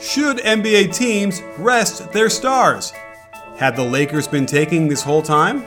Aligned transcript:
Should 0.00 0.38
NBA 0.38 0.94
teams 0.94 1.42
rest 1.58 2.10
their 2.10 2.30
stars? 2.30 2.90
Had 3.58 3.76
the 3.76 3.84
Lakers 3.84 4.26
been 4.26 4.46
taking 4.46 4.88
this 4.88 5.02
whole 5.02 5.20
time? 5.20 5.60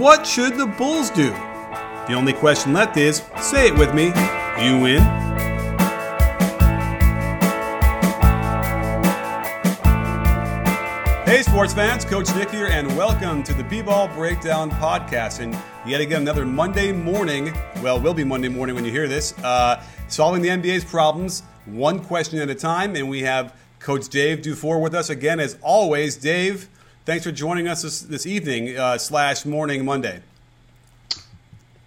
What 0.00 0.26
should 0.26 0.56
the 0.56 0.66
Bulls 0.66 1.08
do? 1.10 1.30
The 1.30 2.14
only 2.14 2.32
question 2.32 2.72
left 2.72 2.96
is 2.96 3.22
say 3.40 3.68
it 3.68 3.78
with 3.78 3.94
me 3.94 4.06
you 4.58 4.80
win. 4.80 5.02
Hey, 11.24 11.42
sports 11.42 11.72
fans, 11.72 12.04
Coach 12.04 12.34
Nick 12.34 12.50
here, 12.50 12.66
and 12.66 12.88
welcome 12.96 13.44
to 13.44 13.54
the 13.54 13.62
B 13.62 13.82
Ball 13.82 14.08
Breakdown 14.08 14.68
Podcast. 14.68 15.38
And 15.38 15.56
yet 15.86 16.00
again, 16.00 16.22
another 16.22 16.44
Monday 16.44 16.90
morning. 16.90 17.56
Well, 17.84 18.00
will 18.00 18.14
be 18.14 18.24
Monday 18.24 18.48
morning 18.48 18.74
when 18.74 18.84
you 18.84 18.90
hear 18.90 19.06
this. 19.06 19.32
Uh, 19.44 19.80
solving 20.08 20.42
the 20.42 20.48
NBA's 20.48 20.84
problems, 20.84 21.44
one 21.66 22.00
question 22.00 22.38
at 22.38 22.50
a 22.50 22.54
time. 22.54 22.96
And 22.96 23.08
we 23.08 23.22
have 23.22 23.54
Coach 23.78 24.08
Dave 24.08 24.42
Dufour 24.42 24.80
with 24.80 24.94
us 24.94 25.10
again, 25.10 25.40
as 25.40 25.58
always. 25.62 26.16
Dave, 26.16 26.68
thanks 27.04 27.24
for 27.24 27.32
joining 27.32 27.68
us 27.68 27.82
this, 27.82 28.00
this 28.00 28.26
evening 28.26 28.76
uh, 28.76 28.98
slash 28.98 29.44
morning 29.44 29.84
Monday. 29.84 30.22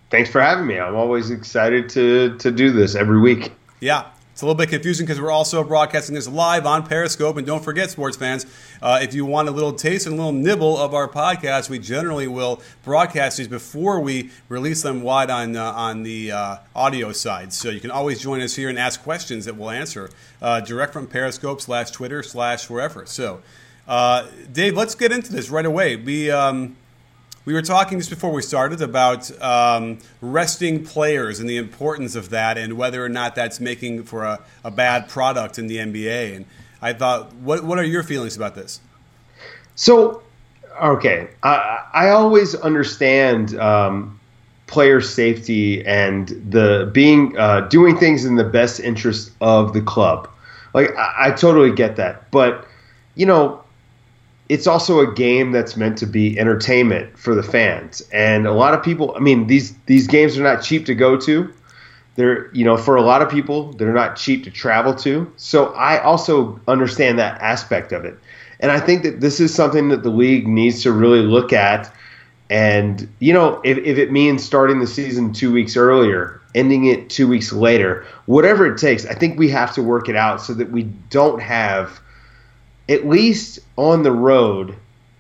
Thanks 0.09 0.29
for 0.29 0.39
having 0.41 0.65
me. 0.65 0.79
I'm 0.79 0.95
always 0.95 1.31
excited 1.31 1.89
to 1.89 2.37
to 2.37 2.49
do 2.49 2.71
this 2.71 2.95
every 2.95 3.19
week. 3.19 3.51
Yeah, 3.81 4.05
it's 4.37 4.43
a 4.43 4.45
little 4.45 4.53
bit 4.53 4.69
confusing 4.69 5.07
because 5.07 5.19
we're 5.19 5.31
also 5.31 5.63
broadcasting 5.63 6.13
this 6.13 6.27
live 6.27 6.67
on 6.67 6.85
Periscope. 6.85 7.37
And 7.37 7.47
don't 7.47 7.63
forget, 7.63 7.89
sports 7.89 8.15
fans, 8.15 8.45
uh, 8.83 8.99
if 9.01 9.15
you 9.15 9.25
want 9.25 9.49
a 9.49 9.51
little 9.51 9.73
taste 9.73 10.05
and 10.05 10.13
a 10.13 10.15
little 10.15 10.31
nibble 10.31 10.77
of 10.77 10.93
our 10.93 11.07
podcast, 11.07 11.71
we 11.71 11.79
generally 11.79 12.27
will 12.27 12.61
broadcast 12.83 13.37
these 13.37 13.47
before 13.47 13.99
we 13.99 14.29
release 14.47 14.83
them 14.83 15.01
wide 15.01 15.31
on 15.31 15.55
uh, 15.55 15.71
on 15.71 16.03
the 16.03 16.31
uh, 16.31 16.57
audio 16.75 17.11
side. 17.11 17.51
So 17.51 17.71
you 17.71 17.79
can 17.79 17.89
always 17.89 18.19
join 18.19 18.41
us 18.41 18.55
here 18.55 18.69
and 18.69 18.77
ask 18.77 19.01
questions 19.01 19.45
that 19.45 19.55
we'll 19.55 19.71
answer 19.71 20.11
uh, 20.39 20.59
direct 20.59 20.93
from 20.93 21.07
Periscope 21.07 21.59
slash 21.59 21.89
Twitter 21.89 22.21
slash 22.21 22.69
wherever. 22.69 23.07
So, 23.07 23.41
uh, 23.87 24.27
Dave, 24.51 24.77
let's 24.77 24.93
get 24.93 25.11
into 25.11 25.31
this 25.31 25.49
right 25.49 25.65
away. 25.65 25.95
We. 25.95 26.29
Um, 26.29 26.75
we 27.47 27.53
were 27.53 27.61
talking 27.61 27.97
just 27.97 28.09
before 28.09 28.33
we 28.33 28.41
started 28.41 28.81
about 28.81 29.31
um, 29.41 29.99
resting 30.19 30.83
players 30.83 31.39
and 31.39 31.49
the 31.49 31.55
importance 31.55 32.13
of 32.13 32.29
that, 32.31 32.57
and 32.57 32.73
whether 32.73 33.03
or 33.03 33.07
not 33.07 33.35
that's 33.35 33.61
making 33.61 34.03
for 34.03 34.25
a, 34.25 34.41
a 34.65 34.69
bad 34.69 35.07
product 35.07 35.57
in 35.57 35.67
the 35.67 35.77
NBA. 35.77 36.35
And 36.35 36.45
I 36.81 36.91
thought, 36.91 37.33
what 37.35 37.63
what 37.63 37.79
are 37.79 37.85
your 37.85 38.03
feelings 38.03 38.35
about 38.35 38.53
this? 38.55 38.81
So, 39.75 40.23
okay, 40.83 41.29
I, 41.41 41.85
I 41.93 42.09
always 42.09 42.53
understand 42.53 43.57
um, 43.57 44.19
player 44.65 44.99
safety 44.99 45.87
and 45.87 46.27
the 46.51 46.89
being 46.93 47.37
uh, 47.37 47.61
doing 47.61 47.97
things 47.97 48.25
in 48.25 48.35
the 48.35 48.43
best 48.43 48.81
interest 48.81 49.31
of 49.39 49.71
the 49.71 49.81
club. 49.81 50.29
Like 50.73 50.93
I, 50.97 51.27
I 51.27 51.31
totally 51.31 51.71
get 51.71 51.95
that, 51.95 52.29
but 52.29 52.67
you 53.15 53.25
know 53.25 53.63
it's 54.49 54.67
also 54.67 54.99
a 54.99 55.13
game 55.13 55.51
that's 55.51 55.75
meant 55.75 55.97
to 55.97 56.05
be 56.05 56.39
entertainment 56.39 57.17
for 57.17 57.35
the 57.35 57.43
fans. 57.43 58.01
And 58.13 58.47
a 58.47 58.53
lot 58.53 58.73
of 58.73 58.81
people, 58.81 59.13
I 59.15 59.19
mean, 59.19 59.47
these 59.47 59.75
these 59.85 60.07
games 60.07 60.37
are 60.37 60.43
not 60.43 60.61
cheap 60.61 60.85
to 60.85 60.95
go 60.95 61.17
to. 61.17 61.53
They're, 62.15 62.51
you 62.53 62.65
know, 62.65 62.77
for 62.77 62.95
a 62.95 63.01
lot 63.01 63.21
of 63.21 63.29
people, 63.29 63.73
they're 63.73 63.93
not 63.93 64.15
cheap 64.15 64.43
to 64.45 64.51
travel 64.51 64.95
to. 64.95 65.31
So 65.37 65.67
I 65.73 66.01
also 66.01 66.59
understand 66.67 67.19
that 67.19 67.39
aspect 67.41 67.91
of 67.91 68.05
it. 68.05 68.17
And 68.59 68.71
I 68.71 68.79
think 68.79 69.03
that 69.03 69.21
this 69.21 69.39
is 69.39 69.53
something 69.53 69.89
that 69.89 70.01
the 70.01 70.09
league 70.09 70.47
needs 70.47 70.81
to 70.83 70.91
really 70.91 71.21
look 71.21 71.53
at. 71.53 71.93
And, 72.49 73.07
you 73.19 73.33
know, 73.33 73.61
if, 73.63 73.77
if 73.77 73.99
it 73.99 74.11
means 74.11 74.43
starting 74.43 74.79
the 74.79 74.87
season 74.87 75.31
two 75.31 75.51
weeks 75.53 75.77
earlier, 75.77 76.41
ending 76.55 76.85
it 76.85 77.09
two 77.09 77.27
weeks 77.27 77.53
later, 77.53 78.03
whatever 78.25 78.65
it 78.65 78.79
takes, 78.79 79.05
I 79.05 79.13
think 79.13 79.37
we 79.37 79.49
have 79.49 79.75
to 79.75 79.83
work 79.83 80.09
it 80.09 80.15
out 80.15 80.41
so 80.41 80.53
that 80.55 80.71
we 80.71 80.83
don't 81.09 81.41
have– 81.41 81.99
at 82.89 83.07
least 83.07 83.59
on 83.75 84.03
the 84.03 84.11
road, 84.11 84.75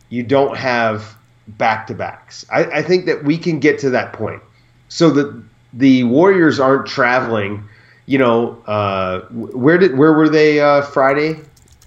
you 0.09 0.23
don't 0.23 0.57
have 0.57 1.15
back 1.47 1.87
to 1.87 1.93
backs. 1.93 2.45
I, 2.51 2.65
I, 2.65 2.81
think 2.81 3.05
that 3.05 3.23
we 3.23 3.37
can 3.37 3.59
get 3.59 3.79
to 3.79 3.91
that 3.91 4.13
point 4.13 4.41
so 4.89 5.09
that 5.11 5.43
the 5.73 6.03
Warriors 6.03 6.59
aren't 6.59 6.87
traveling. 6.87 7.63
You 8.05 8.17
know, 8.17 8.61
uh, 8.65 9.21
where 9.31 9.77
did 9.77 9.97
where 9.97 10.13
were 10.13 10.29
they 10.29 10.59
uh, 10.59 10.81
Friday? 10.81 11.41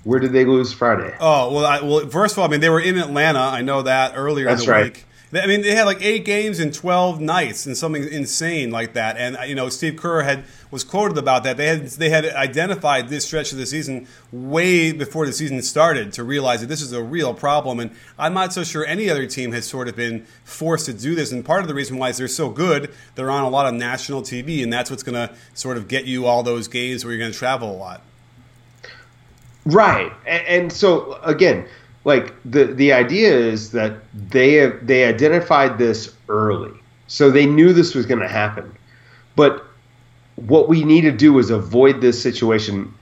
Where 0.04 0.18
did 0.18 0.32
they 0.32 0.44
lose 0.44 0.72
Friday? 0.72 1.14
Oh 1.20 1.52
well, 1.52 1.66
I, 1.66 1.80
well, 1.82 2.08
first 2.08 2.34
of 2.34 2.38
all, 2.38 2.46
I 2.46 2.48
mean 2.48 2.60
they 2.60 2.70
were 2.70 2.80
in 2.80 2.98
Atlanta. 2.98 3.40
I 3.40 3.62
know 3.62 3.82
that 3.82 4.12
earlier 4.16 4.46
That's 4.46 4.62
in 4.62 4.66
the 4.66 4.72
right. 4.72 4.84
week. 4.84 5.06
I 5.32 5.46
mean, 5.46 5.62
they 5.62 5.76
had 5.76 5.84
like 5.84 6.02
eight 6.02 6.24
games 6.24 6.58
in 6.58 6.72
twelve 6.72 7.20
nights 7.20 7.64
and 7.64 7.76
something 7.76 8.02
insane 8.08 8.72
like 8.72 8.94
that. 8.94 9.16
And 9.16 9.36
you 9.48 9.54
know, 9.54 9.68
Steve 9.68 9.94
Kerr 9.94 10.22
had 10.22 10.42
was 10.72 10.82
quoted 10.82 11.16
about 11.18 11.44
that. 11.44 11.56
They 11.56 11.66
had 11.66 11.86
they 11.86 12.10
had 12.10 12.24
identified 12.24 13.08
this 13.08 13.26
stretch 13.26 13.52
of 13.52 13.58
the 13.58 13.66
season 13.66 14.08
way 14.32 14.90
before 14.90 15.26
the 15.26 15.32
season 15.32 15.62
started 15.62 16.12
to 16.14 16.24
realize 16.24 16.62
that 16.62 16.66
this 16.66 16.82
is 16.82 16.92
a 16.92 17.02
real 17.02 17.32
problem. 17.32 17.78
And 17.78 17.92
I'm 18.18 18.34
not 18.34 18.52
so 18.52 18.64
sure 18.64 18.84
any 18.84 19.08
other 19.08 19.24
team 19.26 19.52
has 19.52 19.68
sort 19.68 19.86
of 19.86 19.94
been 19.94 20.26
forced 20.42 20.86
to 20.86 20.92
do 20.92 21.14
this. 21.14 21.30
And 21.30 21.44
part 21.44 21.62
of 21.62 21.68
the 21.68 21.74
reason 21.74 21.96
why 21.96 22.08
is 22.08 22.18
they're 22.18 22.26
so 22.26 22.50
good, 22.50 22.92
they're 23.14 23.30
on 23.30 23.44
a 23.44 23.50
lot 23.50 23.66
of 23.66 23.74
national 23.74 24.22
TV, 24.22 24.64
and 24.64 24.72
that's 24.72 24.90
what's 24.90 25.04
going 25.04 25.28
to 25.28 25.32
sort 25.54 25.76
of 25.76 25.86
get 25.86 26.06
you 26.06 26.26
all 26.26 26.42
those 26.42 26.66
games 26.66 27.04
where 27.04 27.12
you're 27.12 27.20
going 27.20 27.32
to 27.32 27.38
travel 27.38 27.70
a 27.70 27.76
lot. 27.76 28.02
Right, 29.64 30.12
and, 30.26 30.46
and 30.46 30.72
so 30.72 31.20
again 31.22 31.68
like 32.04 32.34
the 32.44 32.64
the 32.64 32.92
idea 32.92 33.36
is 33.36 33.72
that 33.72 33.98
they 34.14 34.54
have, 34.54 34.86
they 34.86 35.04
identified 35.04 35.78
this 35.78 36.14
early, 36.28 36.72
so 37.06 37.30
they 37.30 37.46
knew 37.46 37.72
this 37.72 37.94
was 37.94 38.06
going 38.06 38.20
to 38.20 38.28
happen. 38.28 38.74
But 39.36 39.64
what 40.36 40.68
we 40.68 40.84
need 40.84 41.02
to 41.02 41.12
do 41.12 41.38
is 41.38 41.50
avoid 41.50 42.00
this 42.00 42.20
situation 42.20 42.92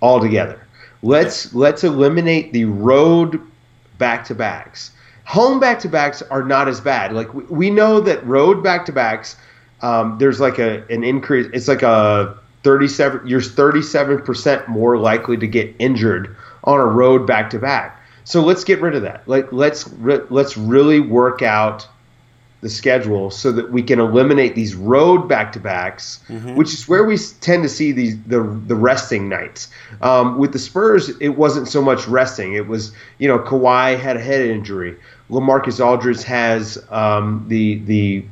altogether. 0.00 0.66
Let's 1.02 1.52
let's 1.54 1.84
eliminate 1.84 2.52
the 2.52 2.64
road 2.64 3.40
back 3.98 4.24
to 4.26 4.34
backs. 4.34 4.92
Home 5.24 5.60
back 5.60 5.78
to 5.80 5.88
backs 5.88 6.22
are 6.22 6.42
not 6.42 6.68
as 6.68 6.80
bad. 6.80 7.12
Like 7.12 7.32
we, 7.34 7.44
we 7.44 7.70
know 7.70 8.00
that 8.00 8.24
road 8.26 8.62
back 8.64 8.86
to 8.86 8.92
backs, 8.92 9.36
um, 9.82 10.16
there's 10.18 10.40
like 10.40 10.58
a 10.58 10.84
an 10.88 11.04
increase. 11.04 11.48
It's 11.52 11.68
like 11.68 11.82
a 11.82 12.34
37. 12.62 13.26
You're 13.26 13.42
37 13.42 14.22
percent 14.22 14.66
more 14.68 14.96
likely 14.96 15.36
to 15.36 15.46
get 15.46 15.74
injured 15.78 16.34
on 16.64 16.80
a 16.80 16.86
road 16.86 17.26
back 17.26 17.50
to 17.50 17.58
back 17.58 17.97
so 18.28 18.42
let's 18.42 18.62
get 18.62 18.82
rid 18.82 18.94
of 18.94 19.02
that. 19.02 19.26
Like 19.26 19.50
let's 19.52 19.88
re- 19.88 20.20
let's 20.28 20.54
really 20.54 21.00
work 21.00 21.40
out 21.40 21.88
the 22.60 22.68
schedule 22.68 23.30
so 23.30 23.50
that 23.52 23.72
we 23.72 23.82
can 23.82 23.98
eliminate 24.00 24.54
these 24.54 24.74
road 24.74 25.26
back 25.28 25.52
to 25.52 25.60
backs, 25.60 26.20
mm-hmm. 26.28 26.54
which 26.54 26.74
is 26.74 26.86
where 26.86 27.04
we 27.04 27.16
tend 27.40 27.62
to 27.62 27.70
see 27.70 27.90
these 27.90 28.22
the 28.24 28.42
the 28.66 28.74
resting 28.74 29.30
nights. 29.30 29.70
Um, 30.02 30.36
with 30.36 30.52
the 30.52 30.58
Spurs, 30.58 31.08
it 31.20 31.38
wasn't 31.38 31.68
so 31.68 31.80
much 31.80 32.06
resting. 32.06 32.52
It 32.52 32.66
was 32.66 32.92
you 33.16 33.28
know 33.28 33.38
Kawhi 33.38 33.98
had 33.98 34.18
a 34.18 34.20
head 34.20 34.42
injury. 34.42 34.98
LaMarcus 35.30 35.82
Aldridge 35.82 36.22
has 36.24 36.76
um, 36.90 37.46
the 37.48 37.78
the 37.78 38.26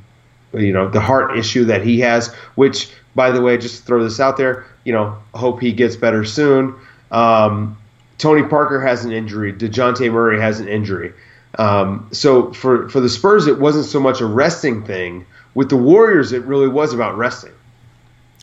you 0.53 0.75
know 0.75 0.91
the 0.91 1.01
heart 1.01 1.39
issue 1.39 1.65
that 1.65 1.83
he 1.83 2.01
has, 2.01 2.35
which 2.57 2.91
by 3.15 3.31
the 3.31 3.41
way, 3.41 3.57
just 3.57 3.87
throw 3.87 4.03
this 4.03 4.21
out 4.21 4.37
there. 4.37 4.67
You 4.85 4.93
know, 4.93 5.17
hope 5.33 5.63
he 5.63 5.73
gets 5.73 5.97
better 5.97 6.23
soon. 6.27 6.75
Um, 7.11 7.79
Tony 8.19 8.43
Parker 8.43 8.81
has 8.81 9.05
an 9.05 9.13
injury. 9.13 9.53
Dejounte 9.53 10.11
Murray 10.13 10.41
has 10.41 10.61
an 10.61 10.69
injury. 10.69 11.13
Um, 11.59 12.09
so 12.13 12.53
for 12.53 12.89
for 12.89 13.01
the 13.01 13.09
Spurs, 13.09 13.47
it 13.47 13.59
wasn't 13.59 13.87
so 13.87 14.01
much 14.01 14.21
a 14.21 14.27
resting 14.27 14.85
thing. 14.85 15.27
With 15.55 15.71
the 15.71 15.77
Warriors, 15.77 16.33
it 16.33 16.45
really 16.45 16.69
was 16.69 16.93
about 16.93 17.17
resting. 17.17 17.53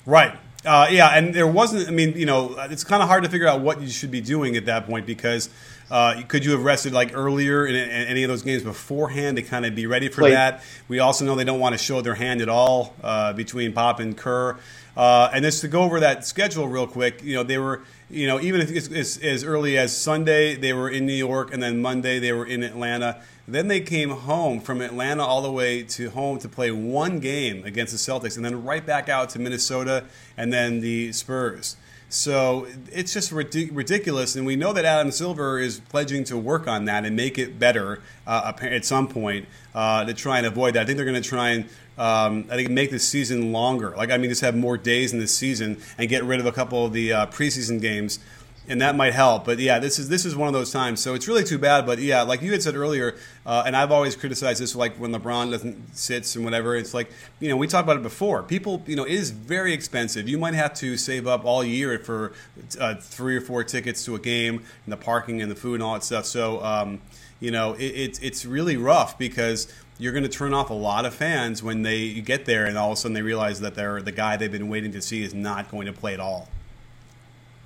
Right. 0.05 0.35
Uh, 0.65 0.88
yeah, 0.89 1.10
and 1.10 1.33
there 1.33 1.48
wasn't. 1.48 1.88
I 1.88 1.92
mean, 1.92 2.13
you 2.18 2.25
know, 2.25 2.56
it's 2.69 2.83
kind 2.83 3.04
of 3.04 3.10
hard 3.10 3.24
to 3.24 3.30
figure 3.30 3.48
out 3.48 3.62
what 3.62 3.81
you 3.81 3.89
should 3.89 4.12
be 4.12 4.21
doing 4.21 4.56
at 4.56 4.65
that 4.65 4.86
point 4.86 5.06
because 5.06 5.50
uh, 5.92 6.21
could 6.27 6.45
you 6.45 6.51
have 6.51 6.63
rested 6.63 6.94
like 6.94 7.12
earlier 7.13 7.65
in, 7.65 7.75
in, 7.75 7.89
any 7.89 8.24
of 8.24 8.30
those 8.30 8.44
games 8.44 8.63
beforehand 8.63 9.38
to 9.38 9.44
kind 9.44 9.65
of 9.65 9.75
be 9.75 9.86
ready 9.86 10.07
for 10.07 10.21
Play. 10.21 10.31
that? 10.31 10.63
We 10.88 11.00
also 11.00 11.25
know 11.25 11.36
they 11.36 11.44
don't 11.44 11.60
want 11.60 11.74
to 11.74 11.83
show 11.83 12.01
their 12.01 12.15
hand 12.15 12.42
at 12.42 12.50
all 12.50 12.94
uh, 13.04 13.33
between 13.33 13.74
Pop 13.74 14.00
and 14.00 14.18
Kerr. 14.18 14.57
Uh, 14.95 15.30
and 15.33 15.44
just 15.44 15.62
to 15.62 15.68
go 15.68 15.81
over 15.81 16.00
that 16.00 16.25
schedule 16.25 16.68
real 16.68 16.88
quick, 16.88 17.24
you 17.24 17.33
know, 17.36 17.44
they 17.44 17.57
were 17.57 17.81
you 18.13 18.27
know, 18.27 18.39
even 18.39 18.62
if 18.62 18.71
it's, 18.71 18.88
it's, 18.88 19.18
as 19.18 19.44
early 19.44 19.77
as 19.77 19.95
Sunday, 19.95 20.56
they 20.56 20.71
were 20.71 20.89
in 20.89 21.07
New 21.07 21.13
York, 21.13 21.51
and 21.51 21.62
then 21.62 21.81
Monday 21.81 22.19
they 22.19 22.31
were 22.31 22.45
in 22.45 22.62
Atlanta. 22.62 23.21
Then 23.47 23.67
they 23.67 23.81
came 23.81 24.09
home 24.09 24.61
from 24.61 24.81
Atlanta 24.81 25.23
all 25.23 25.41
the 25.41 25.51
way 25.51 25.83
to 25.83 26.09
home 26.11 26.39
to 26.39 26.49
play 26.49 26.71
one 26.71 27.19
game 27.19 27.65
against 27.65 27.91
the 27.91 27.99
Celtics, 27.99 28.37
and 28.37 28.45
then 28.45 28.63
right 28.63 28.85
back 28.85 29.09
out 29.09 29.29
to 29.31 29.39
Minnesota 29.39 30.05
and 30.37 30.53
then 30.53 30.79
the 30.79 31.11
Spurs. 31.11 31.75
So 32.07 32.67
it's 32.91 33.11
just 33.11 33.31
ridiculous, 33.31 34.35
and 34.35 34.45
we 34.45 34.55
know 34.55 34.71
that 34.71 34.85
Adam 34.85 35.11
Silver 35.11 35.57
is 35.57 35.79
pledging 35.79 36.23
to 36.25 36.37
work 36.37 36.67
on 36.67 36.85
that 36.85 37.05
and 37.05 37.15
make 37.15 37.39
it 37.39 37.57
better 37.57 38.01
uh, 38.27 38.53
at 38.61 38.85
some 38.85 39.07
point 39.07 39.47
uh, 39.73 40.05
to 40.05 40.13
try 40.13 40.37
and 40.37 40.45
avoid 40.45 40.75
that. 40.75 40.83
I 40.83 40.85
think 40.85 40.97
they're 40.97 41.07
going 41.07 41.21
to 41.21 41.27
try 41.27 41.49
and 41.49 41.65
um, 41.97 42.45
I 42.49 42.55
think 42.55 42.69
make 42.69 42.91
the 42.91 42.99
season 42.99 43.51
longer. 43.51 43.95
Like 43.97 44.11
I 44.11 44.17
mean, 44.17 44.29
just 44.29 44.41
have 44.41 44.55
more 44.55 44.77
days 44.77 45.11
in 45.11 45.19
the 45.19 45.27
season 45.27 45.81
and 45.97 46.07
get 46.07 46.23
rid 46.23 46.39
of 46.39 46.45
a 46.45 46.51
couple 46.51 46.85
of 46.85 46.93
the 46.93 47.13
uh, 47.13 47.25
preseason 47.27 47.81
games 47.81 48.19
and 48.68 48.81
that 48.81 48.95
might 48.95 49.13
help. 49.13 49.45
But 49.45 49.60
yeah, 49.60 49.80
this 49.80 50.00
is 50.00 50.10
this 50.10 50.25
is 50.25 50.36
one 50.36 50.48
of 50.48 50.54
those 50.54 50.71
times. 50.71 51.01
So 51.01 51.13
it's 51.13 51.27
really 51.27 51.44
too 51.44 51.57
bad. 51.57 51.86
But 51.86 52.00
yeah, 52.00 52.21
like 52.21 52.42
you 52.42 52.51
had 52.51 52.63
said 52.63 52.75
earlier, 52.75 53.15
uh, 53.45 53.63
and 53.65 53.75
I've 53.75 53.92
always 53.92 54.15
criticized 54.15 54.62
this, 54.62 54.75
like 54.75 54.95
when 54.95 55.12
LeBron 55.12 55.51
doesn't 55.51 55.95
sits 55.95 56.36
and 56.36 56.45
whatever. 56.45 56.75
It's 56.75 56.94
like 56.94 57.12
you 57.39 57.50
know 57.50 57.57
we 57.57 57.68
talked 57.68 57.86
about 57.86 57.98
it 57.98 58.04
before. 58.04 58.44
People, 58.44 58.81
you 58.86 58.95
know, 58.95 59.04
it 59.04 59.13
is 59.13 59.31
very 59.31 59.74
expensive. 59.74 60.27
You 60.30 60.38
might 60.38 60.54
have 60.54 60.74
to 60.75 60.98
save 60.98 61.27
up 61.27 61.45
all 61.45 61.63
year 61.63 62.00
for 62.00 62.33
uh, 62.80 62.95
three 62.95 63.36
or 63.36 63.42
four 63.42 63.63
tickets 63.63 64.06
to 64.06 64.15
a 64.15 64.19
game 64.19 64.63
and 64.86 64.94
the 64.94 64.98
parking 64.98 65.42
and 65.42 65.51
the 65.51 65.56
food 65.56 65.75
and 65.75 65.83
all 65.83 65.94
that 65.94 66.04
stuff. 66.04 66.25
So 66.25 66.63
um, 66.63 67.01
you 67.39 67.51
know, 67.51 67.74
it, 67.74 67.83
it, 67.83 68.19
it's 68.24 68.45
really 68.45 68.77
rough 68.77 69.18
because 69.18 69.68
you're 70.00 70.13
going 70.13 70.24
to 70.24 70.30
turn 70.30 70.54
off 70.54 70.69
a 70.69 70.74
lot 70.74 71.06
of 71.06 71.13
fans 71.13 71.62
when 71.62 71.81
they 71.81 72.13
get 72.21 72.45
there 72.45 72.65
and 72.65 72.77
all 72.77 72.92
of 72.92 72.98
a 72.98 73.01
sudden 73.01 73.13
they 73.13 73.21
realize 73.21 73.60
that 73.60 73.75
they're 73.75 74.01
the 74.01 74.12
guy 74.12 74.38
they've 74.38 74.51
been 74.51 74.69
waiting 74.69 74.92
to 74.92 75.01
see 75.01 75.24
is 75.24 75.33
not 75.33 75.69
going 75.69 75.86
to 75.86 75.94
play 75.94 76.13
at 76.13 76.19
all. 76.19 76.48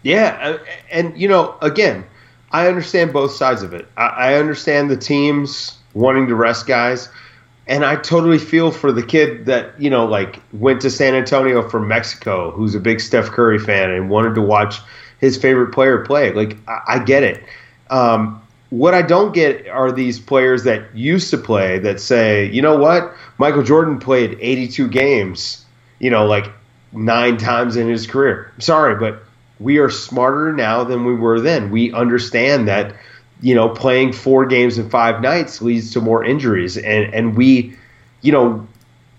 Yeah, 0.03 0.37
uh, 0.41 0.57
and 0.91 1.17
you 1.19 1.27
know, 1.27 1.55
again, 1.61 2.05
I 2.51 2.67
understand 2.67 3.13
both 3.13 3.31
sides 3.31 3.61
of 3.61 3.73
it. 3.73 3.87
I, 3.97 4.35
understand 4.35 4.89
the 4.89 4.97
teams 4.97 5.77
wanting 5.93 6.27
to 6.27 6.35
rest 6.35 6.65
guys, 6.65 7.09
and 7.67 7.83
I 7.83 7.97
totally 7.97 8.37
feel 8.37 8.71
for 8.71 8.91
the 8.91 9.03
kid 9.03 9.45
that 9.47 9.79
you 9.81 9.89
know, 9.89 10.05
like 10.05 10.41
went 10.53 10.81
to 10.81 10.89
San 10.89 11.15
Antonio 11.15 11.67
from 11.67 11.87
Mexico, 11.87 12.51
who's 12.51 12.75
a 12.75 12.79
big 12.79 13.01
Steph 13.01 13.27
Curry 13.27 13.59
fan 13.59 13.91
and 13.91 14.09
wanted 14.09 14.35
to 14.35 14.41
watch 14.41 14.79
his 15.19 15.37
favorite 15.37 15.73
player 15.73 16.05
play. 16.05 16.31
Like, 16.31 16.57
I, 16.67 16.99
get 16.99 17.23
it. 17.23 17.43
Um, 17.89 18.41
what 18.69 18.93
I 18.93 19.01
don't 19.01 19.33
get 19.33 19.67
are 19.67 19.91
these 19.91 20.19
players 20.19 20.63
that 20.63 20.95
used 20.95 21.31
to 21.31 21.37
play 21.37 21.79
that 21.79 21.99
say, 21.99 22.45
you 22.51 22.61
know 22.61 22.77
what, 22.77 23.13
Michael 23.37 23.63
Jordan 23.63 23.99
played 23.99 24.37
82 24.39 24.87
games, 24.89 25.65
you 25.99 26.09
know, 26.09 26.25
like 26.25 26.51
nine 26.91 27.37
times 27.37 27.75
in 27.75 27.87
his 27.89 28.05
career. 28.05 28.51
Sorry, 28.59 28.95
but 28.95 29.23
we 29.59 29.77
are 29.77 29.89
smarter 29.89 30.53
now 30.53 30.83
than 30.83 31.05
we 31.05 31.13
were 31.13 31.39
then. 31.39 31.71
We 31.71 31.91
understand 31.93 32.67
that, 32.67 32.95
you 33.41 33.55
know, 33.55 33.69
playing 33.69 34.13
four 34.13 34.45
games 34.45 34.77
in 34.77 34.89
five 34.89 35.21
nights 35.21 35.61
leads 35.61 35.91
to 35.93 36.01
more 36.01 36.23
injuries. 36.23 36.77
And, 36.77 37.13
and 37.13 37.35
we, 37.35 37.75
you 38.21 38.31
know, 38.31 38.67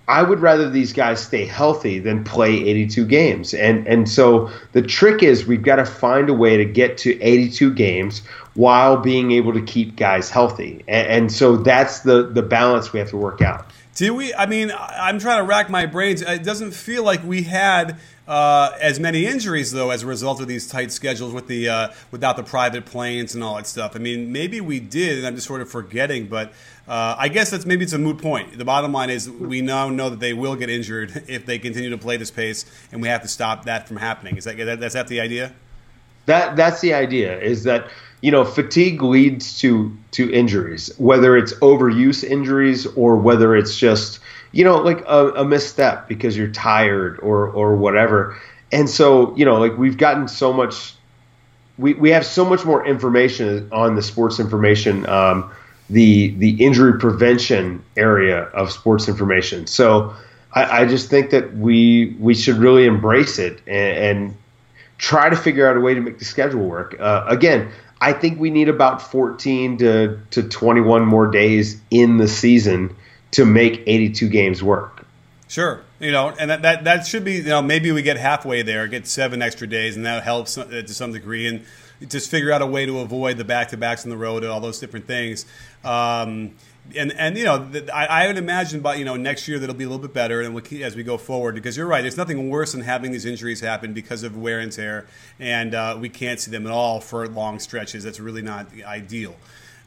I 0.08 0.22
would 0.22 0.40
rather 0.40 0.70
these 0.70 0.94
guys 0.94 1.20
stay 1.20 1.44
healthy 1.44 1.98
than 1.98 2.24
play 2.24 2.52
82 2.52 3.04
games. 3.04 3.52
And 3.52 3.86
and 3.86 4.08
so 4.08 4.50
the 4.72 4.80
trick 4.80 5.22
is 5.22 5.46
we've 5.46 5.62
got 5.62 5.76
to 5.76 5.84
find 5.84 6.30
a 6.30 6.34
way 6.34 6.56
to 6.56 6.64
get 6.64 6.96
to 6.98 7.20
82 7.20 7.74
games 7.74 8.22
while 8.54 8.96
being 8.96 9.32
able 9.32 9.52
to 9.52 9.60
keep 9.60 9.96
guys 9.96 10.30
healthy. 10.30 10.82
And, 10.88 11.06
and 11.08 11.32
so 11.32 11.58
that's 11.58 12.00
the 12.00 12.22
the 12.22 12.42
balance 12.42 12.90
we 12.90 13.00
have 13.00 13.10
to 13.10 13.18
work 13.18 13.42
out. 13.42 13.70
Do 13.96 14.14
we? 14.14 14.32
I 14.32 14.46
mean, 14.46 14.72
I'm 14.78 15.18
trying 15.18 15.42
to 15.42 15.46
rack 15.46 15.68
my 15.68 15.84
brains. 15.84 16.22
It 16.22 16.42
doesn't 16.42 16.72
feel 16.72 17.04
like 17.04 17.22
we 17.22 17.42
had 17.42 17.98
uh, 18.28 18.76
as 18.78 19.00
many 19.00 19.26
injuries 19.26 19.72
though 19.72 19.90
as 19.90 20.02
a 20.02 20.06
result 20.06 20.40
of 20.40 20.46
these 20.46 20.68
tight 20.68 20.92
schedules 20.92 21.32
with 21.32 21.46
the 21.46 21.68
uh, 21.68 21.88
without 22.10 22.36
the 22.36 22.42
private 22.42 22.84
planes 22.84 23.34
and 23.34 23.42
all 23.42 23.56
that 23.56 23.66
stuff. 23.66 23.96
I 23.96 23.98
mean, 23.98 24.30
maybe 24.30 24.60
we 24.60 24.78
did, 24.78 25.18
and 25.18 25.26
I'm 25.26 25.34
just 25.34 25.46
sort 25.46 25.62
of 25.62 25.70
forgetting. 25.70 26.26
But 26.26 26.52
uh, 26.86 27.16
I 27.18 27.28
guess 27.28 27.50
that's 27.50 27.64
maybe 27.64 27.84
it's 27.84 27.94
a 27.94 27.98
moot 27.98 28.18
point. 28.18 28.58
The 28.58 28.66
bottom 28.66 28.92
line 28.92 29.08
is 29.08 29.30
we 29.30 29.62
now 29.62 29.88
know 29.88 30.10
that 30.10 30.20
they 30.20 30.34
will 30.34 30.56
get 30.56 30.68
injured 30.68 31.24
if 31.28 31.46
they 31.46 31.58
continue 31.58 31.90
to 31.90 31.98
play 31.98 32.18
this 32.18 32.30
pace, 32.30 32.66
and 32.92 33.00
we 33.00 33.08
have 33.08 33.22
to 33.22 33.28
stop 33.28 33.64
that 33.64 33.88
from 33.88 33.96
happening. 33.96 34.36
Is 34.36 34.44
that 34.44 34.56
that's 34.78 34.94
that 34.94 35.08
the 35.08 35.20
idea? 35.20 35.54
That 36.26 36.54
that's 36.54 36.82
the 36.82 36.92
idea. 36.92 37.40
Is 37.40 37.64
that 37.64 37.88
you 38.20 38.30
know, 38.32 38.44
fatigue 38.44 39.02
leads 39.02 39.58
to 39.60 39.96
to 40.12 40.30
injuries, 40.32 40.90
whether 40.98 41.36
it's 41.36 41.52
overuse 41.54 42.24
injuries 42.24 42.86
or 42.86 43.16
whether 43.16 43.54
it's 43.54 43.76
just 43.76 44.20
you 44.52 44.64
know 44.64 44.78
like 44.78 45.00
a, 45.06 45.32
a 45.36 45.44
misstep 45.44 46.08
because 46.08 46.36
you're 46.36 46.48
tired 46.48 47.18
or 47.20 47.48
or 47.48 47.76
whatever. 47.76 48.38
And 48.70 48.88
so 48.88 49.36
you 49.36 49.44
know, 49.44 49.58
like 49.58 49.76
we've 49.78 49.96
gotten 49.96 50.28
so 50.28 50.52
much, 50.52 50.94
we 51.78 51.94
we 51.94 52.10
have 52.10 52.26
so 52.26 52.44
much 52.44 52.64
more 52.64 52.86
information 52.86 53.68
on 53.72 53.94
the 53.94 54.02
sports 54.02 54.40
information, 54.40 55.06
um, 55.08 55.50
the 55.88 56.34
the 56.36 56.64
injury 56.64 56.98
prevention 56.98 57.84
area 57.96 58.42
of 58.42 58.72
sports 58.72 59.08
information. 59.08 59.66
So. 59.66 60.14
I, 60.50 60.80
I 60.80 60.86
just 60.86 61.10
think 61.10 61.32
that 61.32 61.54
we 61.54 62.16
we 62.18 62.34
should 62.34 62.56
really 62.56 62.86
embrace 62.86 63.38
it 63.38 63.60
and, 63.66 63.98
and 63.98 64.36
try 64.96 65.28
to 65.28 65.36
figure 65.36 65.68
out 65.68 65.76
a 65.76 65.80
way 65.80 65.92
to 65.92 66.00
make 66.00 66.18
the 66.18 66.24
schedule 66.24 66.64
work. 66.66 66.96
Uh, 66.98 67.24
again, 67.28 67.70
I 68.00 68.12
think 68.12 68.38
we 68.38 68.50
need 68.50 68.68
about 68.68 69.02
14 69.02 69.78
to, 69.78 70.20
to 70.30 70.42
21 70.42 71.04
more 71.04 71.28
days 71.28 71.80
in 71.90 72.18
the 72.18 72.28
season 72.28 72.96
to 73.32 73.44
make 73.44 73.82
82 73.86 74.28
games 74.28 74.62
work. 74.62 75.06
Sure. 75.48 75.82
You 75.98 76.12
know, 76.12 76.34
and 76.38 76.50
that, 76.50 76.62
that, 76.62 76.84
that 76.84 77.06
should 77.06 77.24
be, 77.24 77.36
you 77.36 77.44
know, 77.44 77.62
maybe 77.62 77.90
we 77.90 78.02
get 78.02 78.18
halfway 78.18 78.62
there, 78.62 78.86
get 78.86 79.06
seven 79.06 79.42
extra 79.42 79.66
days, 79.66 79.96
and 79.96 80.04
that 80.06 80.22
helps 80.22 80.58
uh, 80.58 80.64
to 80.66 80.88
some 80.88 81.12
degree. 81.12 81.46
And 81.46 81.64
just 82.06 82.30
figure 82.30 82.52
out 82.52 82.62
a 82.62 82.66
way 82.66 82.86
to 82.86 83.00
avoid 83.00 83.36
the 83.38 83.44
back 83.44 83.68
to 83.68 83.76
backs 83.76 84.04
on 84.04 84.10
the 84.10 84.16
road 84.16 84.42
and 84.44 84.52
all 84.52 84.60
those 84.60 84.78
different 84.78 85.06
things. 85.06 85.46
Um, 85.84 86.54
and 86.96 87.12
and 87.12 87.36
you 87.36 87.44
know, 87.44 87.70
I, 87.92 88.06
I, 88.06 88.26
would 88.28 88.38
imagine 88.38 88.80
by 88.80 88.94
you 88.94 89.04
know 89.04 89.16
next 89.16 89.46
year 89.46 89.58
that'll 89.58 89.74
be 89.74 89.84
a 89.84 89.88
little 89.88 90.00
bit 90.00 90.14
better, 90.14 90.40
and 90.40 90.54
we'll 90.54 90.64
keep, 90.64 90.82
as 90.82 90.96
we 90.96 91.02
go 91.02 91.18
forward. 91.18 91.54
Because 91.54 91.76
you're 91.76 91.86
right, 91.86 92.00
there's 92.00 92.16
nothing 92.16 92.48
worse 92.48 92.72
than 92.72 92.80
having 92.80 93.12
these 93.12 93.26
injuries 93.26 93.60
happen 93.60 93.92
because 93.92 94.22
of 94.22 94.38
wear 94.38 94.60
and 94.60 94.72
tear, 94.72 95.06
and 95.38 95.74
uh, 95.74 95.98
we 96.00 96.08
can't 96.08 96.40
see 96.40 96.50
them 96.50 96.66
at 96.66 96.72
all 96.72 97.00
for 97.00 97.28
long 97.28 97.58
stretches. 97.58 98.04
That's 98.04 98.20
really 98.20 98.42
not 98.42 98.68
ideal. 98.84 99.36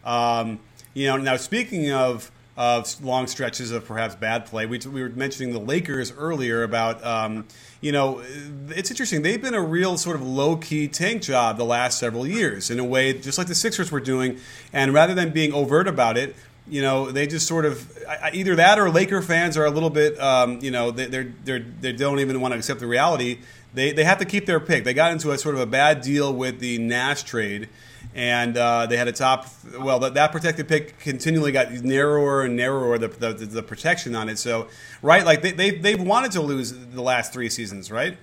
Um, 0.03 0.59
you 0.93 1.07
know, 1.07 1.17
now 1.17 1.37
speaking 1.37 1.91
of 1.91 2.31
of 2.57 3.03
long 3.03 3.27
stretches 3.27 3.71
of 3.71 3.85
perhaps 3.85 4.15
bad 4.15 4.45
play. 4.45 4.65
We, 4.65 4.79
we 4.79 5.01
were 5.01 5.09
mentioning 5.09 5.53
the 5.53 5.59
Lakers 5.59 6.11
earlier 6.17 6.63
about, 6.63 7.03
um, 7.05 7.47
you 7.79 7.91
know, 7.91 8.21
it's 8.69 8.91
interesting. 8.91 9.21
They've 9.21 9.41
been 9.41 9.53
a 9.53 9.61
real 9.61 9.97
sort 9.97 10.15
of 10.15 10.21
low 10.21 10.57
key 10.57 10.87
tank 10.87 11.21
job 11.21 11.57
the 11.57 11.65
last 11.65 11.97
several 11.97 12.27
years 12.27 12.69
in 12.69 12.79
a 12.79 12.85
way, 12.85 13.13
just 13.13 13.37
like 13.37 13.47
the 13.47 13.55
Sixers 13.55 13.91
were 13.91 14.01
doing. 14.01 14.37
And 14.73 14.93
rather 14.93 15.13
than 15.13 15.31
being 15.31 15.53
overt 15.53 15.87
about 15.87 16.17
it, 16.17 16.35
you 16.67 16.81
know, 16.81 17.11
they 17.11 17.25
just 17.25 17.47
sort 17.47 17.65
of 17.65 17.97
either 18.33 18.55
that 18.55 18.77
or 18.77 18.89
Laker 18.89 19.21
fans 19.21 19.57
are 19.57 19.65
a 19.65 19.71
little 19.71 19.89
bit, 19.89 20.19
um, 20.19 20.59
you 20.61 20.71
know, 20.71 20.91
they, 20.91 21.07
they're, 21.07 21.33
they're, 21.43 21.59
they 21.59 21.93
don't 21.93 22.19
even 22.19 22.39
want 22.39 22.53
to 22.53 22.57
accept 22.57 22.79
the 22.79 22.87
reality. 22.87 23.39
They, 23.73 23.93
they 23.93 24.03
have 24.03 24.19
to 24.19 24.25
keep 24.25 24.45
their 24.45 24.59
pick. 24.59 24.83
They 24.83 24.93
got 24.93 25.11
into 25.11 25.31
a 25.31 25.37
sort 25.37 25.55
of 25.55 25.61
a 25.61 25.65
bad 25.65 26.01
deal 26.01 26.33
with 26.33 26.59
the 26.59 26.77
Nash 26.77 27.23
trade, 27.23 27.69
and 28.13 28.57
uh, 28.57 28.85
they 28.87 28.97
had 28.97 29.07
a 29.07 29.11
top. 29.11 29.47
Well, 29.79 29.99
that, 29.99 30.13
that 30.15 30.31
protected 30.31 30.67
pick 30.67 30.99
continually 30.99 31.51
got 31.51 31.71
narrower 31.71 32.43
and 32.43 32.55
narrower 32.55 32.97
the, 32.97 33.07
the, 33.07 33.33
the 33.33 33.63
protection 33.63 34.15
on 34.15 34.29
it. 34.29 34.37
So, 34.37 34.67
right, 35.01 35.25
like 35.25 35.41
they, 35.41 35.51
they 35.51 35.71
they've 35.71 36.01
wanted 36.01 36.31
to 36.33 36.41
lose 36.41 36.73
the 36.73 37.01
last 37.01 37.33
three 37.33 37.49
seasons, 37.49 37.91
right? 37.91 38.17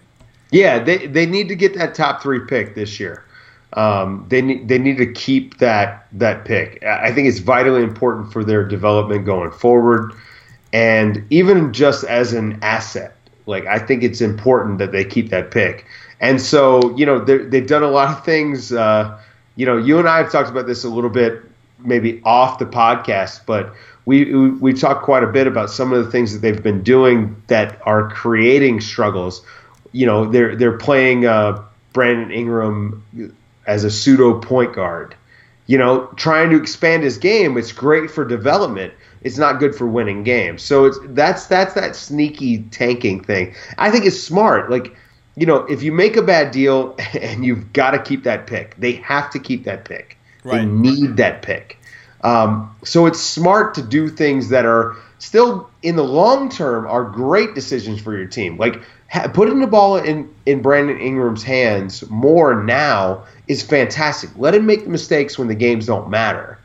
Yeah, 0.50 0.78
they 0.78 1.06
they 1.06 1.26
need 1.26 1.48
to 1.48 1.54
get 1.54 1.74
that 1.74 1.94
top 1.94 2.22
three 2.22 2.40
pick 2.40 2.74
this 2.74 2.98
year. 3.00 3.24
Um, 3.74 4.24
they 4.28 4.40
need 4.40 4.68
they 4.68 4.78
need 4.78 4.96
to 4.98 5.12
keep 5.12 5.58
that 5.58 6.06
that 6.12 6.44
pick. 6.44 6.82
I 6.84 7.12
think 7.12 7.28
it's 7.28 7.38
vitally 7.38 7.82
important 7.82 8.32
for 8.32 8.44
their 8.44 8.64
development 8.64 9.26
going 9.26 9.50
forward, 9.50 10.12
and 10.72 11.24
even 11.30 11.72
just 11.72 12.04
as 12.04 12.32
an 12.32 12.58
asset. 12.62 13.14
Like 13.46 13.66
I 13.66 13.78
think 13.78 14.02
it's 14.02 14.20
important 14.20 14.78
that 14.78 14.92
they 14.92 15.04
keep 15.04 15.30
that 15.30 15.50
pick. 15.50 15.86
And 16.20 16.40
so 16.40 16.94
you 16.96 17.06
know 17.06 17.18
they've 17.18 17.66
done 17.66 17.82
a 17.82 17.90
lot 17.90 18.16
of 18.16 18.24
things. 18.24 18.72
Uh, 18.72 19.18
you 19.58 19.66
know, 19.66 19.76
you 19.76 19.98
and 19.98 20.08
I 20.08 20.18
have 20.18 20.30
talked 20.30 20.48
about 20.48 20.68
this 20.68 20.84
a 20.84 20.88
little 20.88 21.10
bit, 21.10 21.42
maybe 21.80 22.22
off 22.24 22.60
the 22.60 22.64
podcast, 22.64 23.40
but 23.44 23.74
we 24.06 24.32
we 24.32 24.72
talked 24.72 25.02
quite 25.02 25.24
a 25.24 25.26
bit 25.26 25.48
about 25.48 25.68
some 25.68 25.92
of 25.92 26.04
the 26.04 26.08
things 26.12 26.32
that 26.32 26.38
they've 26.38 26.62
been 26.62 26.84
doing 26.84 27.42
that 27.48 27.80
are 27.84 28.08
creating 28.08 28.80
struggles. 28.80 29.44
You 29.90 30.06
know, 30.06 30.26
they're 30.26 30.54
they're 30.54 30.78
playing 30.78 31.26
uh, 31.26 31.60
Brandon 31.92 32.30
Ingram 32.30 33.34
as 33.66 33.82
a 33.82 33.90
pseudo 33.90 34.38
point 34.38 34.74
guard. 34.74 35.16
You 35.66 35.76
know, 35.76 36.06
trying 36.14 36.50
to 36.50 36.56
expand 36.56 37.02
his 37.02 37.18
game. 37.18 37.58
It's 37.58 37.72
great 37.72 38.12
for 38.12 38.24
development. 38.24 38.94
It's 39.22 39.38
not 39.38 39.58
good 39.58 39.74
for 39.74 39.88
winning 39.88 40.22
games. 40.22 40.62
So 40.62 40.84
it's 40.84 41.00
that's 41.08 41.46
that's 41.46 41.74
that 41.74 41.96
sneaky 41.96 42.62
tanking 42.70 43.24
thing. 43.24 43.56
I 43.76 43.90
think 43.90 44.06
it's 44.06 44.20
smart. 44.20 44.70
Like, 44.70 44.94
you 45.38 45.46
know, 45.46 45.58
if 45.66 45.82
you 45.82 45.92
make 45.92 46.16
a 46.16 46.22
bad 46.22 46.50
deal 46.50 46.96
and 47.20 47.44
you've 47.44 47.72
got 47.72 47.92
to 47.92 48.02
keep 48.02 48.24
that 48.24 48.46
pick, 48.46 48.76
they 48.76 48.92
have 48.92 49.30
to 49.30 49.38
keep 49.38 49.64
that 49.64 49.84
pick. 49.84 50.18
Right. 50.44 50.58
They 50.58 50.64
need 50.64 51.16
that 51.18 51.42
pick. 51.42 51.78
Um, 52.22 52.74
so 52.84 53.06
it's 53.06 53.20
smart 53.20 53.74
to 53.74 53.82
do 53.82 54.08
things 54.08 54.48
that 54.48 54.64
are 54.64 54.96
still 55.18 55.70
in 55.82 55.96
the 55.96 56.04
long 56.04 56.48
term 56.48 56.86
are 56.86 57.04
great 57.04 57.54
decisions 57.54 58.00
for 58.00 58.16
your 58.16 58.26
team. 58.26 58.56
Like 58.56 58.80
ha- 59.08 59.28
putting 59.28 59.60
the 59.60 59.66
ball 59.68 59.96
in 59.96 60.32
in 60.44 60.60
Brandon 60.60 60.98
Ingram's 60.98 61.44
hands 61.44 62.08
more 62.10 62.62
now 62.62 63.24
is 63.46 63.62
fantastic. 63.62 64.30
Let 64.36 64.54
him 64.54 64.66
make 64.66 64.84
the 64.84 64.90
mistakes 64.90 65.38
when 65.38 65.46
the 65.46 65.54
games 65.54 65.86
don't 65.86 66.10
matter. 66.10 66.57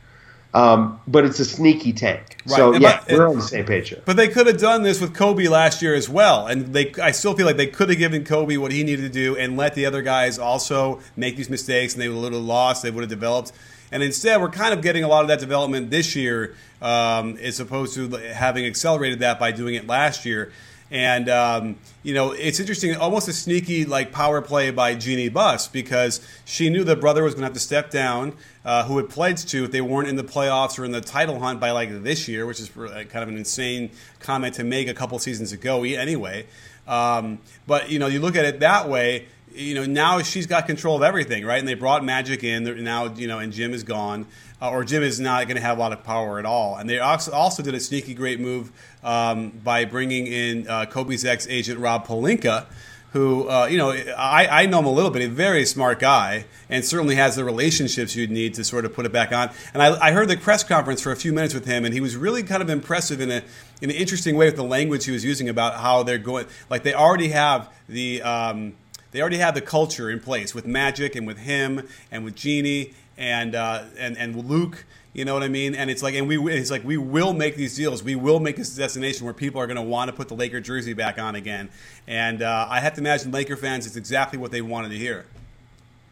Um, 0.53 0.99
but 1.07 1.25
it's 1.25 1.39
a 1.39 1.45
sneaky 1.45 1.93
tank. 1.93 2.37
Right. 2.45 2.57
So 2.57 2.75
yeah, 2.75 3.03
but, 3.07 3.17
we're 3.17 3.27
on 3.27 3.37
the 3.37 3.41
same 3.41 3.65
page 3.65 3.89
here. 3.89 4.03
But 4.05 4.17
they 4.17 4.27
could 4.27 4.45
have 4.45 4.59
done 4.59 4.83
this 4.83 5.01
with 5.01 5.15
Kobe 5.15 5.47
last 5.47 5.81
year 5.81 5.95
as 5.95 6.07
well, 6.07 6.45
and 6.45 6.73
they 6.73 6.93
I 7.01 7.11
still 7.11 7.33
feel 7.33 7.47
like 7.47 7.57
they 7.57 7.67
could 7.67 7.89
have 7.89 7.97
given 7.97 8.23
Kobe 8.23 8.57
what 8.57 8.71
he 8.71 8.83
needed 8.83 9.01
to 9.01 9.09
do 9.09 9.35
and 9.35 9.57
let 9.57 9.73
the 9.73 9.85
other 9.85 10.03
guys 10.03 10.37
also 10.37 10.99
make 11.15 11.37
these 11.37 11.49
mistakes, 11.49 11.93
and 11.93 12.01
they 12.01 12.09
would 12.09 12.33
have 12.33 12.41
lost. 12.41 12.83
They 12.83 12.91
would 12.91 13.01
have 13.01 13.09
developed. 13.09 13.51
And 13.91 14.01
instead, 14.01 14.41
we're 14.41 14.49
kind 14.49 14.73
of 14.73 14.81
getting 14.81 15.03
a 15.03 15.07
lot 15.07 15.21
of 15.21 15.27
that 15.27 15.39
development 15.39 15.91
this 15.91 16.15
year, 16.15 16.55
um, 16.81 17.37
as 17.37 17.59
opposed 17.59 17.93
to 17.95 18.09
having 18.33 18.65
accelerated 18.65 19.19
that 19.19 19.39
by 19.39 19.51
doing 19.51 19.75
it 19.75 19.87
last 19.87 20.25
year. 20.25 20.51
And 20.93 21.27
um, 21.27 21.77
you 22.03 22.13
know, 22.13 22.33
it's 22.33 22.59
interesting, 22.59 22.95
almost 22.95 23.27
a 23.27 23.33
sneaky 23.33 23.83
like 23.83 24.11
power 24.11 24.43
play 24.43 24.69
by 24.69 24.93
Jeanie 24.93 25.27
Buss 25.27 25.67
because 25.67 26.25
she 26.45 26.69
knew 26.69 26.83
the 26.83 26.95
brother 26.95 27.23
was 27.23 27.33
going 27.33 27.41
to 27.41 27.47
have 27.47 27.53
to 27.53 27.59
step 27.59 27.89
down, 27.89 28.33
uh, 28.63 28.83
who 28.83 28.97
had 28.97 29.09
pledged 29.09 29.49
to 29.49 29.63
if 29.63 29.71
they 29.71 29.81
weren't 29.81 30.07
in 30.07 30.17
the 30.17 30.23
playoffs 30.23 30.77
or 30.77 30.85
in 30.85 30.91
the 30.91 31.01
title 31.01 31.39
hunt 31.39 31.59
by 31.59 31.71
like 31.71 32.03
this 32.03 32.27
year, 32.27 32.45
which 32.45 32.59
is 32.59 32.69
kind 32.69 33.23
of 33.23 33.27
an 33.27 33.37
insane 33.37 33.89
comment 34.19 34.53
to 34.53 34.63
make 34.63 34.87
a 34.87 34.93
couple 34.93 35.17
seasons 35.17 35.51
ago. 35.51 35.83
Anyway, 35.83 36.45
um, 36.87 37.39
but 37.65 37.89
you 37.89 37.97
know, 37.97 38.05
you 38.05 38.19
look 38.19 38.35
at 38.35 38.45
it 38.45 38.59
that 38.59 38.87
way. 38.87 39.25
You 39.51 39.73
know, 39.73 39.85
now 39.85 40.21
she's 40.21 40.45
got 40.45 40.67
control 40.67 40.95
of 40.95 41.03
everything, 41.03 41.43
right? 41.43 41.59
And 41.59 41.67
they 41.67 41.75
brought 41.75 42.03
Magic 42.03 42.43
in. 42.43 42.83
Now, 42.83 43.13
you 43.13 43.27
know, 43.27 43.39
and 43.39 43.51
Jim 43.51 43.73
is 43.73 43.83
gone 43.83 44.27
uh, 44.63 44.69
or 44.69 44.85
Jim 44.85 45.03
is 45.03 45.19
not 45.19 45.45
going 45.47 45.57
to 45.57 45.61
have 45.61 45.77
a 45.77 45.79
lot 45.81 45.91
of 45.91 46.03
power 46.05 46.39
at 46.39 46.45
all. 46.45 46.77
And 46.77 46.89
they 46.89 46.97
also, 46.99 47.33
also 47.33 47.61
did 47.61 47.75
a 47.75 47.81
sneaky 47.81 48.13
great 48.13 48.39
move 48.39 48.71
um, 49.03 49.49
by 49.49 49.83
bringing 49.83 50.25
in 50.25 50.69
uh, 50.69 50.85
Kobe's 50.85 51.25
ex 51.25 51.45
agent 51.49 51.81
Rob 51.81 52.07
Pelinka, 52.07 52.65
who 53.11 53.49
uh, 53.49 53.65
you 53.65 53.77
know 53.77 53.91
I, 53.91 54.63
I 54.63 54.65
know 54.65 54.79
him 54.79 54.85
a 54.85 54.91
little 54.91 55.11
bit. 55.11 55.21
A 55.21 55.27
very 55.27 55.65
smart 55.65 55.99
guy, 55.99 56.45
and 56.69 56.85
certainly 56.85 57.15
has 57.15 57.35
the 57.35 57.43
relationships 57.43 58.15
you'd 58.15 58.31
need 58.31 58.53
to 58.53 58.63
sort 58.63 58.85
of 58.85 58.93
put 58.93 59.05
it 59.05 59.11
back 59.11 59.33
on. 59.33 59.51
And 59.73 59.83
I, 59.83 60.07
I 60.07 60.11
heard 60.13 60.29
the 60.29 60.37
press 60.37 60.63
conference 60.63 61.01
for 61.01 61.11
a 61.11 61.17
few 61.17 61.33
minutes 61.33 61.53
with 61.53 61.65
him, 61.65 61.83
and 61.83 61.93
he 61.93 61.99
was 61.99 62.15
really 62.15 62.41
kind 62.41 62.63
of 62.63 62.69
impressive 62.69 63.19
in 63.19 63.29
a 63.31 63.43
in 63.81 63.89
an 63.89 63.97
interesting 63.97 64.37
way 64.37 64.45
with 64.45 64.55
the 64.55 64.63
language 64.63 65.03
he 65.03 65.11
was 65.11 65.25
using 65.25 65.49
about 65.49 65.75
how 65.75 66.03
they're 66.03 66.17
going. 66.17 66.45
Like 66.69 66.83
they 66.83 66.93
already 66.93 67.29
have 67.29 67.69
the. 67.89 68.21
Um, 68.21 68.75
they 69.11 69.21
already 69.21 69.37
have 69.37 69.53
the 69.53 69.61
culture 69.61 70.09
in 70.09 70.19
place 70.19 70.55
with 70.55 70.65
Magic 70.65 71.15
and 71.15 71.27
with 71.27 71.37
him 71.37 71.87
and 72.11 72.25
with 72.25 72.33
Jeanie 72.33 72.95
and 73.17 73.55
uh, 73.55 73.83
and 73.97 74.17
and 74.17 74.35
Luke. 74.47 74.85
You 75.13 75.25
know 75.25 75.35
what 75.35 75.43
I 75.43 75.47
mean? 75.47 75.75
And 75.75 75.91
it's 75.91 76.01
like, 76.01 76.15
and 76.15 76.27
we, 76.27 76.39
it's 76.51 76.71
like, 76.71 76.83
we 76.83 76.97
will 76.97 77.33
make 77.33 77.55
these 77.55 77.75
deals. 77.75 78.01
We 78.01 78.15
will 78.15 78.39
make 78.39 78.55
this 78.55 78.75
destination 78.75 79.25
where 79.25 79.33
people 79.35 79.61
are 79.61 79.67
going 79.67 79.77
to 79.77 79.83
want 79.83 80.09
to 80.09 80.17
put 80.17 80.27
the 80.27 80.33
Laker 80.33 80.59
jersey 80.59 80.93
back 80.93 81.19
on 81.19 81.35
again. 81.35 81.69
And 82.07 82.41
uh, 82.41 82.65
I 82.67 82.79
have 82.79 82.95
to 82.95 83.01
imagine 83.01 83.31
Laker 83.31 83.55
fans, 83.55 83.85
it's 83.85 83.95
exactly 83.95 84.39
what 84.39 84.49
they 84.49 84.61
wanted 84.61 84.89
to 84.89 84.97
hear. 84.97 85.25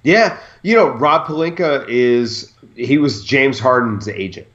Yeah, 0.04 0.40
you 0.62 0.76
know, 0.76 0.88
Rob 0.88 1.26
Pelinka 1.26 1.84
is 1.88 2.54
he 2.76 3.00
was 3.00 3.24
James 3.24 3.60
Harden's 3.60 4.08
agent. 4.08 4.48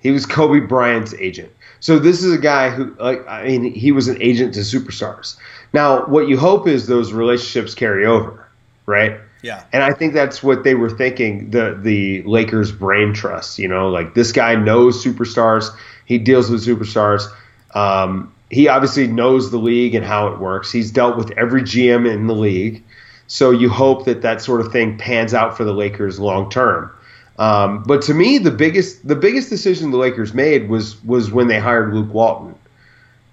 He 0.00 0.12
was 0.12 0.24
Kobe 0.24 0.60
Bryant's 0.60 1.14
agent. 1.14 1.50
So 1.80 1.98
this 1.98 2.22
is 2.22 2.32
a 2.32 2.38
guy 2.38 2.70
who, 2.70 2.94
like, 3.00 3.26
I 3.26 3.44
mean, 3.44 3.74
he 3.74 3.90
was 3.90 4.06
an 4.06 4.22
agent 4.22 4.54
to 4.54 4.60
superstars. 4.60 5.36
Now, 5.72 6.06
what 6.06 6.28
you 6.28 6.38
hope 6.38 6.68
is 6.68 6.86
those 6.86 7.12
relationships 7.12 7.74
carry 7.74 8.06
over, 8.06 8.46
right? 8.86 9.18
Yeah. 9.44 9.62
And 9.74 9.82
I 9.82 9.92
think 9.92 10.14
that's 10.14 10.42
what 10.42 10.64
they 10.64 10.74
were 10.74 10.88
thinking, 10.88 11.50
the 11.50 11.78
the 11.78 12.22
Lakers 12.22 12.72
brain 12.72 13.12
trust, 13.12 13.58
you 13.58 13.68
know, 13.68 13.90
like 13.90 14.14
this 14.14 14.32
guy 14.32 14.54
knows 14.54 15.04
superstars, 15.04 15.70
he 16.06 16.16
deals 16.16 16.48
with 16.48 16.64
superstars. 16.64 17.30
Um, 17.74 18.32
he 18.48 18.68
obviously 18.68 19.06
knows 19.06 19.50
the 19.50 19.58
league 19.58 19.94
and 19.94 20.02
how 20.02 20.28
it 20.28 20.38
works. 20.38 20.72
He's 20.72 20.90
dealt 20.90 21.18
with 21.18 21.30
every 21.32 21.60
GM 21.60 22.10
in 22.10 22.26
the 22.26 22.34
league. 22.34 22.82
So 23.26 23.50
you 23.50 23.68
hope 23.68 24.06
that 24.06 24.22
that 24.22 24.40
sort 24.40 24.62
of 24.62 24.72
thing 24.72 24.96
pans 24.96 25.34
out 25.34 25.58
for 25.58 25.64
the 25.64 25.74
Lakers 25.74 26.18
long 26.18 26.48
term. 26.48 26.90
Um, 27.38 27.82
but 27.82 28.00
to 28.02 28.14
me, 28.14 28.38
the 28.38 28.50
biggest 28.50 29.06
the 29.06 29.16
biggest 29.16 29.50
decision 29.50 29.90
the 29.90 29.98
Lakers 29.98 30.32
made 30.32 30.70
was 30.70 31.04
was 31.04 31.30
when 31.30 31.48
they 31.48 31.60
hired 31.60 31.92
Luke 31.92 32.14
Walton. 32.14 32.54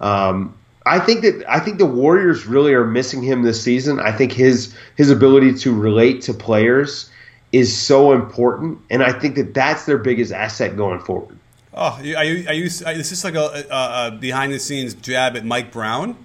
Um, 0.02 0.58
I 0.86 1.00
think 1.00 1.22
that 1.22 1.44
I 1.48 1.60
think 1.60 1.78
the 1.78 1.86
Warriors 1.86 2.46
really 2.46 2.74
are 2.74 2.86
missing 2.86 3.22
him 3.22 3.44
this 3.44 3.62
season. 3.62 4.00
I 4.00 4.12
think 4.12 4.32
his 4.32 4.74
his 4.96 5.12
ability 5.12 5.54
to 5.60 5.74
relate 5.74 6.22
to 6.24 6.34
players 6.34 7.10
is 7.52 7.76
so 7.76 8.14
important, 8.14 8.80
and 8.90 9.04
I 9.04 9.12
think 9.12 9.36
that 9.36 9.54
that's 9.54 9.86
their 9.86 9.98
biggest 9.98 10.32
asset 10.32 10.76
going 10.76 11.00
forward. 11.00 11.38
Oh, 11.74 12.00
are 12.00 12.04
you? 12.04 12.48
Are 12.48 12.54
you 12.54 12.66
is 12.66 12.80
this 12.80 13.24
like 13.24 13.36
a, 13.36 13.66
a, 13.70 14.08
a 14.08 14.12
behind 14.12 14.54
the 14.54 14.60
scenes 14.60 14.94
jab 14.96 15.38
at 15.38 15.46
Mike 15.46 15.72
Brown? 15.72 16.18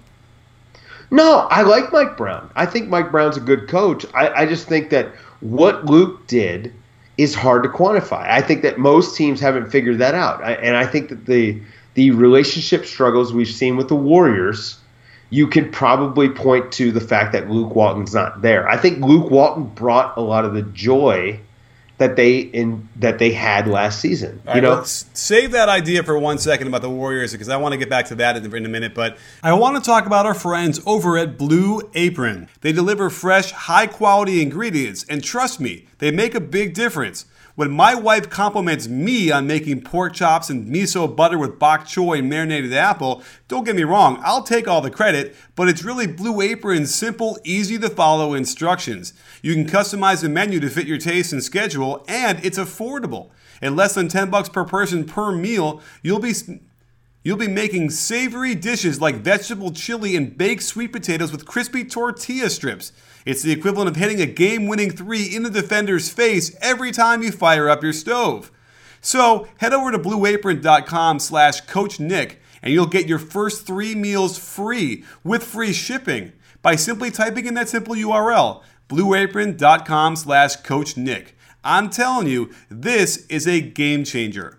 No, 1.09 1.47
I 1.49 1.61
like 1.61 1.93
Mike 1.93 2.17
Brown. 2.17 2.49
I 2.55 2.65
think 2.65 2.89
Mike 2.89 3.11
Brown's 3.11 3.37
a 3.37 3.41
good 3.41 3.69
coach. 3.69 4.05
I, 4.13 4.29
I 4.41 4.45
just 4.45 4.67
think 4.67 4.89
that 4.89 5.07
what 5.39 5.85
Luke 5.85 6.27
did 6.27 6.73
is 7.17 7.33
hard 7.33 7.63
to 7.63 7.69
quantify. 7.69 8.27
I 8.27 8.41
think 8.41 8.61
that 8.63 8.77
most 8.77 9.15
teams 9.15 9.39
haven't 9.39 9.69
figured 9.69 9.99
that 9.99 10.15
out, 10.15 10.43
I, 10.43 10.53
and 10.53 10.75
I 10.75 10.85
think 10.85 11.09
that 11.09 11.25
the 11.25 11.61
the 11.97 12.11
relationship 12.11 12.85
struggles 12.85 13.33
we've 13.33 13.47
seen 13.47 13.75
with 13.75 13.87
the 13.87 13.95
Warriors, 13.95 14.77
you 15.31 15.47
could 15.47 15.73
probably 15.73 16.29
point 16.29 16.71
to 16.73 16.91
the 16.91 17.01
fact 17.01 17.33
that 17.33 17.49
Luke 17.49 17.73
Walton's 17.73 18.13
not 18.13 18.43
there. 18.43 18.69
I 18.69 18.77
think 18.77 19.03
Luke 19.03 19.31
Walton 19.31 19.63
brought 19.63 20.15
a 20.15 20.21
lot 20.21 20.45
of 20.45 20.53
the 20.53 20.61
joy 20.61 21.39
that 21.97 22.15
they 22.15 22.37
in 22.37 22.87
that 22.97 23.17
they 23.17 23.31
had 23.31 23.67
last 23.67 23.99
season. 23.99 24.39
All 24.45 24.55
you 24.55 24.61
right, 24.61 24.77
know, 24.77 24.83
save 24.83 25.53
that 25.53 25.69
idea 25.69 26.03
for 26.03 26.15
one 26.19 26.37
second 26.37 26.67
about 26.67 26.83
the 26.83 26.89
Warriors 26.91 27.31
because 27.31 27.49
I 27.49 27.57
want 27.57 27.71
to 27.71 27.79
get 27.79 27.89
back 27.89 28.05
to 28.09 28.15
that 28.15 28.37
in, 28.37 28.55
in 28.55 28.63
a 28.63 28.69
minute. 28.69 28.93
But 28.93 29.17
I 29.41 29.53
want 29.53 29.75
to 29.75 29.81
talk 29.81 30.05
about 30.05 30.27
our 30.27 30.35
friends 30.35 30.79
over 30.85 31.17
at 31.17 31.35
Blue 31.35 31.81
Apron. 31.95 32.47
They 32.61 32.73
deliver 32.73 33.09
fresh, 33.09 33.49
high 33.49 33.87
quality 33.87 34.43
ingredients, 34.43 35.03
and 35.09 35.23
trust 35.23 35.59
me, 35.59 35.87
they 35.97 36.11
make 36.11 36.35
a 36.35 36.41
big 36.41 36.75
difference. 36.75 37.25
When 37.57 37.71
my 37.71 37.95
wife 37.95 38.29
compliments 38.29 38.87
me 38.87 39.31
on 39.31 39.47
making 39.47 39.81
pork 39.81 40.13
chops 40.13 40.51
and 40.51 40.71
miso 40.71 41.07
butter 41.15 41.39
with 41.39 41.57
bok 41.57 41.87
choy 41.87 42.19
and 42.19 42.29
marinated 42.29 42.71
apple, 42.71 43.23
don't 43.47 43.63
get 43.63 43.75
me 43.75 43.83
wrong, 43.83 44.21
I'll 44.23 44.43
take 44.43 44.67
all 44.67 44.79
the 44.79 44.91
credit, 44.91 45.35
but 45.55 45.67
it's 45.67 45.83
really 45.83 46.05
Blue 46.05 46.39
Apron's 46.39 46.93
simple, 46.93 47.39
easy 47.43 47.79
to 47.79 47.89
follow 47.89 48.35
instructions. 48.35 49.11
You 49.41 49.55
can 49.55 49.65
customize 49.65 50.21
the 50.21 50.29
menu 50.29 50.59
to 50.59 50.69
fit 50.69 50.85
your 50.85 50.99
taste 50.99 51.33
and 51.33 51.43
schedule, 51.43 52.05
and 52.07 52.39
it's 52.45 52.59
affordable. 52.59 53.31
At 53.59 53.73
less 53.73 53.95
than 53.95 54.07
10 54.07 54.29
bucks 54.29 54.49
per 54.49 54.63
person 54.63 55.03
per 55.03 55.31
meal, 55.31 55.81
you'll 56.03 56.19
be 56.19 56.35
You'll 57.23 57.37
be 57.37 57.47
making 57.49 57.89
savory 57.89 58.55
dishes 58.55 59.01
like 59.01 59.15
vegetable 59.15 59.71
chili 59.71 60.15
and 60.15 60.37
baked 60.37 60.63
sweet 60.63 60.93
potatoes 60.93 61.31
with 61.31 61.45
crispy 61.45 61.83
tortilla 61.83 62.49
strips. 62.49 62.93
It's 63.27 63.41
the 63.41 63.51
equivalent 63.51 63.89
of 63.89 63.97
hitting 63.97 64.21
a 64.21 64.25
game 64.25 64.67
winning 64.67 64.89
three 64.89 65.25
in 65.25 65.43
the 65.43 65.49
defender's 65.49 66.07
face 66.07 66.55
every 66.61 66.93
time 66.93 67.21
you 67.21 67.33
fire 67.33 67.69
up 67.69 67.83
your 67.83 67.91
stove. 67.91 68.51
So 69.01 69.49
head 69.57 69.73
over 69.73 69.91
to 69.91 69.99
blueapron.com 69.99 71.19
slash 71.19 71.59
Coach 71.61 71.99
Nick 71.99 72.39
and 72.61 72.71
you'll 72.71 72.85
get 72.85 73.05
your 73.05 73.19
first 73.19 73.67
three 73.67 73.95
meals 73.95 74.37
free 74.37 75.03
with 75.25 75.43
free 75.43 75.73
shipping 75.73 76.31
by 76.61 76.77
simply 76.77 77.11
typing 77.11 77.47
in 77.47 77.53
that 77.55 77.67
simple 77.67 77.95
URL, 77.95 78.63
blueapron.com 78.87 80.15
slash 80.15 80.55
Coach 80.55 80.95
Nick. 80.95 81.35
I'm 81.65 81.89
telling 81.89 82.27
you, 82.27 82.51
this 82.69 83.25
is 83.27 83.45
a 83.45 83.59
game 83.59 84.05
changer. 84.05 84.57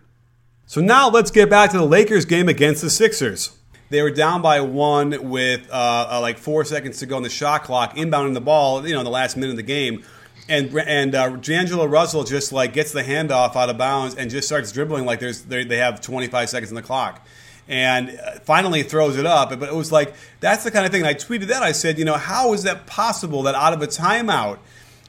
So 0.66 0.82
now 0.82 1.08
let's 1.08 1.30
get 1.30 1.48
back 1.48 1.70
to 1.70 1.78
the 1.78 1.86
Lakers 1.86 2.26
game 2.26 2.50
against 2.50 2.82
the 2.82 2.90
Sixers. 2.90 3.57
They 3.90 4.02
were 4.02 4.10
down 4.10 4.42
by 4.42 4.60
one 4.60 5.30
with 5.30 5.68
uh, 5.70 6.08
uh, 6.10 6.20
like 6.20 6.38
four 6.38 6.64
seconds 6.64 6.98
to 6.98 7.06
go 7.06 7.16
on 7.16 7.22
the 7.22 7.30
shot 7.30 7.64
clock, 7.64 7.94
inbounding 7.94 8.34
the 8.34 8.40
ball, 8.40 8.86
you 8.86 8.92
know, 8.92 9.00
in 9.00 9.04
the 9.04 9.10
last 9.10 9.36
minute 9.36 9.50
of 9.50 9.56
the 9.56 9.62
game. 9.62 10.04
And 10.48 10.74
and 10.78 11.14
uh, 11.14 11.36
D'Angelo 11.36 11.86
Russell 11.86 12.24
just 12.24 12.52
like 12.52 12.72
gets 12.72 12.92
the 12.92 13.02
handoff 13.02 13.56
out 13.56 13.68
of 13.68 13.78
bounds 13.78 14.14
and 14.14 14.30
just 14.30 14.48
starts 14.48 14.72
dribbling 14.72 15.04
like 15.04 15.20
there's 15.20 15.42
they 15.42 15.76
have 15.76 16.00
25 16.00 16.48
seconds 16.48 16.70
on 16.70 16.76
the 16.76 16.82
clock 16.82 17.26
and 17.68 18.18
uh, 18.18 18.38
finally 18.40 18.82
throws 18.82 19.16
it 19.18 19.26
up. 19.26 19.50
But 19.58 19.68
it 19.68 19.74
was 19.74 19.92
like 19.92 20.14
that's 20.40 20.64
the 20.64 20.70
kind 20.70 20.86
of 20.86 20.92
thing. 20.92 21.04
I 21.04 21.14
tweeted 21.14 21.48
that. 21.48 21.62
I 21.62 21.72
said, 21.72 21.98
you 21.98 22.04
know, 22.04 22.14
how 22.14 22.54
is 22.54 22.62
that 22.62 22.86
possible 22.86 23.42
that 23.42 23.54
out 23.54 23.72
of 23.72 23.82
a 23.82 23.86
timeout 23.86 24.58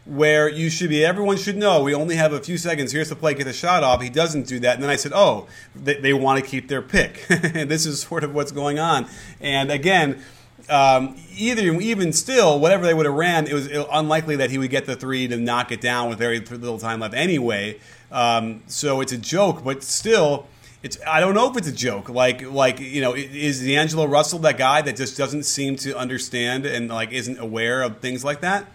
where 0.09 0.49
you 0.49 0.71
should 0.71 0.89
be, 0.89 1.05
everyone 1.05 1.37
should 1.37 1.55
know 1.55 1.83
we 1.83 1.93
only 1.93 2.15
have 2.15 2.33
a 2.33 2.39
few 2.39 2.57
seconds. 2.57 2.91
Here's 2.91 3.09
the 3.09 3.15
play, 3.15 3.35
get 3.35 3.43
the 3.43 3.53
shot 3.53 3.83
off. 3.83 4.01
He 4.01 4.09
doesn't 4.09 4.47
do 4.47 4.59
that. 4.61 4.73
And 4.73 4.83
then 4.83 4.89
I 4.89 4.95
said, 4.95 5.11
oh, 5.13 5.47
they, 5.75 5.99
they 5.99 6.13
want 6.13 6.43
to 6.43 6.49
keep 6.49 6.67
their 6.67 6.81
pick. 6.81 7.25
this 7.27 7.85
is 7.85 8.01
sort 8.01 8.23
of 8.23 8.33
what's 8.33 8.51
going 8.51 8.79
on. 8.79 9.07
And 9.39 9.71
again, 9.71 10.23
um, 10.67 11.15
either 11.37 11.61
even 11.61 12.11
still, 12.11 12.59
whatever 12.59 12.85
they 12.85 12.93
would 12.93 13.05
have 13.05 13.15
ran, 13.15 13.45
it 13.45 13.53
was 13.53 13.67
unlikely 13.91 14.35
that 14.37 14.49
he 14.49 14.57
would 14.57 14.71
get 14.71 14.87
the 14.87 14.95
three 14.95 15.27
to 15.27 15.37
knock 15.37 15.71
it 15.71 15.79
down 15.79 16.09
with 16.09 16.17
very 16.17 16.39
little 16.39 16.79
time 16.79 17.01
left 17.01 17.13
anyway. 17.13 17.79
Um, 18.11 18.63
so 18.65 19.01
it's 19.01 19.11
a 19.11 19.17
joke, 19.17 19.63
but 19.63 19.83
still, 19.83 20.47
it's 20.81 20.97
I 21.05 21.19
don't 21.19 21.35
know 21.35 21.51
if 21.51 21.57
it's 21.57 21.67
a 21.67 21.73
joke. 21.73 22.09
Like 22.09 22.41
like 22.49 22.79
you 22.79 23.01
know, 23.01 23.13
is 23.15 23.63
D'Angelo 23.63 24.05
Russell 24.05 24.39
that 24.39 24.57
guy 24.57 24.81
that 24.81 24.95
just 24.95 25.17
doesn't 25.17 25.43
seem 25.43 25.75
to 25.77 25.95
understand 25.95 26.65
and 26.65 26.89
like 26.89 27.11
isn't 27.11 27.37
aware 27.37 27.81
of 27.83 27.99
things 27.99 28.23
like 28.23 28.41
that? 28.41 28.65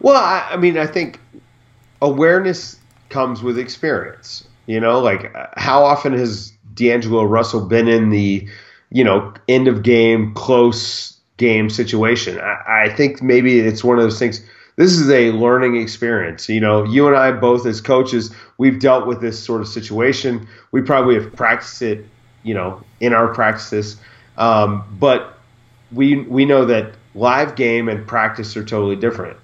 Well, 0.00 0.16
I, 0.16 0.48
I 0.52 0.56
mean, 0.56 0.78
I 0.78 0.86
think 0.86 1.20
awareness 2.02 2.78
comes 3.08 3.42
with 3.42 3.58
experience. 3.58 4.46
You 4.66 4.80
know, 4.80 5.00
like 5.00 5.32
how 5.56 5.84
often 5.84 6.12
has 6.12 6.52
D'Angelo 6.74 7.24
Russell 7.24 7.64
been 7.66 7.88
in 7.88 8.10
the, 8.10 8.46
you 8.90 9.04
know, 9.04 9.32
end 9.48 9.68
of 9.68 9.82
game, 9.82 10.34
close 10.34 11.16
game 11.36 11.70
situation? 11.70 12.40
I, 12.40 12.84
I 12.86 12.94
think 12.94 13.22
maybe 13.22 13.60
it's 13.60 13.84
one 13.84 13.98
of 13.98 14.02
those 14.02 14.18
things. 14.18 14.42
this 14.76 14.92
is 14.92 15.10
a 15.10 15.30
learning 15.32 15.76
experience. 15.76 16.48
You 16.48 16.60
know, 16.60 16.84
you 16.84 17.06
and 17.06 17.16
I 17.16 17.32
both 17.32 17.66
as 17.66 17.80
coaches, 17.80 18.34
we've 18.58 18.78
dealt 18.78 19.06
with 19.06 19.20
this 19.20 19.42
sort 19.42 19.60
of 19.60 19.68
situation. 19.68 20.46
We 20.72 20.82
probably 20.82 21.14
have 21.14 21.34
practiced 21.34 21.82
it, 21.82 22.04
you 22.42 22.54
know, 22.54 22.82
in 23.00 23.12
our 23.12 23.32
practices, 23.32 23.96
um, 24.36 24.84
but 24.98 25.38
we 25.92 26.22
we 26.22 26.44
know 26.44 26.64
that 26.66 26.94
live 27.14 27.56
game 27.56 27.88
and 27.88 28.06
practice 28.06 28.56
are 28.56 28.64
totally 28.64 28.96
different. 28.96 29.36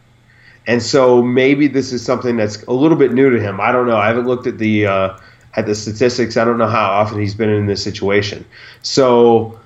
And 0.67 0.83
so 0.83 1.23
maybe 1.23 1.67
this 1.67 1.93
is 1.93 2.05
something 2.05 2.37
that's 2.37 2.63
a 2.65 2.73
little 2.73 2.97
bit 2.97 3.13
new 3.13 3.31
to 3.31 3.41
him. 3.41 3.61
I 3.61 3.73
don't 3.73 3.87
know. 3.87 3.97
I 3.97 4.07
haven't 4.07 4.27
looked 4.27 4.47
at 4.47 4.59
the 4.59 4.87
uh, 4.87 5.19
at 5.55 5.67
the 5.67 5.75
statistics. 5.75 6.37
I 6.37 6.45
don't 6.45 6.59
know 6.59 6.69
how 6.69 6.91
often 6.91 7.21
he's 7.21 7.35
been 7.35 7.51
in 7.51 7.67
this 7.67 7.83
situation. 7.83 8.45
So 8.83 9.59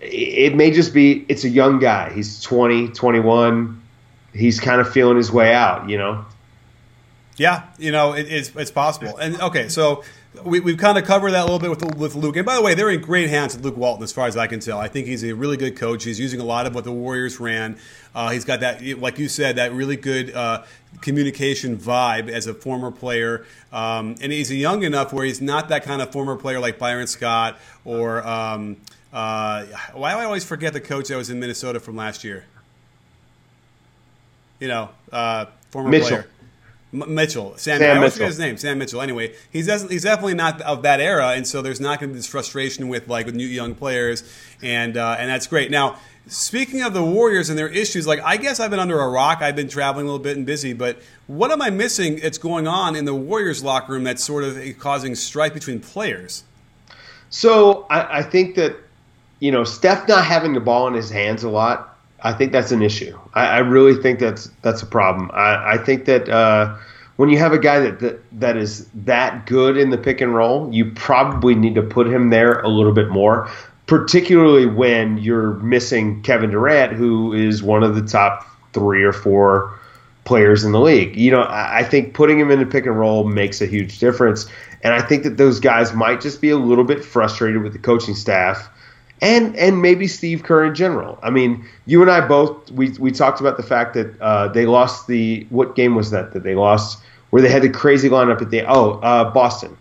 it 0.00 0.56
may 0.56 0.70
just 0.70 0.92
be 0.92 1.24
it's 1.28 1.44
a 1.44 1.48
young 1.48 1.78
guy. 1.78 2.12
He's 2.12 2.40
20, 2.40 2.88
21. 2.88 3.80
He's 4.34 4.58
kind 4.58 4.80
of 4.80 4.90
feeling 4.90 5.16
his 5.16 5.30
way 5.30 5.54
out, 5.54 5.88
you 5.88 5.98
know. 5.98 6.24
Yeah, 7.36 7.64
you 7.78 7.92
know, 7.92 8.12
it, 8.12 8.26
it's 8.30 8.54
it's 8.56 8.70
possible. 8.70 9.16
And 9.16 9.40
okay, 9.40 9.68
so 9.68 10.04
we, 10.44 10.60
we've 10.60 10.78
kind 10.78 10.96
of 10.96 11.04
covered 11.04 11.32
that 11.32 11.40
a 11.40 11.44
little 11.44 11.58
bit 11.58 11.70
with 11.70 11.96
with 11.96 12.14
Luke. 12.14 12.36
And 12.36 12.46
by 12.46 12.54
the 12.54 12.62
way, 12.62 12.74
they're 12.74 12.90
in 12.90 13.00
great 13.00 13.28
hands 13.28 13.54
with 13.54 13.64
Luke 13.64 13.76
Walton, 13.76 14.02
as 14.02 14.12
far 14.12 14.26
as 14.26 14.36
I 14.36 14.46
can 14.46 14.60
tell. 14.60 14.78
I 14.78 14.88
think 14.88 15.06
he's 15.06 15.22
a 15.24 15.32
really 15.32 15.56
good 15.56 15.76
coach. 15.76 16.04
He's 16.04 16.18
using 16.18 16.40
a 16.40 16.44
lot 16.44 16.66
of 16.66 16.74
what 16.74 16.84
the 16.84 16.92
Warriors 16.92 17.38
ran. 17.38 17.78
Uh, 18.14 18.30
he's 18.30 18.44
got 18.44 18.60
that, 18.60 18.82
like 18.98 19.18
you 19.18 19.28
said, 19.28 19.56
that 19.56 19.72
really 19.72 19.96
good 19.96 20.34
uh, 20.34 20.64
communication 21.00 21.76
vibe 21.76 22.28
as 22.28 22.46
a 22.46 22.54
former 22.54 22.90
player. 22.90 23.46
Um, 23.72 24.16
and 24.20 24.32
he's 24.32 24.50
young 24.52 24.82
enough 24.82 25.12
where 25.12 25.24
he's 25.24 25.40
not 25.40 25.68
that 25.68 25.84
kind 25.84 26.00
of 26.02 26.12
former 26.12 26.36
player 26.36 26.60
like 26.60 26.78
Byron 26.78 27.06
Scott 27.06 27.58
or. 27.84 28.26
Um, 28.26 28.76
uh, 29.12 29.66
why 29.92 30.12
do 30.12 30.18
I 30.20 30.24
always 30.24 30.42
forget 30.42 30.72
the 30.72 30.80
coach 30.80 31.08
that 31.08 31.16
was 31.16 31.28
in 31.28 31.38
Minnesota 31.38 31.78
from 31.80 31.96
last 31.96 32.24
year? 32.24 32.46
You 34.58 34.68
know, 34.68 34.88
uh, 35.12 35.46
former 35.70 35.90
Mitchell. 35.90 36.08
player. 36.08 36.26
M- 36.92 37.14
Mitchell, 37.14 37.54
Sam, 37.56 37.78
Sam 37.78 37.82
I 37.82 37.96
always 37.96 38.00
Mitchell. 38.00 38.12
forget 38.16 38.28
his 38.28 38.38
name, 38.38 38.56
Sam 38.56 38.78
Mitchell. 38.78 39.00
Anyway, 39.00 39.34
he's 39.50 39.66
he's 39.90 40.02
definitely 40.02 40.34
not 40.34 40.60
of 40.62 40.82
that 40.82 41.00
era, 41.00 41.30
and 41.30 41.46
so 41.46 41.62
there's 41.62 41.80
not 41.80 42.00
going 42.00 42.10
to 42.10 42.14
be 42.14 42.18
this 42.18 42.26
frustration 42.26 42.88
with 42.88 43.08
like 43.08 43.26
with 43.26 43.34
new 43.34 43.46
young 43.46 43.74
players, 43.74 44.22
and 44.62 44.96
uh, 44.96 45.16
and 45.18 45.30
that's 45.30 45.46
great. 45.46 45.70
Now, 45.70 45.96
speaking 46.26 46.82
of 46.82 46.92
the 46.92 47.02
Warriors 47.02 47.48
and 47.48 47.58
their 47.58 47.68
issues, 47.68 48.06
like 48.06 48.20
I 48.20 48.36
guess 48.36 48.60
I've 48.60 48.70
been 48.70 48.80
under 48.80 49.00
a 49.00 49.08
rock. 49.08 49.38
I've 49.40 49.56
been 49.56 49.68
traveling 49.68 50.06
a 50.06 50.08
little 50.10 50.22
bit 50.22 50.36
and 50.36 50.44
busy, 50.44 50.72
but 50.74 51.00
what 51.26 51.50
am 51.50 51.62
I 51.62 51.70
missing? 51.70 52.16
That's 52.16 52.38
going 52.38 52.66
on 52.66 52.94
in 52.94 53.04
the 53.06 53.14
Warriors 53.14 53.62
locker 53.64 53.92
room 53.92 54.04
that's 54.04 54.22
sort 54.22 54.44
of 54.44 54.58
causing 54.78 55.14
strife 55.14 55.54
between 55.54 55.80
players. 55.80 56.44
So 57.30 57.86
I, 57.88 58.18
I 58.18 58.22
think 58.22 58.56
that 58.56 58.76
you 59.40 59.50
know 59.50 59.64
Steph 59.64 60.06
not 60.08 60.24
having 60.26 60.52
the 60.52 60.60
ball 60.60 60.86
in 60.88 60.94
his 60.94 61.08
hands 61.10 61.42
a 61.42 61.48
lot. 61.48 61.91
I 62.22 62.32
think 62.32 62.52
that's 62.52 62.72
an 62.72 62.82
issue. 62.82 63.18
I, 63.34 63.46
I 63.46 63.58
really 63.58 64.00
think 64.00 64.20
that's 64.20 64.46
that's 64.62 64.82
a 64.82 64.86
problem. 64.86 65.30
I, 65.32 65.74
I 65.74 65.78
think 65.78 66.04
that 66.06 66.28
uh, 66.28 66.76
when 67.16 67.28
you 67.28 67.38
have 67.38 67.52
a 67.52 67.58
guy 67.58 67.80
that, 67.80 68.00
that 68.00 68.40
that 68.40 68.56
is 68.56 68.86
that 68.94 69.46
good 69.46 69.76
in 69.76 69.90
the 69.90 69.98
pick 69.98 70.20
and 70.20 70.34
roll, 70.34 70.72
you 70.72 70.90
probably 70.92 71.54
need 71.54 71.74
to 71.74 71.82
put 71.82 72.06
him 72.06 72.30
there 72.30 72.60
a 72.60 72.68
little 72.68 72.92
bit 72.92 73.08
more. 73.08 73.50
Particularly 73.86 74.66
when 74.66 75.18
you're 75.18 75.54
missing 75.54 76.22
Kevin 76.22 76.50
Durant, 76.50 76.92
who 76.92 77.32
is 77.32 77.62
one 77.62 77.82
of 77.82 77.94
the 77.94 78.02
top 78.02 78.46
three 78.72 79.02
or 79.02 79.12
four 79.12 79.78
players 80.24 80.64
in 80.64 80.72
the 80.72 80.80
league. 80.80 81.16
You 81.16 81.32
know, 81.32 81.42
I, 81.42 81.80
I 81.80 81.82
think 81.82 82.14
putting 82.14 82.38
him 82.38 82.50
in 82.50 82.60
the 82.60 82.66
pick 82.66 82.86
and 82.86 82.98
roll 82.98 83.24
makes 83.24 83.60
a 83.60 83.66
huge 83.66 83.98
difference. 83.98 84.46
And 84.82 84.94
I 84.94 85.02
think 85.02 85.24
that 85.24 85.36
those 85.36 85.60
guys 85.60 85.92
might 85.92 86.20
just 86.20 86.40
be 86.40 86.50
a 86.50 86.56
little 86.56 86.84
bit 86.84 87.04
frustrated 87.04 87.62
with 87.62 87.72
the 87.72 87.78
coaching 87.80 88.14
staff 88.14 88.70
and 89.22 89.56
and 89.56 89.80
maybe 89.80 90.06
Steve 90.08 90.42
Kerr 90.42 90.64
in 90.66 90.74
general. 90.74 91.18
I 91.22 91.30
mean, 91.30 91.64
you 91.86 92.02
and 92.02 92.10
I 92.10 92.20
both 92.26 92.70
we 92.72 92.90
we 92.98 93.12
talked 93.12 93.40
about 93.40 93.56
the 93.56 93.62
fact 93.62 93.94
that 93.94 94.20
uh, 94.20 94.48
they 94.48 94.66
lost 94.66 95.06
the 95.06 95.46
what 95.48 95.74
game 95.76 95.94
was 95.94 96.10
that 96.10 96.32
that 96.32 96.42
they 96.42 96.54
lost 96.54 96.98
where 97.30 97.40
they 97.40 97.48
had 97.48 97.62
the 97.62 97.70
crazy 97.70 98.10
lineup 98.10 98.42
at 98.42 98.50
the 98.50 98.62
oh 98.66 98.98
uh, 99.00 99.30
Boston 99.30 99.78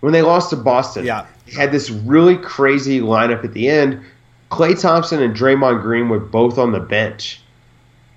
when 0.00 0.12
they 0.12 0.22
lost 0.22 0.50
to 0.50 0.56
Boston. 0.56 1.04
Yeah. 1.04 1.26
they 1.46 1.52
had 1.52 1.70
this 1.70 1.90
really 1.90 2.36
crazy 2.36 3.00
lineup 3.00 3.44
at 3.44 3.52
the 3.52 3.68
end. 3.68 4.02
Klay 4.50 4.78
Thompson 4.78 5.22
and 5.22 5.34
Draymond 5.34 5.82
Green 5.82 6.08
were 6.08 6.18
both 6.18 6.58
on 6.58 6.72
the 6.72 6.80
bench 6.80 7.40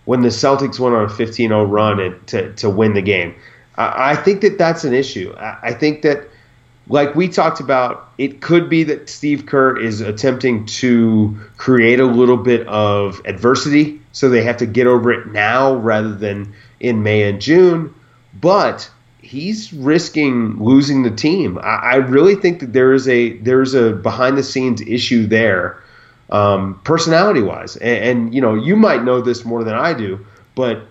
when 0.05 0.21
the 0.21 0.29
Celtics 0.29 0.79
went 0.79 0.95
on 0.95 1.05
a 1.05 1.07
15-0 1.07 1.69
run 1.69 1.99
and, 1.99 2.27
to 2.27 2.53
to 2.53 2.69
win 2.69 2.93
the 2.93 3.01
game. 3.01 3.35
I, 3.75 4.11
I 4.11 4.15
think 4.15 4.39
that 4.41 4.57
that's 4.57 4.85
an 4.85 4.93
issue. 4.93 5.35
I, 5.37 5.57
I 5.63 5.73
think 5.73 6.01
that 6.03 6.29
like 6.87 7.15
we 7.15 7.27
talked 7.27 7.59
about, 7.59 8.09
it 8.17 8.41
could 8.41 8.69
be 8.69 8.83
that 8.83 9.09
Steve 9.09 9.45
Kerr 9.45 9.77
is 9.77 10.01
attempting 10.01 10.65
to 10.67 11.37
create 11.57 11.99
a 11.99 12.05
little 12.05 12.37
bit 12.37 12.67
of 12.67 13.21
adversity, 13.25 14.01
so 14.11 14.29
they 14.29 14.43
have 14.43 14.57
to 14.57 14.65
get 14.65 14.85
over 14.87 15.11
it 15.11 15.27
now 15.27 15.73
rather 15.75 16.13
than 16.13 16.53
in 16.79 17.01
May 17.01 17.23
and 17.23 17.41
June. 17.41 17.93
But 18.39 18.89
he's 19.19 19.73
risking 19.73 20.63
losing 20.63 21.01
the 21.01 21.11
team. 21.11 21.57
I, 21.57 21.75
I 21.75 21.95
really 21.95 22.35
think 22.35 22.59
that 22.59 22.73
there 22.73 22.93
is 22.93 23.07
a 23.07 23.33
there's 23.37 23.73
a 23.73 23.91
behind 23.91 24.37
the 24.37 24.43
scenes 24.43 24.81
issue 24.81 25.25
there, 25.25 25.81
um, 26.29 26.79
personality 26.83 27.41
wise, 27.41 27.77
and, 27.77 28.03
and 28.03 28.35
you 28.35 28.41
know 28.41 28.53
you 28.53 28.75
might 28.75 29.03
know 29.03 29.21
this 29.21 29.43
more 29.43 29.63
than 29.63 29.73
I 29.73 29.93
do, 29.93 30.23
but 30.53 30.85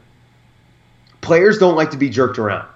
players 1.21 1.59
don't 1.59 1.77
like 1.77 1.93
to 1.93 1.97
be 1.97 2.11
jerked 2.11 2.39
around 2.39 2.67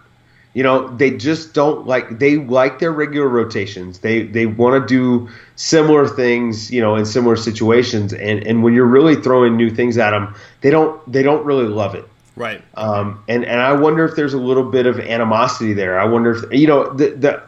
you 0.54 0.62
know 0.62 0.88
they 0.96 1.10
just 1.10 1.54
don't 1.54 1.86
like 1.86 2.18
they 2.18 2.36
like 2.36 2.78
their 2.78 2.92
regular 2.92 3.28
rotations 3.28 3.98
they 4.00 4.22
they 4.22 4.46
want 4.46 4.80
to 4.80 4.86
do 4.86 5.28
similar 5.56 6.06
things 6.08 6.70
you 6.70 6.80
know 6.80 6.96
in 6.96 7.04
similar 7.04 7.36
situations 7.36 8.12
and 8.12 8.46
and 8.46 8.62
when 8.62 8.72
you're 8.74 8.86
really 8.86 9.14
throwing 9.16 9.56
new 9.56 9.70
things 9.70 9.98
at 9.98 10.10
them 10.10 10.34
they 10.60 10.70
don't 10.70 11.00
they 11.10 11.22
don't 11.22 11.44
really 11.44 11.66
love 11.68 11.94
it 11.94 12.06
Right. 12.36 12.62
um, 12.76 13.22
and 13.28 13.44
and 13.44 13.60
I 13.60 13.72
wonder 13.72 14.04
if 14.04 14.14
there's 14.14 14.32
a 14.34 14.38
little 14.38 14.62
bit 14.62 14.86
of 14.86 15.00
animosity 15.00 15.72
there. 15.72 15.98
I 15.98 16.04
wonder 16.04 16.30
if 16.30 16.52
you 16.52 16.68
know 16.68 16.88
the 16.94 17.10
the 17.10 17.42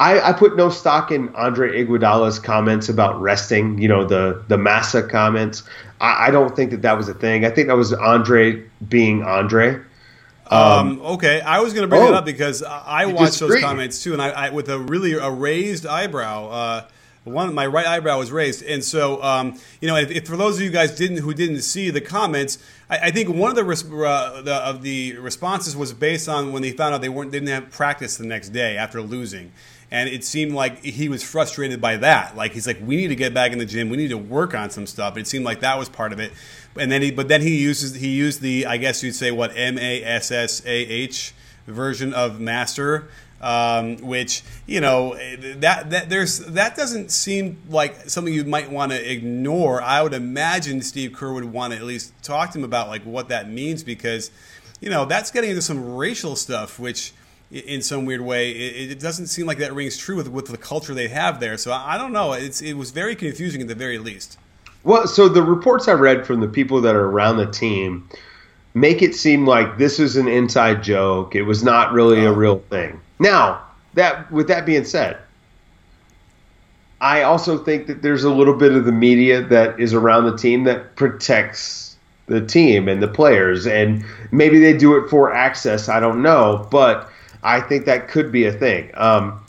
I, 0.00 0.30
I 0.30 0.32
put 0.32 0.56
no 0.56 0.68
stock 0.68 1.12
in 1.12 1.28
Andre 1.36 1.84
Iguodala's 1.84 2.38
comments 2.40 2.88
about 2.88 3.20
resting. 3.20 3.78
You 3.78 3.86
know 3.88 4.04
the 4.04 4.42
the 4.48 4.58
Massa 4.58 5.02
comments. 5.02 5.62
I, 6.00 6.26
I 6.26 6.30
don't 6.32 6.56
think 6.56 6.72
that 6.72 6.82
that 6.82 6.96
was 6.96 7.08
a 7.08 7.14
thing. 7.14 7.44
I 7.44 7.50
think 7.50 7.68
that 7.68 7.76
was 7.76 7.92
Andre 7.92 8.60
being 8.88 9.22
Andre. 9.22 9.78
Um, 10.52 11.00
okay, 11.02 11.40
I 11.40 11.60
was 11.60 11.72
going 11.72 11.82
to 11.82 11.88
bring 11.88 12.02
oh, 12.02 12.08
it 12.08 12.14
up 12.14 12.24
because 12.24 12.62
I 12.62 13.02
I 13.02 13.06
watched 13.06 13.40
those 13.40 13.60
comments 13.60 14.02
too, 14.02 14.12
and 14.12 14.20
I, 14.20 14.30
I 14.30 14.50
with 14.50 14.68
a 14.68 14.78
really 14.78 15.12
a 15.12 15.30
raised 15.30 15.86
eyebrow. 15.86 16.48
Uh, 16.48 16.84
one, 17.24 17.54
my 17.54 17.66
right 17.66 17.86
eyebrow 17.86 18.18
was 18.18 18.32
raised, 18.32 18.64
and 18.64 18.82
so 18.82 19.22
um, 19.22 19.58
you 19.80 19.88
know, 19.88 19.96
if, 19.96 20.10
if 20.10 20.26
for 20.26 20.36
those 20.36 20.56
of 20.56 20.62
you 20.62 20.70
guys 20.70 20.96
didn't 20.96 21.18
who 21.18 21.32
didn't 21.32 21.62
see 21.62 21.90
the 21.90 22.00
comments, 22.00 22.58
I, 22.90 22.98
I 22.98 23.10
think 23.12 23.28
one 23.28 23.50
of 23.50 23.56
the, 23.56 23.64
res- 23.64 23.84
uh, 23.84 24.42
the 24.44 24.54
of 24.56 24.82
the 24.82 25.16
responses 25.18 25.76
was 25.76 25.92
based 25.92 26.28
on 26.28 26.52
when 26.52 26.62
they 26.62 26.72
found 26.72 26.94
out 26.94 27.00
they 27.00 27.08
weren't 27.08 27.30
they 27.30 27.38
didn't 27.38 27.54
have 27.54 27.70
practice 27.70 28.16
the 28.16 28.26
next 28.26 28.48
day 28.48 28.76
after 28.76 29.00
losing. 29.00 29.52
And 29.92 30.08
it 30.08 30.24
seemed 30.24 30.52
like 30.52 30.82
he 30.82 31.10
was 31.10 31.22
frustrated 31.22 31.78
by 31.78 31.98
that. 31.98 32.34
Like 32.34 32.52
he's 32.52 32.66
like, 32.66 32.78
we 32.82 32.96
need 32.96 33.08
to 33.08 33.14
get 33.14 33.34
back 33.34 33.52
in 33.52 33.58
the 33.58 33.66
gym. 33.66 33.90
We 33.90 33.98
need 33.98 34.08
to 34.08 34.16
work 34.16 34.54
on 34.54 34.70
some 34.70 34.86
stuff. 34.86 35.18
It 35.18 35.26
seemed 35.26 35.44
like 35.44 35.60
that 35.60 35.78
was 35.78 35.90
part 35.90 36.14
of 36.14 36.18
it. 36.18 36.32
And 36.78 36.90
then 36.90 37.02
he, 37.02 37.10
but 37.10 37.28
then 37.28 37.42
he 37.42 37.56
uses 37.60 37.94
he 37.94 38.08
used 38.08 38.40
the 38.40 38.66
I 38.66 38.78
guess 38.78 39.02
you'd 39.02 39.14
say 39.14 39.30
what 39.30 39.52
M 39.56 39.78
A 39.78 40.02
S 40.02 40.30
S 40.30 40.62
A 40.64 40.70
H 40.70 41.34
version 41.66 42.12
of 42.14 42.40
master, 42.40 43.08
um, 43.40 43.98
which 43.98 44.42
you 44.66 44.80
know 44.80 45.14
that 45.56 45.90
that 45.90 46.08
there's 46.08 46.38
that 46.38 46.76
doesn't 46.76 47.10
seem 47.10 47.58
like 47.68 48.08
something 48.08 48.32
you 48.32 48.44
might 48.44 48.70
want 48.70 48.92
to 48.92 49.12
ignore. 49.12 49.82
I 49.82 50.02
would 50.02 50.14
imagine 50.14 50.80
Steve 50.80 51.12
Kerr 51.12 51.32
would 51.32 51.44
want 51.44 51.72
to 51.72 51.78
at 51.78 51.84
least 51.84 52.12
talk 52.22 52.52
to 52.52 52.58
him 52.58 52.64
about 52.64 52.88
like 52.88 53.02
what 53.02 53.28
that 53.28 53.50
means 53.50 53.82
because 53.82 54.30
you 54.80 54.88
know 54.88 55.04
that's 55.04 55.30
getting 55.30 55.50
into 55.50 55.62
some 55.62 55.96
racial 55.96 56.36
stuff, 56.36 56.78
which 56.78 57.12
in 57.50 57.82
some 57.82 58.06
weird 58.06 58.22
way 58.22 58.50
it, 58.50 58.92
it 58.92 58.98
doesn't 59.00 59.26
seem 59.26 59.46
like 59.46 59.58
that 59.58 59.74
rings 59.74 59.98
true 59.98 60.16
with 60.16 60.28
with 60.28 60.46
the 60.46 60.56
culture 60.56 60.94
they 60.94 61.08
have 61.08 61.38
there. 61.38 61.58
So 61.58 61.70
I, 61.70 61.94
I 61.94 61.98
don't 61.98 62.12
know. 62.12 62.32
It's 62.32 62.62
it 62.62 62.74
was 62.74 62.92
very 62.92 63.14
confusing 63.14 63.60
at 63.60 63.68
the 63.68 63.74
very 63.74 63.98
least. 63.98 64.38
Well, 64.84 65.06
so 65.06 65.28
the 65.28 65.42
reports 65.42 65.88
I 65.88 65.92
read 65.92 66.26
from 66.26 66.40
the 66.40 66.48
people 66.48 66.80
that 66.80 66.96
are 66.96 67.06
around 67.06 67.36
the 67.36 67.46
team 67.46 68.08
make 68.74 69.02
it 69.02 69.14
seem 69.14 69.46
like 69.46 69.78
this 69.78 70.00
is 70.00 70.16
an 70.16 70.28
inside 70.28 70.82
joke. 70.82 71.34
It 71.34 71.42
was 71.42 71.62
not 71.62 71.92
really 71.92 72.24
a 72.24 72.32
real 72.32 72.58
thing. 72.70 73.00
Now, 73.18 73.62
that 73.94 74.30
with 74.32 74.48
that 74.48 74.66
being 74.66 74.84
said, 74.84 75.18
I 77.00 77.22
also 77.22 77.58
think 77.58 77.86
that 77.88 78.02
there's 78.02 78.24
a 78.24 78.30
little 78.30 78.54
bit 78.54 78.72
of 78.72 78.84
the 78.84 78.92
media 78.92 79.42
that 79.42 79.78
is 79.78 79.92
around 79.92 80.24
the 80.24 80.36
team 80.36 80.64
that 80.64 80.96
protects 80.96 81.96
the 82.26 82.40
team 82.40 82.88
and 82.88 83.02
the 83.02 83.08
players, 83.08 83.66
and 83.66 84.04
maybe 84.30 84.58
they 84.58 84.76
do 84.76 84.96
it 84.96 85.10
for 85.10 85.34
access. 85.34 85.88
I 85.88 86.00
don't 86.00 86.22
know, 86.22 86.66
but 86.70 87.10
I 87.42 87.60
think 87.60 87.84
that 87.86 88.08
could 88.08 88.30
be 88.30 88.44
a 88.44 88.52
thing. 88.52 88.90
Um, 88.94 89.44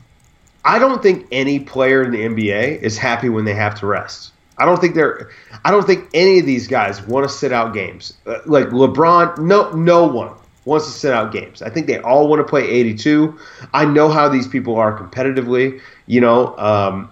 I 0.66 0.80
don't 0.80 1.04
think 1.04 1.28
any 1.32 1.60
player 1.60 2.04
in 2.04 2.12
the 2.12 2.26
NBA 2.26 2.82
is 2.82 2.98
happy 2.98 3.30
when 3.30 3.46
they 3.46 3.54
have 3.54 3.76
to 3.80 3.86
rest. 3.86 4.33
I 4.58 4.66
don't 4.66 4.80
think 4.80 4.96
they're. 4.96 5.32
I 5.66 5.72
don't 5.72 5.86
think 5.86 6.10
any 6.14 6.40
of 6.40 6.46
these 6.46 6.68
guys 6.68 7.02
want 7.02 7.28
to 7.28 7.34
sit 7.34 7.52
out 7.52 7.74
games. 7.74 8.14
Uh, 8.26 8.40
like 8.46 8.68
LeBron, 8.68 9.40
no, 9.40 9.72
no 9.72 10.06
one 10.06 10.34
wants 10.66 10.86
to 10.86 10.92
sit 10.92 11.14
out 11.14 11.32
games. 11.32 11.62
I 11.62 11.70
think 11.70 11.88
they 11.88 12.00
all 12.00 12.28
want 12.28 12.40
to 12.40 12.44
play 12.44 12.64
82. 12.70 13.38
I 13.74 13.86
know 13.86 14.10
how 14.10 14.30
these 14.30 14.48
people 14.48 14.76
are 14.76 14.98
competitively. 14.98 15.82
You 16.06 16.22
know, 16.22 16.58
um, 16.58 17.12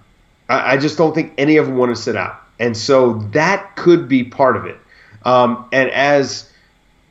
I, 0.49 0.73
I 0.73 0.77
just 0.77 0.97
don't 0.97 1.13
think 1.13 1.33
any 1.37 1.57
of 1.57 1.65
them 1.65 1.77
want 1.77 1.95
to 1.95 2.01
sit 2.01 2.15
out, 2.15 2.41
and 2.59 2.75
so 2.77 3.13
that 3.31 3.75
could 3.75 4.07
be 4.07 4.23
part 4.23 4.55
of 4.55 4.65
it. 4.65 4.77
Um, 5.23 5.67
and 5.71 5.89
as 5.91 6.51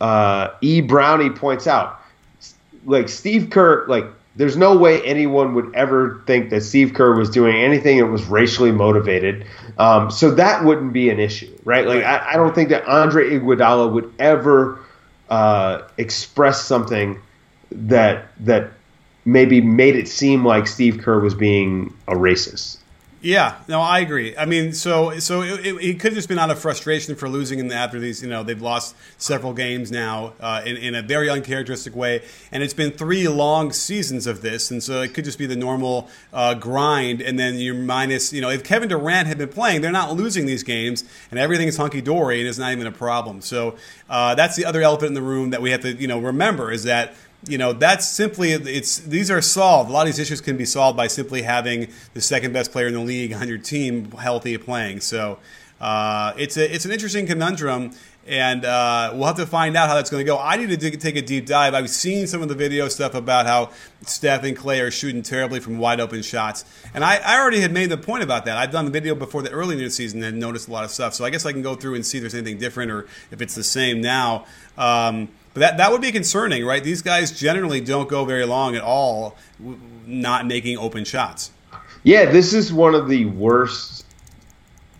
uh, 0.01 0.51
E 0.61 0.81
Brownie 0.81 1.31
points 1.31 1.67
out, 1.67 2.01
like 2.85 3.09
Steve 3.09 3.51
Kerr, 3.51 3.87
like 3.87 4.07
there's 4.37 4.57
no 4.57 4.77
way 4.77 5.03
anyone 5.03 5.55
would 5.55 5.75
ever 5.75 6.23
think 6.27 6.51
that 6.51 6.63
Steve 6.63 6.95
Kerr 6.95 7.17
was 7.17 7.31
doing 7.31 7.57
anything 7.57 7.99
that 7.99 8.07
was 8.07 8.25
racially 8.25 8.73
motivated. 8.73 9.45
Um, 9.79 10.11
so 10.11 10.31
that 10.33 10.65
wouldn't 10.65 10.93
be 10.93 11.11
an 11.11 11.19
issue, 11.19 11.53
right? 11.65 11.87
Like 11.87 12.05
I, 12.05 12.33
I 12.33 12.37
don't 12.37 12.55
think 12.55 12.69
that 12.69 12.87
Andre 12.87 13.31
Iguodala 13.31 13.93
would 13.93 14.13
ever 14.19 14.79
uh, 15.29 15.83
express 15.97 16.65
something 16.65 17.21
that 17.73 18.29
that 18.41 18.71
maybe 19.25 19.61
made 19.61 19.97
it 19.97 20.09
seem 20.09 20.45
like 20.45 20.67
Steve 20.67 20.99
Kerr 20.99 21.21
was 21.21 21.35
being 21.35 21.95
a 22.09 22.15
racist. 22.15 22.80
Yeah, 23.23 23.59
no, 23.69 23.83
I 23.83 23.99
agree. 23.99 24.35
I 24.35 24.47
mean, 24.47 24.73
so 24.73 25.19
so 25.19 25.43
it, 25.43 25.67
it, 25.67 25.75
it 25.75 26.01
could 26.01 26.13
have 26.13 26.15
just 26.15 26.29
been 26.29 26.39
out 26.39 26.49
of 26.49 26.59
frustration 26.59 27.15
for 27.15 27.29
losing 27.29 27.59
in 27.59 27.69
the, 27.69 27.75
after 27.75 28.01
these. 28.01 28.23
You 28.23 28.31
know, 28.31 28.43
they've 28.43 28.61
lost 28.61 28.97
several 29.19 29.53
games 29.53 29.93
now 29.93 30.33
uh, 30.41 30.63
in, 30.65 30.79
in 30.79 30.95
a 30.95 31.03
very 31.03 31.29
uncharacteristic 31.29 31.95
way, 31.95 32.23
and 32.51 32.63
it's 32.63 32.73
been 32.73 32.93
three 32.93 33.29
long 33.29 33.73
seasons 33.75 34.27
of 34.27 34.41
this, 34.41 34.71
and 34.71 34.83
so 34.83 35.03
it 35.03 35.13
could 35.13 35.27
just 35.27 35.37
be 35.37 35.45
the 35.45 35.57
normal 35.57 36.09
uh, 36.33 36.55
grind. 36.55 37.21
And 37.21 37.39
then 37.39 37.57
you're 37.57 37.75
minus. 37.75 38.33
You 38.33 38.41
know, 38.41 38.49
if 38.49 38.65
Kevin 38.65 38.89
Durant 38.89 39.29
had 39.29 39.37
been 39.37 39.51
playing, 39.51 39.83
they're 39.83 39.93
not 39.93 40.15
losing 40.17 40.47
these 40.47 40.63
games, 40.63 41.05
and 41.31 41.39
everything 41.39 41.69
is 41.69 41.77
hunky 41.77 42.01
dory, 42.01 42.41
and 42.41 42.49
it's 42.49 42.59
not 42.59 42.73
even 42.73 42.87
a 42.87 42.93
problem. 42.93 43.43
So 43.43 43.77
uh, 44.09 44.35
that's 44.35 44.57
the 44.57 44.65
other 44.65 44.81
elephant 44.81 45.09
in 45.09 45.15
the 45.15 45.23
room 45.23 45.51
that 45.51 45.61
we 45.61 45.73
have 45.73 45.83
to 45.83 45.93
you 45.93 46.07
know 46.07 46.19
remember 46.21 46.73
is 46.73 46.85
that 46.85 47.15
you 47.47 47.57
know 47.57 47.73
that's 47.73 48.07
simply 48.07 48.53
it's 48.53 48.99
these 48.99 49.31
are 49.31 49.41
solved 49.41 49.89
a 49.89 49.93
lot 49.93 50.03
of 50.03 50.07
these 50.07 50.19
issues 50.19 50.41
can 50.41 50.57
be 50.57 50.67
solved 50.67 50.97
by 50.97 51.07
simply 51.07 51.43
having 51.43 51.89
the 52.15 52.21
second 52.21 52.53
best 52.53 52.71
player 52.71 52.87
in 52.87 52.95
the 52.95 53.01
league 53.01 53.33
on 53.33 53.49
your 53.49 53.59
team 53.59 54.11
healthy 54.13 54.57
playing 54.59 55.01
so 55.01 55.39
uh, 55.81 56.35
it's 56.37 56.59
a 56.59 56.75
it's 56.75 56.85
an 56.85 56.91
interesting 56.91 57.27
conundrum 57.27 57.91
and 58.27 58.65
uh, 58.65 59.11
we'll 59.15 59.27
have 59.27 59.37
to 59.37 59.47
find 59.47 59.77
out 59.77 59.89
how 59.89 59.95
that's 59.95 60.11
going 60.11 60.25
to 60.25 60.27
go. 60.27 60.39
I 60.39 60.57
need 60.57 60.79
to 60.79 60.97
take 60.97 61.17
a 61.17 61.23
deep 61.23 61.47
dive. 61.47 61.75
I've 61.75 61.91
seen 61.91 62.27
some 62.27 62.43
of 62.43 62.49
the 62.49 62.55
video 62.55 62.87
stuff 62.89 63.15
about 63.15 63.47
how 63.47 63.71
Steph 64.03 64.45
and 64.45 64.57
Klay 64.57 64.87
are 64.87 64.91
shooting 64.91 65.23
terribly 65.23 65.59
from 65.59 65.79
wide 65.79 66.01
open 66.01 66.23
shots, 66.23 66.65
and 66.95 67.03
I, 67.03 67.17
I 67.17 67.41
already 67.41 67.61
had 67.61 67.73
made 67.73 67.91
the 67.91 67.97
point 67.97 68.23
about 68.23 68.45
that. 68.45 68.57
I've 68.57 68.71
done 68.71 68.85
the 68.85 68.91
video 68.91 69.15
before 69.15 69.43
the 69.43 69.51
early 69.51 69.77
in 69.77 69.83
the 69.83 69.91
season 69.91 70.23
and 70.23 70.39
noticed 70.39 70.69
a 70.69 70.71
lot 70.71 70.85
of 70.85 70.91
stuff. 70.91 71.15
So 71.15 71.25
I 71.25 71.31
guess 71.31 71.47
I 71.47 71.53
can 71.53 71.63
go 71.63 71.75
through 71.75 71.95
and 71.95 72.05
see 72.05 72.19
if 72.19 72.23
there's 72.23 72.35
anything 72.35 72.59
different 72.59 72.91
or 72.93 73.09
if 73.31 73.41
it's 73.41 73.55
the 73.55 73.65
same 73.65 74.01
now. 74.01 74.45
Um, 74.77 75.29
but 75.55 75.61
that, 75.61 75.77
that 75.79 75.91
would 75.91 76.01
be 76.01 76.13
concerning, 76.13 76.65
right? 76.65 76.83
These 76.83 77.03
guys 77.03 77.39
generally 77.39 77.81
don't 77.81 78.09
go 78.09 78.25
very 78.25 78.45
long 78.45 78.77
at 78.77 78.83
all 78.83 79.37
not 80.07 80.47
making 80.47 80.79
open 80.79 81.05
shots. 81.05 81.51
Yeah, 82.03 82.27
this 82.27 82.55
is 82.55 82.73
one 82.73 82.95
of 82.95 83.09
the 83.09 83.27
worst 83.27 84.07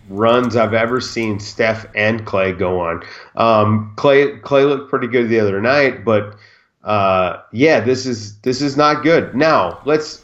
runs 0.09 0.55
I've 0.55 0.73
ever 0.73 0.99
seen 0.99 1.39
Steph 1.39 1.85
and 1.95 2.25
Klay 2.25 2.57
go 2.57 2.79
on. 2.79 3.03
Um, 3.35 3.93
Klay 3.95 4.39
Klay 4.41 4.67
looked 4.67 4.89
pretty 4.89 5.07
good 5.07 5.29
the 5.29 5.39
other 5.39 5.61
night, 5.61 6.03
but 6.05 6.35
uh, 6.83 7.41
yeah, 7.51 7.79
this 7.79 8.05
is 8.05 8.37
this 8.39 8.61
is 8.61 8.77
not 8.77 9.03
good. 9.03 9.35
Now 9.35 9.81
let's 9.85 10.23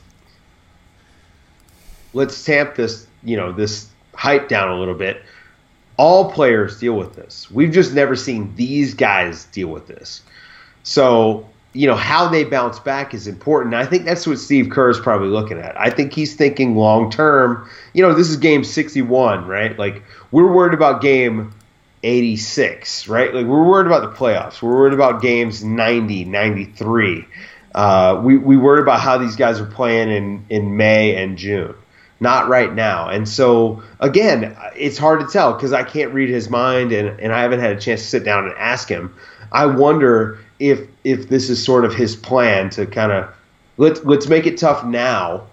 let's 2.13 2.43
tamp 2.43 2.75
this 2.75 3.07
you 3.23 3.37
know 3.37 3.51
this 3.51 3.89
hype 4.13 4.47
down 4.47 4.69
a 4.69 4.77
little 4.77 4.95
bit 4.95 5.21
all 5.97 6.31
players 6.31 6.79
deal 6.79 6.93
with 6.93 7.15
this. 7.15 7.49
We've 7.51 7.71
just 7.71 7.93
never 7.93 8.15
seen 8.15 8.55
these 8.55 8.93
guys 8.93 9.45
deal 9.45 9.67
with 9.67 9.87
this. 9.87 10.21
So, 10.83 11.49
you 11.73 11.87
know, 11.87 11.95
how 11.95 12.29
they 12.29 12.43
bounce 12.43 12.79
back 12.79 13.13
is 13.13 13.27
important. 13.27 13.73
I 13.73 13.85
think 13.85 14.05
that's 14.05 14.25
what 14.25 14.37
Steve 14.39 14.69
Kerr 14.69 14.91
is 14.91 14.99
probably 14.99 15.29
looking 15.29 15.57
at. 15.57 15.79
I 15.79 15.89
think 15.89 16.13
he's 16.13 16.35
thinking 16.35 16.75
long 16.75 17.09
term. 17.09 17.67
You 17.93 18.03
know, 18.03 18.13
this 18.13 18.29
is 18.29 18.37
game 18.37 18.63
61, 18.63 19.47
right? 19.47 19.77
Like, 19.77 20.03
we're 20.31 20.51
worried 20.51 20.75
about 20.75 21.01
game 21.01 21.53
86, 22.03 23.07
right? 23.07 23.33
Like, 23.33 23.47
we're 23.47 23.65
worried 23.65 23.87
about 23.87 24.01
the 24.11 24.17
playoffs. 24.17 24.61
We're 24.61 24.75
worried 24.75 24.93
about 24.93 25.21
games 25.21 25.63
90, 25.63 26.25
93. 26.25 27.25
Uh, 27.73 28.21
we, 28.23 28.37
we 28.37 28.55
worried 28.55 28.81
about 28.81 29.01
how 29.01 29.17
these 29.17 29.35
guys 29.35 29.59
are 29.59 29.65
playing 29.65 30.09
in, 30.09 30.45
in 30.49 30.77
May 30.77 31.15
and 31.15 31.37
June 31.37 31.75
not 32.19 32.47
right 32.47 32.73
now. 32.73 33.09
And 33.09 33.27
so 33.27 33.83
again, 33.99 34.55
it's 34.75 34.97
hard 34.97 35.19
to 35.21 35.27
tell 35.27 35.53
because 35.53 35.73
I 35.73 35.83
can't 35.83 36.13
read 36.13 36.29
his 36.29 36.49
mind 36.49 36.91
and, 36.91 37.19
and 37.19 37.33
I 37.33 37.41
haven't 37.41 37.59
had 37.59 37.75
a 37.75 37.79
chance 37.79 38.01
to 38.01 38.07
sit 38.07 38.23
down 38.23 38.45
and 38.45 38.53
ask 38.57 38.89
him. 38.89 39.15
I 39.51 39.65
wonder 39.65 40.39
if 40.59 40.87
if 41.03 41.29
this 41.29 41.49
is 41.49 41.63
sort 41.63 41.85
of 41.85 41.93
his 41.93 42.15
plan 42.15 42.69
to 42.71 42.85
kind 42.85 43.11
of 43.11 43.33
let's 43.77 44.03
let's 44.03 44.27
make 44.27 44.45
it 44.45 44.57
tough 44.57 44.83
now 44.83 45.47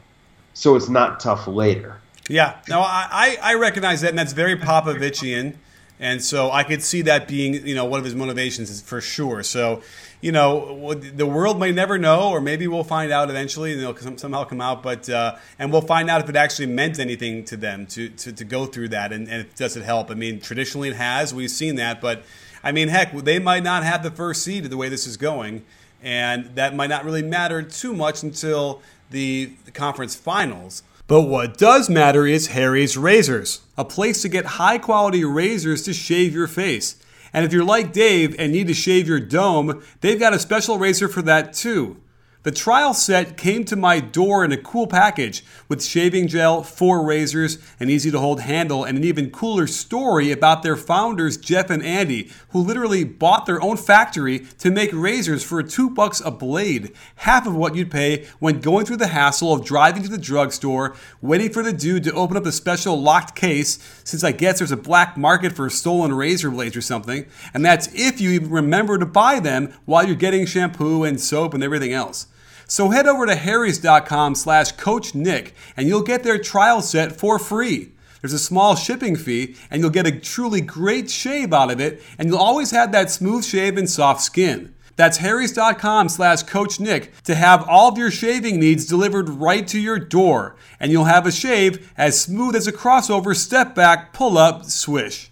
so 0.54 0.76
it's 0.76 0.88
not 0.88 1.20
tough 1.20 1.46
later. 1.46 2.00
Yeah, 2.28 2.56
no, 2.68 2.80
I, 2.80 3.36
I 3.42 3.54
recognize 3.54 4.00
that, 4.00 4.08
and 4.08 4.18
that's 4.18 4.32
very 4.32 4.56
Popovichian, 4.56 5.56
and 6.00 6.24
so 6.24 6.50
I 6.50 6.64
could 6.64 6.82
see 6.82 7.02
that 7.02 7.28
being 7.28 7.66
you 7.66 7.74
know 7.74 7.84
one 7.84 7.98
of 7.98 8.04
his 8.04 8.14
motivations 8.14 8.80
for 8.80 9.00
sure. 9.02 9.42
So 9.42 9.82
you 10.24 10.32
know, 10.32 10.94
the 10.94 11.26
world 11.26 11.60
may 11.60 11.70
never 11.70 11.98
know, 11.98 12.30
or 12.30 12.40
maybe 12.40 12.66
we'll 12.66 12.82
find 12.82 13.12
out 13.12 13.28
eventually, 13.28 13.74
and 13.74 13.82
they'll 13.82 14.16
somehow 14.16 14.44
come 14.44 14.58
out. 14.58 14.82
But 14.82 15.06
uh, 15.10 15.36
and 15.58 15.70
we'll 15.70 15.82
find 15.82 16.08
out 16.08 16.22
if 16.22 16.30
it 16.30 16.34
actually 16.34 16.64
meant 16.64 16.98
anything 16.98 17.44
to 17.44 17.58
them 17.58 17.84
to 17.88 18.08
to, 18.08 18.32
to 18.32 18.42
go 18.42 18.64
through 18.64 18.88
that, 18.88 19.12
and, 19.12 19.28
and 19.28 19.54
does 19.54 19.76
it 19.76 19.82
help? 19.82 20.10
I 20.10 20.14
mean, 20.14 20.40
traditionally 20.40 20.88
it 20.88 20.96
has. 20.96 21.34
We've 21.34 21.50
seen 21.50 21.76
that, 21.76 22.00
but 22.00 22.22
I 22.62 22.72
mean, 22.72 22.88
heck, 22.88 23.12
they 23.12 23.38
might 23.38 23.62
not 23.62 23.84
have 23.84 24.02
the 24.02 24.10
first 24.10 24.42
seed 24.42 24.64
the 24.64 24.78
way 24.78 24.88
this 24.88 25.06
is 25.06 25.18
going, 25.18 25.62
and 26.02 26.54
that 26.54 26.74
might 26.74 26.88
not 26.88 27.04
really 27.04 27.22
matter 27.22 27.60
too 27.60 27.92
much 27.92 28.22
until 28.22 28.80
the 29.10 29.52
conference 29.74 30.14
finals. 30.14 30.82
But 31.06 31.22
what 31.22 31.58
does 31.58 31.90
matter 31.90 32.26
is 32.26 32.46
Harry's 32.46 32.96
Razors, 32.96 33.60
a 33.76 33.84
place 33.84 34.22
to 34.22 34.30
get 34.30 34.46
high 34.46 34.78
quality 34.78 35.22
razors 35.22 35.82
to 35.82 35.92
shave 35.92 36.32
your 36.32 36.46
face. 36.46 36.96
And 37.34 37.44
if 37.44 37.52
you're 37.52 37.64
like 37.64 37.92
Dave 37.92 38.36
and 38.38 38.52
need 38.52 38.68
to 38.68 38.74
shave 38.74 39.08
your 39.08 39.20
dome, 39.20 39.82
they've 40.00 40.18
got 40.18 40.32
a 40.32 40.38
special 40.38 40.78
razor 40.78 41.08
for 41.08 41.20
that 41.22 41.52
too. 41.52 42.00
The 42.44 42.52
trial 42.52 42.92
set 42.92 43.38
came 43.38 43.64
to 43.64 43.74
my 43.74 44.00
door 44.00 44.44
in 44.44 44.52
a 44.52 44.58
cool 44.58 44.86
package 44.86 45.42
with 45.66 45.82
shaving 45.82 46.28
gel, 46.28 46.62
four 46.62 47.02
razors, 47.02 47.56
an 47.80 47.88
easy 47.88 48.10
to 48.10 48.18
hold 48.18 48.42
handle, 48.42 48.84
and 48.84 48.98
an 48.98 49.04
even 49.04 49.30
cooler 49.30 49.66
story 49.66 50.30
about 50.30 50.62
their 50.62 50.76
founders, 50.76 51.38
Jeff 51.38 51.70
and 51.70 51.82
Andy, 51.82 52.30
who 52.50 52.60
literally 52.60 53.02
bought 53.02 53.46
their 53.46 53.62
own 53.62 53.78
factory 53.78 54.40
to 54.58 54.70
make 54.70 54.90
razors 54.92 55.42
for 55.42 55.62
two 55.62 55.88
bucks 55.88 56.20
a 56.22 56.30
blade, 56.30 56.92
half 57.16 57.46
of 57.46 57.56
what 57.56 57.74
you'd 57.74 57.90
pay 57.90 58.26
when 58.40 58.60
going 58.60 58.84
through 58.84 58.98
the 58.98 59.06
hassle 59.06 59.54
of 59.54 59.64
driving 59.64 60.02
to 60.02 60.10
the 60.10 60.18
drugstore, 60.18 60.94
waiting 61.22 61.50
for 61.50 61.62
the 61.62 61.72
dude 61.72 62.04
to 62.04 62.12
open 62.12 62.36
up 62.36 62.44
the 62.44 62.52
special 62.52 63.00
locked 63.00 63.34
case, 63.34 63.78
since 64.04 64.22
I 64.22 64.32
guess 64.32 64.58
there's 64.58 64.70
a 64.70 64.76
black 64.76 65.16
market 65.16 65.54
for 65.54 65.70
stolen 65.70 66.12
razor 66.12 66.50
blades 66.50 66.76
or 66.76 66.82
something, 66.82 67.24
and 67.54 67.64
that's 67.64 67.88
if 67.94 68.20
you 68.20 68.32
even 68.32 68.50
remember 68.50 68.98
to 68.98 69.06
buy 69.06 69.40
them 69.40 69.72
while 69.86 70.06
you're 70.06 70.14
getting 70.14 70.44
shampoo 70.44 71.04
and 71.04 71.18
soap 71.18 71.54
and 71.54 71.64
everything 71.64 71.94
else. 71.94 72.26
So 72.66 72.90
head 72.90 73.06
over 73.06 73.26
to 73.26 73.34
harrys.com 73.34 74.34
slash 74.34 74.72
coach 74.72 75.14
Nick 75.14 75.54
and 75.76 75.88
you'll 75.88 76.02
get 76.02 76.22
their 76.22 76.38
trial 76.38 76.82
set 76.82 77.12
for 77.12 77.38
free. 77.38 77.92
There's 78.20 78.32
a 78.32 78.38
small 78.38 78.74
shipping 78.74 79.16
fee 79.16 79.56
and 79.70 79.82
you'll 79.82 79.90
get 79.90 80.06
a 80.06 80.18
truly 80.18 80.60
great 80.60 81.10
shave 81.10 81.52
out 81.52 81.70
of 81.70 81.80
it 81.80 82.02
and 82.18 82.28
you'll 82.28 82.38
always 82.38 82.70
have 82.70 82.92
that 82.92 83.10
smooth 83.10 83.44
shave 83.44 83.76
and 83.76 83.88
soft 83.88 84.22
skin. 84.22 84.74
That's 84.96 85.18
harrys.com 85.18 86.08
slash 86.08 86.44
coach 86.44 86.78
Nick 86.78 87.22
to 87.24 87.34
have 87.34 87.68
all 87.68 87.90
of 87.90 87.98
your 87.98 88.10
shaving 88.10 88.60
needs 88.60 88.86
delivered 88.86 89.28
right 89.28 89.66
to 89.68 89.80
your 89.80 89.98
door. 89.98 90.56
And 90.78 90.92
you'll 90.92 91.04
have 91.04 91.26
a 91.26 91.32
shave 91.32 91.92
as 91.96 92.20
smooth 92.20 92.54
as 92.54 92.66
a 92.66 92.72
crossover 92.72 93.34
step 93.36 93.74
back, 93.74 94.12
pull 94.12 94.38
up, 94.38 94.64
swish. 94.64 95.30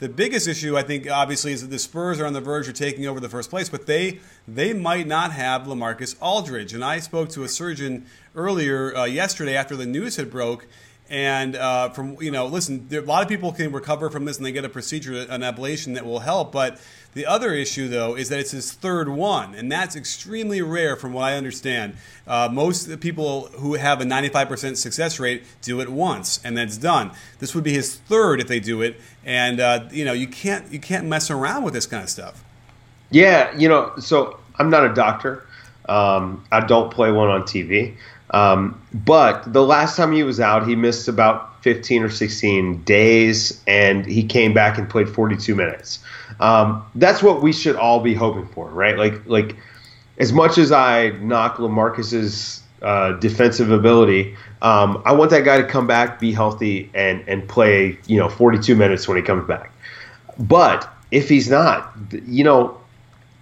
The 0.00 0.08
biggest 0.08 0.48
issue, 0.48 0.78
I 0.78 0.82
think, 0.82 1.10
obviously, 1.10 1.52
is 1.52 1.60
that 1.60 1.68
the 1.68 1.78
Spurs 1.78 2.18
are 2.20 2.24
on 2.24 2.32
the 2.32 2.40
verge 2.40 2.66
of 2.68 2.74
taking 2.74 3.06
over 3.06 3.20
the 3.20 3.28
first 3.28 3.50
place, 3.50 3.68
but 3.68 3.84
they 3.84 4.20
they 4.48 4.72
might 4.72 5.06
not 5.06 5.32
have 5.32 5.64
Lamarcus 5.64 6.16
Aldridge. 6.22 6.72
And 6.72 6.82
I 6.82 7.00
spoke 7.00 7.28
to 7.30 7.44
a 7.44 7.48
surgeon 7.48 8.06
earlier 8.34 8.96
uh, 8.96 9.04
yesterday 9.04 9.54
after 9.54 9.76
the 9.76 9.84
news 9.84 10.16
had 10.16 10.30
broke, 10.30 10.66
and 11.10 11.56
uh, 11.56 11.90
from 11.90 12.16
you 12.20 12.30
know, 12.30 12.46
listen, 12.46 12.86
there, 12.88 13.02
a 13.02 13.04
lot 13.04 13.22
of 13.22 13.28
people 13.28 13.52
can 13.52 13.72
recover 13.72 14.08
from 14.08 14.24
this 14.24 14.36
and 14.36 14.46
they 14.46 14.52
get 14.52 14.64
a 14.64 14.68
procedure, 14.68 15.26
an 15.28 15.42
ablation 15.42 15.94
that 15.94 16.06
will 16.06 16.20
help, 16.20 16.52
but 16.52 16.80
the 17.12 17.26
other 17.26 17.52
issue, 17.52 17.88
though, 17.88 18.16
is 18.16 18.28
that 18.28 18.38
it's 18.38 18.52
his 18.52 18.70
third 18.70 19.08
one, 19.08 19.56
and 19.56 19.70
that's 19.70 19.96
extremely 19.96 20.62
rare 20.62 20.94
from 20.94 21.12
what 21.12 21.24
I 21.24 21.36
understand. 21.36 21.96
Uh, 22.24 22.48
most 22.50 23.00
people 23.00 23.48
who 23.54 23.74
have 23.74 24.00
a 24.00 24.04
95% 24.04 24.76
success 24.76 25.18
rate 25.18 25.42
do 25.60 25.80
it 25.80 25.88
once, 25.88 26.38
and 26.44 26.56
that's 26.56 26.76
done. 26.76 27.10
This 27.40 27.52
would 27.52 27.64
be 27.64 27.72
his 27.72 27.96
third 27.96 28.40
if 28.40 28.46
they 28.46 28.60
do 28.60 28.80
it, 28.80 29.00
and 29.24 29.58
uh, 29.58 29.88
you 29.90 30.04
know 30.04 30.12
you 30.12 30.28
can't 30.28 30.72
you 30.72 30.78
can't 30.78 31.06
mess 31.06 31.32
around 31.32 31.64
with 31.64 31.74
this 31.74 31.86
kind 31.86 32.04
of 32.04 32.10
stuff. 32.10 32.44
Yeah, 33.10 33.56
you 33.58 33.68
know, 33.68 33.92
so 33.98 34.38
I'm 34.60 34.70
not 34.70 34.84
a 34.84 34.94
doctor. 34.94 35.44
Um, 35.88 36.44
I 36.52 36.60
don't 36.60 36.92
play 36.92 37.10
one 37.10 37.28
on 37.28 37.42
TV. 37.42 37.96
Um, 38.30 38.80
but 38.92 39.52
the 39.52 39.62
last 39.62 39.96
time 39.96 40.12
he 40.12 40.22
was 40.22 40.40
out, 40.40 40.66
he 40.66 40.76
missed 40.76 41.08
about 41.08 41.62
15 41.62 42.02
or 42.04 42.10
16 42.10 42.82
days, 42.84 43.60
and 43.66 44.06
he 44.06 44.22
came 44.22 44.54
back 44.54 44.78
and 44.78 44.88
played 44.88 45.08
42 45.08 45.54
minutes. 45.54 45.98
Um, 46.38 46.84
that's 46.94 47.22
what 47.22 47.42
we 47.42 47.52
should 47.52 47.76
all 47.76 48.00
be 48.00 48.14
hoping 48.14 48.46
for, 48.46 48.68
right? 48.70 48.96
Like, 48.96 49.26
like 49.26 49.56
as 50.18 50.32
much 50.32 50.58
as 50.58 50.72
I 50.72 51.10
knock 51.20 51.58
Lamarcus's 51.58 52.62
uh, 52.82 53.12
defensive 53.12 53.70
ability, 53.70 54.36
um, 54.62 55.02
I 55.04 55.12
want 55.12 55.30
that 55.30 55.44
guy 55.44 55.58
to 55.58 55.66
come 55.66 55.86
back, 55.86 56.20
be 56.20 56.32
healthy, 56.32 56.90
and 56.94 57.24
and 57.26 57.48
play 57.48 57.98
you 58.06 58.18
know 58.18 58.28
42 58.28 58.74
minutes 58.74 59.08
when 59.08 59.16
he 59.16 59.22
comes 59.22 59.46
back. 59.46 59.72
But 60.38 60.88
if 61.10 61.28
he's 61.28 61.50
not, 61.50 61.92
you 62.26 62.44
know, 62.44 62.79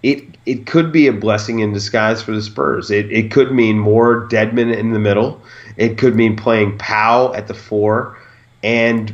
it 0.03 0.23
it 0.45 0.65
could 0.65 0.91
be 0.91 1.07
a 1.07 1.13
blessing 1.13 1.59
in 1.59 1.73
disguise 1.73 2.21
for 2.21 2.31
the 2.31 2.41
Spurs. 2.41 2.89
It 2.91 3.11
it 3.11 3.31
could 3.31 3.51
mean 3.51 3.77
more 3.77 4.27
Dedmon 4.27 4.75
in 4.75 4.91
the 4.91 4.99
middle. 4.99 5.41
It 5.77 5.97
could 5.97 6.15
mean 6.15 6.35
playing 6.35 6.77
Pau 6.77 7.33
at 7.33 7.47
the 7.47 7.53
four 7.53 8.17
and 8.63 9.13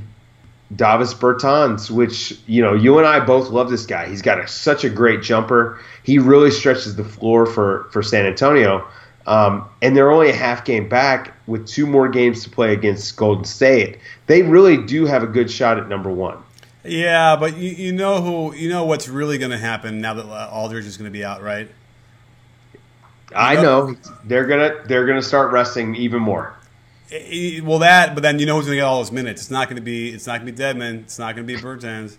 Davis 0.75 1.13
Bertans, 1.13 1.89
which 1.89 2.37
you 2.47 2.61
know 2.61 2.73
you 2.73 2.97
and 2.97 3.07
I 3.07 3.19
both 3.19 3.49
love 3.49 3.69
this 3.69 3.85
guy. 3.85 4.07
He's 4.07 4.21
got 4.21 4.39
a, 4.39 4.47
such 4.47 4.83
a 4.83 4.89
great 4.89 5.21
jumper. 5.21 5.79
He 6.03 6.19
really 6.19 6.51
stretches 6.51 6.95
the 6.95 7.03
floor 7.03 7.45
for 7.45 7.87
for 7.91 8.01
San 8.01 8.25
Antonio. 8.25 8.87
Um, 9.27 9.67
and 9.81 9.97
they're 9.97 10.11
only 10.11 10.29
a 10.29 10.35
half 10.35 10.65
game 10.65 10.87
back 10.87 11.33
with 11.47 11.67
two 11.67 11.87
more 11.87 12.07
games 12.07 12.43
to 12.43 12.49
play 12.49 12.73
against 12.73 13.15
Golden 13.15 13.43
State. 13.43 13.97
They 14.27 14.43
really 14.43 14.77
do 14.77 15.07
have 15.07 15.23
a 15.23 15.27
good 15.27 15.49
shot 15.49 15.79
at 15.79 15.89
number 15.89 16.11
one. 16.11 16.37
Yeah, 16.85 17.35
but 17.35 17.57
you, 17.57 17.71
you 17.71 17.91
know 17.91 18.21
who 18.21 18.55
you 18.55 18.69
know 18.69 18.85
what's 18.85 19.07
really 19.07 19.37
going 19.37 19.51
to 19.51 19.57
happen 19.57 20.01
now 20.01 20.13
that 20.13 20.25
Aldridge 20.51 20.85
is 20.85 20.97
going 20.97 21.09
to 21.09 21.11
be 21.11 21.23
out, 21.23 21.41
right? 21.41 21.67
You 23.31 23.37
I 23.37 23.55
know, 23.55 23.87
know 23.87 23.97
they're 24.23 24.45
gonna 24.45 24.83
they're 24.85 25.05
gonna 25.05 25.21
start 25.21 25.51
resting 25.51 25.95
even 25.95 26.21
more. 26.21 26.55
Eh, 27.11 27.57
eh, 27.57 27.61
well, 27.63 27.79
that, 27.79 28.13
but 28.13 28.21
then 28.23 28.39
you 28.39 28.45
know 28.45 28.55
who's 28.55 28.65
going 28.65 28.75
to 28.75 28.81
get 28.81 28.85
all 28.85 28.99
those 28.99 29.11
minutes. 29.11 29.41
It's 29.41 29.51
not 29.51 29.67
going 29.67 29.77
to 29.77 29.81
be 29.81 30.09
it's 30.09 30.27
not 30.27 30.41
going 30.41 30.47
to 30.47 30.51
be 30.51 30.57
Dedmon. 30.57 31.03
It's 31.03 31.19
not 31.19 31.35
going 31.35 31.47
to 31.47 31.53
be 31.53 31.59
Bertans. 31.59 32.17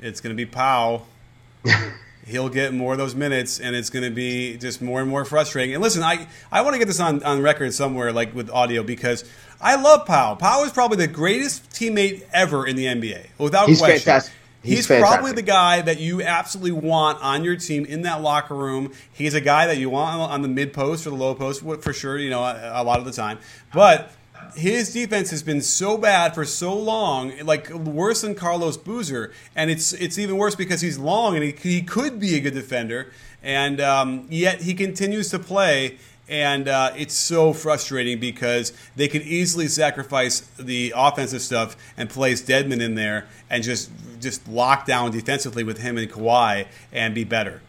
It's 0.00 0.20
going 0.20 0.36
to 0.36 0.36
be 0.36 0.46
Pau. 0.46 1.02
He'll 2.26 2.50
get 2.50 2.74
more 2.74 2.92
of 2.92 2.98
those 2.98 3.14
minutes, 3.14 3.58
and 3.58 3.74
it's 3.74 3.88
going 3.88 4.04
to 4.04 4.10
be 4.10 4.58
just 4.58 4.82
more 4.82 5.00
and 5.00 5.08
more 5.08 5.24
frustrating. 5.24 5.74
And 5.74 5.82
listen, 5.82 6.02
I, 6.02 6.26
I 6.52 6.60
want 6.60 6.74
to 6.74 6.78
get 6.78 6.86
this 6.86 7.00
on, 7.00 7.22
on 7.22 7.40
record 7.40 7.72
somewhere, 7.72 8.12
like 8.12 8.34
with 8.34 8.50
audio, 8.50 8.82
because 8.82 9.24
I 9.60 9.76
love 9.76 10.06
Pau. 10.06 10.34
Pau 10.36 10.64
is 10.64 10.72
probably 10.72 10.98
the 10.98 11.12
greatest 11.12 11.70
teammate 11.70 12.22
ever 12.32 12.66
in 12.66 12.76
the 12.76 12.86
NBA, 12.86 13.26
without 13.38 13.68
He's 13.68 13.78
question. 13.78 13.98
Fantastic. 13.98 14.34
He's, 14.62 14.88
He's 14.88 15.00
probably 15.00 15.32
the 15.32 15.42
guy 15.42 15.80
that 15.82 16.00
you 16.00 16.20
absolutely 16.22 16.72
want 16.72 17.22
on 17.22 17.44
your 17.44 17.56
team 17.56 17.84
in 17.84 18.02
that 18.02 18.22
locker 18.22 18.54
room. 18.54 18.92
He's 19.12 19.34
a 19.34 19.40
guy 19.40 19.66
that 19.66 19.78
you 19.78 19.88
want 19.88 20.20
on 20.20 20.42
the 20.42 20.48
mid 20.48 20.72
post 20.72 21.06
or 21.06 21.10
the 21.10 21.16
low 21.16 21.34
post 21.34 21.62
for 21.80 21.92
sure. 21.92 22.18
You 22.18 22.30
know, 22.30 22.42
a, 22.42 22.82
a 22.82 22.84
lot 22.84 22.98
of 22.98 23.04
the 23.04 23.12
time, 23.12 23.38
but 23.72 24.12
his 24.56 24.92
defense 24.92 25.30
has 25.30 25.42
been 25.42 25.62
so 25.62 25.96
bad 25.96 26.34
for 26.34 26.44
so 26.44 26.74
long, 26.76 27.32
like 27.44 27.70
worse 27.70 28.22
than 28.22 28.34
Carlos 28.34 28.76
Boozer, 28.76 29.32
and 29.54 29.70
it's 29.70 29.92
it's 29.92 30.18
even 30.18 30.36
worse 30.36 30.54
because 30.54 30.80
he's 30.80 30.98
long 30.98 31.36
and 31.36 31.44
he, 31.44 31.52
he 31.52 31.82
could 31.82 32.18
be 32.18 32.34
a 32.34 32.40
good 32.40 32.54
defender, 32.54 33.12
and 33.42 33.80
um, 33.80 34.26
yet 34.28 34.62
he 34.62 34.74
continues 34.74 35.30
to 35.30 35.38
play 35.38 35.98
and 36.28 36.68
uh, 36.68 36.92
it's 36.96 37.14
so 37.14 37.52
frustrating 37.52 38.20
because 38.20 38.72
they 38.96 39.08
could 39.08 39.22
easily 39.22 39.68
sacrifice 39.68 40.40
the 40.58 40.92
offensive 40.94 41.40
stuff 41.42 41.76
and 41.96 42.10
place 42.10 42.42
Dedmon 42.42 42.80
in 42.80 42.94
there 42.94 43.26
and 43.48 43.62
just 43.62 43.90
just 44.20 44.46
lock 44.48 44.84
down 44.84 45.10
defensively 45.10 45.64
with 45.64 45.78
him 45.78 45.96
and 45.96 46.10
Kawhi 46.10 46.66
and 46.92 47.14
be 47.14 47.24
better. 47.24 47.62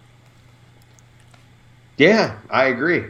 Yeah, 1.98 2.38
I 2.50 2.66
agree. 2.66 3.06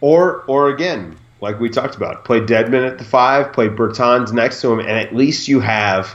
Or 0.00 0.44
or 0.46 0.70
again, 0.70 1.16
like 1.40 1.60
we 1.60 1.68
talked 1.68 1.96
about, 1.96 2.24
play 2.24 2.40
Dedmon 2.40 2.86
at 2.86 2.98
the 2.98 3.04
five, 3.04 3.52
play 3.52 3.68
Bertans 3.68 4.32
next 4.32 4.60
to 4.62 4.72
him, 4.72 4.80
and 4.80 4.90
at 4.90 5.14
least 5.14 5.48
you 5.48 5.60
have 5.60 6.14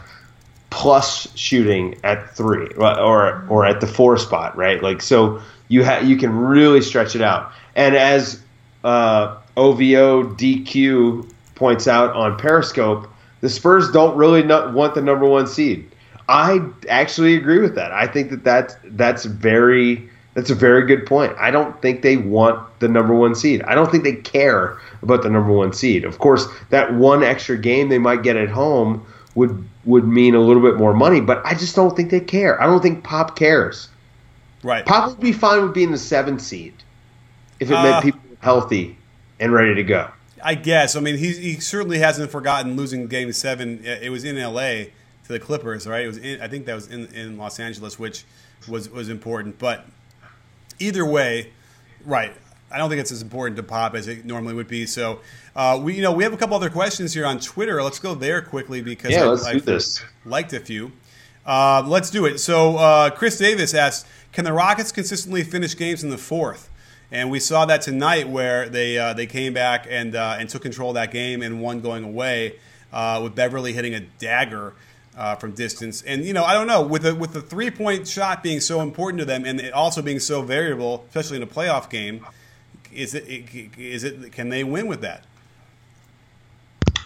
plus 0.70 1.28
shooting 1.38 1.96
at 2.04 2.36
three 2.36 2.68
or 2.78 3.46
or 3.48 3.66
at 3.66 3.80
the 3.80 3.88
four 3.88 4.18
spot, 4.18 4.58
right? 4.58 4.82
Like 4.82 5.02
so 5.02 5.42
you 5.68 5.86
ha- 5.86 6.00
you 6.00 6.18
can 6.18 6.36
really 6.36 6.82
stretch 6.82 7.16
it 7.16 7.22
out. 7.22 7.52
And 7.76 7.96
as 7.96 8.43
uh, 8.84 9.38
OVO 9.58 10.24
DQ 10.24 11.30
points 11.56 11.88
out 11.88 12.14
on 12.16 12.38
Periscope, 12.38 13.08
the 13.42 13.50
Spurs 13.50 13.92
don't 13.92 14.16
really 14.16 14.42
want 14.74 14.96
the 14.96 15.02
number 15.02 15.26
one 15.26 15.48
seed. 15.48 15.90
I 16.30 16.62
actually 16.90 17.36
agree 17.36 17.60
with 17.60 17.76
that. 17.76 17.92
I 17.92 18.08
think 18.08 18.30
that 18.30 18.44
that's 18.44 18.76
that's 18.86 19.26
very 19.26 20.10
that's 20.34 20.50
a 20.50 20.56
very 20.56 20.86
good 20.86 21.06
point. 21.06 21.34
I 21.38 21.52
don't 21.52 21.80
think 21.82 22.02
they 22.02 22.18
want 22.18 22.80
the 22.80 22.88
number 22.88 23.14
one 23.14 23.36
seed. 23.36 23.62
I 23.64 23.76
don't 23.76 23.92
think 23.92 24.04
they 24.04 24.16
care 24.16 24.80
about 25.02 25.22
the 25.22 25.30
number 25.30 25.52
one 25.52 25.74
seed. 25.74 26.06
Of 26.06 26.20
course, 26.20 26.48
that 26.70 26.94
one 26.94 27.24
extra 27.24 27.58
game 27.58 27.90
they 27.90 28.00
might 28.00 28.24
get 28.24 28.36
at 28.36 28.50
home 28.50 29.06
would 29.36 29.68
would 29.86 30.08
mean 30.08 30.34
a 30.34 30.40
little 30.40 30.62
bit 30.62 30.78
more 30.78 30.94
money, 30.94 31.20
but 31.20 31.42
I 31.46 31.54
just 31.54 31.76
don't 31.76 31.96
think 31.96 32.10
they 32.10 32.22
care. 32.22 32.62
I 32.62 32.66
don't 32.66 32.82
think 32.82 33.04
Pop 33.04 33.36
cares. 33.36 33.90
Right. 34.64 34.86
Pop 34.86 35.10
would 35.10 35.20
be 35.20 35.34
fine 35.34 35.62
with 35.62 35.74
being 35.74 35.92
the 35.92 35.98
seventh 35.98 36.42
seed 36.42 36.74
if 37.60 37.70
it 37.70 37.74
uh, 37.74 37.84
meant 37.84 38.04
people 38.04 38.22
healthy 38.44 38.98
and 39.40 39.54
ready 39.54 39.74
to 39.74 39.84
go. 39.84 40.10
I 40.44 40.56
guess. 40.56 40.96
I 40.96 41.00
mean, 41.00 41.18
he, 41.18 41.32
he 41.32 41.60
certainly 41.60 42.00
hasn't 42.00 42.30
forgotten 42.30 42.76
losing 42.76 43.08
Game 43.08 43.32
Seven. 43.32 43.84
It 43.86 44.12
was 44.12 44.26
in 44.26 44.38
L.A. 44.38 44.92
to 45.26 45.32
the 45.32 45.40
Clippers, 45.40 45.88
right? 45.88 46.04
It 46.04 46.08
was. 46.08 46.18
In, 46.18 46.42
I 46.42 46.50
think 46.50 46.66
that 46.66 46.76
was 46.76 46.88
in, 46.88 47.06
in 47.14 47.38
Los 47.38 47.60
Angeles, 47.60 47.98
which 47.98 48.26
was 48.68 48.90
was 48.90 49.08
important. 49.08 49.58
But 49.58 49.86
either 50.80 51.06
way, 51.06 51.52
right? 52.06 52.34
I 52.70 52.78
don't 52.78 52.90
think 52.90 53.00
it's 53.00 53.12
as 53.12 53.22
important 53.22 53.56
to 53.58 53.64
Pop 53.64 53.96
as 53.96 54.08
it 54.08 54.26
normally 54.26 54.56
would 54.56 54.68
be. 54.68 54.86
So 54.88 55.20
uh, 55.56 55.80
we, 55.82 55.96
you 55.96 56.02
know, 56.02 56.12
we 56.12 56.24
have 56.24 56.34
a 56.34 56.38
couple 56.38 56.56
other 56.56 56.72
questions 56.72 57.14
here 57.14 57.26
on 57.26 57.40
Twitter. 57.40 57.82
Let's 57.84 58.00
go 58.00 58.16
there 58.16 58.42
quickly 58.42 58.82
because 58.82 59.12
yeah, 59.12 59.24
I, 59.24 59.28
let's 59.28 59.50
do 59.50 59.60
this. 59.62 60.04
liked 60.26 60.52
a 60.54 60.60
few. 60.60 60.92
Uh, 61.46 61.84
let's 61.86 62.10
do 62.10 62.26
it. 62.26 62.40
So 62.40 62.78
uh, 62.78 63.10
Chris 63.12 63.38
Davis 63.38 63.74
asks, 63.74 64.10
"Can 64.34 64.44
the 64.44 64.54
Rockets 64.54 64.92
consistently 64.92 65.44
finish 65.44 65.78
games 65.78 66.04
in 66.04 66.10
the 66.10 66.18
fourth? 66.18 66.70
And 67.14 67.30
we 67.30 67.40
saw 67.40 67.66
that 67.66 67.84
tonight 67.84 68.28
where 68.28 68.68
they 68.68 68.98
uh, 68.98 69.14
they 69.14 69.28
came 69.28 69.54
back 69.54 69.86
and 69.88 70.16
uh, 70.16 70.38
and 70.40 70.50
took 70.50 70.64
control 70.64 70.90
of 70.90 70.96
that 70.96 71.12
game 71.12 71.44
and 71.44 71.62
one 71.62 71.80
going 71.80 72.04
away 72.04 72.56
uh, 72.92 73.22
with 73.24 73.36
Beverley 73.36 73.72
hitting 73.72 73.94
a 73.94 74.02
dagger. 74.02 74.74
Uh, 75.16 75.36
from 75.36 75.52
distance, 75.52 76.02
and 76.02 76.26
you 76.26 76.34
know, 76.34 76.44
I 76.44 76.56
don't 76.56 76.66
know 76.66 76.82
with 76.82 77.04
the 77.04 77.14
with 77.14 77.34
the 77.34 77.42
three 77.44 77.70
point 77.70 78.08
shot 78.08 78.42
being 78.42 78.60
so 78.60 78.82
important 78.82 79.20
to 79.20 79.26
them, 79.26 79.46
and 79.46 79.62
it 79.62 79.72
also 79.72 80.02
being 80.02 80.18
so 80.18 80.42
variable, 80.42 81.06
especially 81.08 81.38
in 81.38 81.44
a 81.44 81.46
playoff 81.46 81.88
game, 81.88 82.26
is 82.92 83.14
it 83.14 83.28
is 83.78 84.04
it 84.04 84.32
can 84.32 84.50
they 84.50 84.64
win 84.64 84.88
with 84.88 85.02
that? 85.02 85.24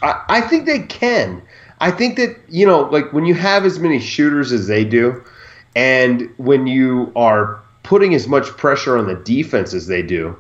I, 0.02 0.24
I 0.30 0.39
think 0.39 0.67
they 0.67 0.84
can. 0.84 1.41
I 1.82 1.91
think 1.91 2.15
that 2.15 2.38
you 2.48 2.65
know, 2.65 2.84
like 2.84 3.12
when 3.12 3.26
you 3.26 3.34
have 3.34 3.65
as 3.65 3.78
many 3.78 4.00
shooters 4.00 4.54
as 4.54 4.67
they 4.67 4.86
do, 4.86 5.22
and 5.76 6.34
when 6.38 6.65
you 6.65 7.12
are 7.13 7.62
putting 7.88 8.13
as 8.13 8.28
much 8.28 8.47
pressure 8.58 8.97
on 8.97 9.08
the 9.08 9.15
defense 9.15 9.73
as 9.73 9.88
they 9.88 10.02
do, 10.02 10.38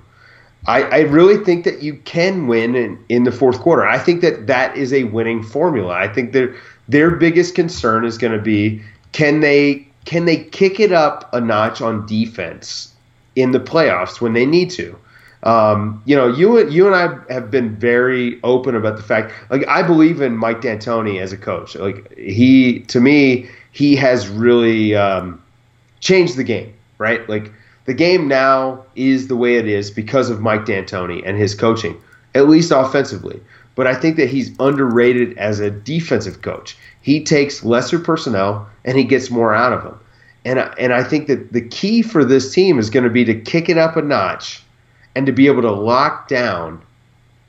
I, 0.65 0.83
I 0.83 0.99
really 0.99 1.41
think 1.45 1.63
that 1.63 1.81
you 1.81 1.95
can 2.03 2.47
win 2.47 2.75
in, 2.75 3.01
in 3.07 3.23
the 3.23 3.31
fourth 3.31 3.59
quarter. 3.59 3.87
I 3.87 3.97
think 3.97 4.19
that 4.19 4.47
that 4.47 4.75
is 4.75 4.91
a 4.91 5.05
winning 5.05 5.41
formula. 5.41 5.93
I 5.93 6.09
think 6.09 6.33
that 6.33 6.53
their 6.89 7.09
biggest 7.11 7.55
concern 7.55 8.03
is 8.03 8.17
going 8.17 8.33
to 8.33 8.41
be 8.41 8.81
can 9.13 9.39
they 9.39 9.87
can 10.03 10.25
they 10.25 10.43
kick 10.43 10.81
it 10.81 10.91
up 10.91 11.33
a 11.33 11.39
notch 11.39 11.79
on 11.81 12.05
defense 12.05 12.93
in 13.37 13.51
the 13.51 13.59
playoffs 13.59 14.19
when 14.19 14.33
they 14.33 14.45
need 14.45 14.69
to. 14.71 14.97
Um, 15.43 16.01
you 16.05 16.17
know, 16.17 16.27
you 16.27 16.67
you 16.67 16.85
and 16.85 16.95
I 16.95 17.33
have 17.33 17.49
been 17.49 17.77
very 17.77 18.41
open 18.43 18.75
about 18.75 18.97
the 18.97 19.03
fact. 19.03 19.33
Like, 19.49 19.65
I 19.69 19.83
believe 19.83 20.19
in 20.21 20.35
Mike 20.35 20.59
D'Antoni 20.59 21.21
as 21.21 21.31
a 21.31 21.37
coach. 21.37 21.75
Like, 21.75 22.13
he 22.17 22.81
to 22.87 22.99
me, 22.99 23.47
he 23.71 23.95
has 23.95 24.27
really 24.27 24.95
um, 24.95 25.41
changed 26.01 26.35
the 26.35 26.43
game 26.43 26.73
right? 26.97 27.27
Like 27.29 27.51
the 27.85 27.93
game 27.93 28.27
now 28.27 28.83
is 28.95 29.27
the 29.27 29.35
way 29.35 29.55
it 29.55 29.67
is 29.67 29.89
because 29.91 30.29
of 30.29 30.41
Mike 30.41 30.65
D'Antoni 30.65 31.21
and 31.25 31.37
his 31.37 31.55
coaching, 31.55 31.99
at 32.35 32.49
least 32.49 32.71
offensively. 32.71 33.41
But 33.75 33.87
I 33.87 33.93
think 33.93 34.17
that 34.17 34.29
he's 34.29 34.57
underrated 34.59 35.37
as 35.37 35.59
a 35.59 35.69
defensive 35.69 36.41
coach. 36.41 36.77
He 37.01 37.23
takes 37.23 37.63
lesser 37.63 37.99
personnel 37.99 38.67
and 38.83 38.97
he 38.97 39.03
gets 39.03 39.29
more 39.29 39.53
out 39.53 39.71
of 39.71 39.83
them. 39.83 39.99
And 40.45 40.59
I, 40.59 40.73
and 40.79 40.93
I 40.93 41.03
think 41.03 41.27
that 41.27 41.53
the 41.53 41.61
key 41.61 42.01
for 42.01 42.25
this 42.25 42.53
team 42.53 42.79
is 42.79 42.89
going 42.89 43.03
to 43.03 43.09
be 43.09 43.23
to 43.25 43.39
kick 43.39 43.69
it 43.69 43.77
up 43.77 43.95
a 43.95 44.01
notch 44.01 44.63
and 45.15 45.25
to 45.25 45.31
be 45.31 45.47
able 45.47 45.61
to 45.61 45.71
lock 45.71 46.27
down 46.27 46.81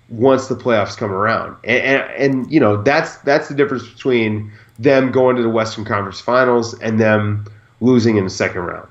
once 0.08 0.48
the 0.48 0.56
playoffs 0.56 0.96
come 0.96 1.10
around. 1.10 1.56
And, 1.64 1.82
and, 1.82 2.10
and 2.12 2.52
you 2.52 2.60
know 2.60 2.82
that's 2.82 3.16
that's 3.18 3.48
the 3.48 3.54
difference 3.54 3.88
between 3.88 4.52
them 4.78 5.10
going 5.10 5.36
to 5.36 5.42
the 5.42 5.48
Western 5.48 5.84
Conference 5.84 6.20
Finals 6.20 6.78
and 6.80 7.00
them 7.00 7.44
losing 7.80 8.16
in 8.16 8.24
the 8.24 8.30
second 8.30 8.62
round. 8.62 8.88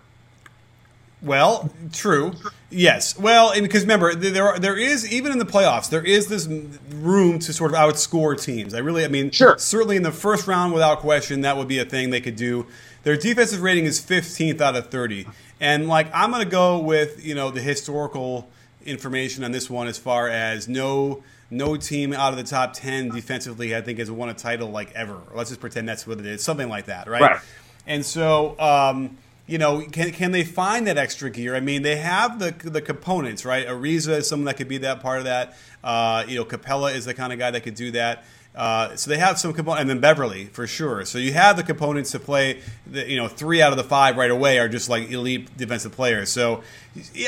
Well, 1.22 1.72
true. 1.94 2.34
Yes. 2.70 3.18
Well, 3.18 3.52
and 3.52 3.64
because 3.64 3.82
remember, 3.82 4.14
there 4.14 4.50
are, 4.50 4.60
there 4.60 4.78
is 4.78 5.12
even 5.12 5.32
in 5.32 5.40
the 5.40 5.46
playoffs, 5.46 5.90
there 5.90 6.06
is 6.06 6.28
this 6.28 6.48
room 6.92 7.40
to 7.40 7.54
sort 7.54 7.72
of 7.72 7.78
outscore 7.78 8.40
teams. 8.40 8.74
I 8.74 8.80
really, 8.80 9.04
I 9.04 9.08
mean, 9.08 9.32
sure. 9.32 9.58
certainly 9.58 9.96
in 9.96 10.04
the 10.04 10.12
first 10.12 10.48
round, 10.48 10.74
without 10.74 11.00
question, 11.00 11.42
that 11.42 11.58
would 11.58 11.68
be 11.68 11.80
a 11.80 11.86
thing 11.86 12.12
they 12.12 12.22
could 12.22 12.36
do. 12.36 12.68
Their 13.04 13.18
defensive 13.18 13.62
rating 13.62 13.86
is 13.86 14.00
15th 14.00 14.62
out 14.62 14.76
of 14.76 14.90
30, 14.90 15.28
and 15.60 15.88
like 15.88 16.08
I'm 16.14 16.30
going 16.30 16.44
to 16.44 16.50
go 16.50 16.80
with 16.80 17.26
you 17.26 17.34
know 17.34 17.50
the 17.50 17.62
historical 17.62 18.50
information 18.86 19.44
on 19.44 19.52
this 19.52 19.70
one 19.70 19.88
as 19.88 19.98
far 19.98 20.28
as 20.28 20.68
no 20.68 21.24
no 21.50 21.78
team 21.78 22.14
out 22.14 22.34
of 22.34 22.38
the 22.38 22.44
top 22.44 22.74
10 22.74 23.10
defensively 23.10 23.76
I 23.76 23.82
think 23.82 24.00
has 24.00 24.12
won 24.12 24.30
a 24.30 24.34
title 24.34 24.70
like 24.70 24.92
ever. 24.94 25.22
Let's 25.34 25.50
just 25.50 25.62
pretend 25.62 25.88
that's 25.88 26.06
what 26.06 26.20
it 26.20 26.26
is, 26.26 26.44
something 26.44 26.68
like 26.68 26.86
that, 26.86 27.08
right? 27.08 27.22
Right. 27.22 27.42
And 27.88 28.06
so. 28.06 28.60
Um, 28.60 29.18
you 29.48 29.58
know, 29.58 29.82
can, 29.82 30.12
can 30.12 30.32
they 30.32 30.44
find 30.44 30.86
that 30.88 30.98
extra 30.98 31.30
gear? 31.30 31.56
I 31.56 31.62
mean, 31.62 31.82
they 31.82 31.96
have 31.96 32.38
the 32.38 32.52
the 32.70 32.82
components, 32.82 33.46
right? 33.46 33.66
Ariza 33.66 34.18
is 34.18 34.28
someone 34.28 34.46
that 34.46 34.58
could 34.58 34.68
be 34.68 34.80
that 34.80 35.02
part 35.02 35.20
of 35.20 35.24
that. 35.24 35.58
Uh, 35.84 36.26
you 36.28 36.36
know, 36.36 36.46
Capela 36.46 36.94
is 36.94 37.06
the 37.06 37.14
kind 37.14 37.32
of 37.32 37.40
guy 37.40 37.50
that 37.52 37.62
could 37.62 37.76
do 37.76 37.92
that. 37.92 38.26
Uh, 38.54 38.96
so 38.96 39.12
they 39.12 39.20
have 39.20 39.38
some 39.38 39.54
component, 39.54 39.82
and 39.82 39.90
then 39.90 40.00
Beverley 40.00 40.46
for 40.46 40.66
sure. 40.66 41.06
So 41.06 41.20
you 41.20 41.32
have 41.34 41.58
the 41.58 41.64
components 41.64 42.12
to 42.12 42.20
play. 42.20 42.60
The, 42.88 43.08
you 43.08 43.16
know, 43.16 43.28
three 43.28 43.62
out 43.62 43.72
of 43.72 43.78
the 43.78 43.84
five 43.84 44.18
right 44.18 44.32
away 44.32 44.58
are 44.58 44.68
just 44.68 44.90
like 44.90 45.12
elite 45.12 45.56
defensive 45.56 45.92
players. 45.92 46.32
So 46.32 46.64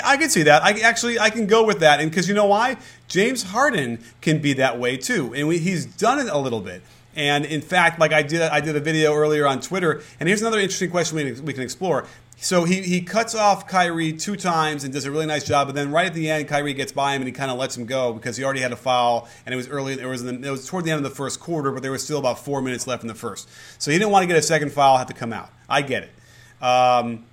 I 0.03 0.17
can 0.17 0.29
see 0.29 0.43
that. 0.43 0.63
I 0.63 0.79
actually 0.79 1.19
I 1.19 1.29
can 1.29 1.45
go 1.45 1.65
with 1.65 1.79
that, 1.79 2.01
and 2.01 2.09
because 2.09 2.27
you 2.27 2.33
know 2.33 2.47
why, 2.47 2.77
James 3.07 3.43
Harden 3.43 4.03
can 4.21 4.39
be 4.39 4.53
that 4.53 4.77
way 4.77 4.97
too, 4.97 5.33
and 5.35 5.47
we, 5.47 5.59
he's 5.59 5.85
done 5.85 6.19
it 6.19 6.27
a 6.27 6.37
little 6.37 6.61
bit. 6.61 6.81
And 7.15 7.45
in 7.45 7.61
fact, 7.61 7.99
like 7.99 8.13
I 8.13 8.21
did, 8.21 8.41
I 8.41 8.61
did 8.61 8.75
a 8.75 8.79
video 8.79 9.13
earlier 9.13 9.47
on 9.47 9.61
Twitter. 9.61 10.01
And 10.19 10.29
here's 10.29 10.41
another 10.41 10.59
interesting 10.59 10.91
question 10.91 11.17
we, 11.17 11.31
we 11.41 11.53
can 11.53 11.63
explore. 11.63 12.05
So 12.41 12.63
he, 12.63 12.81
he 12.81 13.01
cuts 13.01 13.35
off 13.35 13.67
Kyrie 13.67 14.13
two 14.13 14.37
times 14.37 14.85
and 14.85 14.93
does 14.93 15.03
a 15.03 15.11
really 15.11 15.25
nice 15.25 15.43
job, 15.43 15.67
but 15.67 15.75
then 15.75 15.91
right 15.91 16.05
at 16.05 16.13
the 16.13 16.29
end, 16.29 16.47
Kyrie 16.47 16.73
gets 16.73 16.93
by 16.93 17.13
him 17.13 17.21
and 17.21 17.27
he 17.27 17.33
kind 17.33 17.51
of 17.51 17.57
lets 17.57 17.75
him 17.75 17.85
go 17.85 18.13
because 18.13 18.37
he 18.37 18.45
already 18.45 18.61
had 18.61 18.71
a 18.71 18.77
foul 18.77 19.27
and 19.45 19.53
it 19.53 19.57
was 19.57 19.67
early. 19.67 19.99
It 19.99 20.05
was 20.05 20.23
the, 20.23 20.33
it 20.33 20.49
was 20.49 20.65
toward 20.65 20.85
the 20.85 20.91
end 20.91 21.03
of 21.05 21.09
the 21.09 21.15
first 21.15 21.41
quarter, 21.41 21.71
but 21.71 21.83
there 21.83 21.91
was 21.91 22.01
still 22.01 22.17
about 22.17 22.39
four 22.39 22.61
minutes 22.61 22.87
left 22.87 23.03
in 23.03 23.09
the 23.09 23.15
first. 23.15 23.49
So 23.77 23.91
he 23.91 23.97
didn't 23.97 24.11
want 24.11 24.23
to 24.23 24.27
get 24.27 24.37
a 24.37 24.41
second 24.41 24.71
foul, 24.71 24.97
have 24.97 25.07
to 25.07 25.13
come 25.13 25.33
out. 25.33 25.49
I 25.67 25.81
get 25.81 26.03
it, 26.03 26.63
um, 26.63 27.25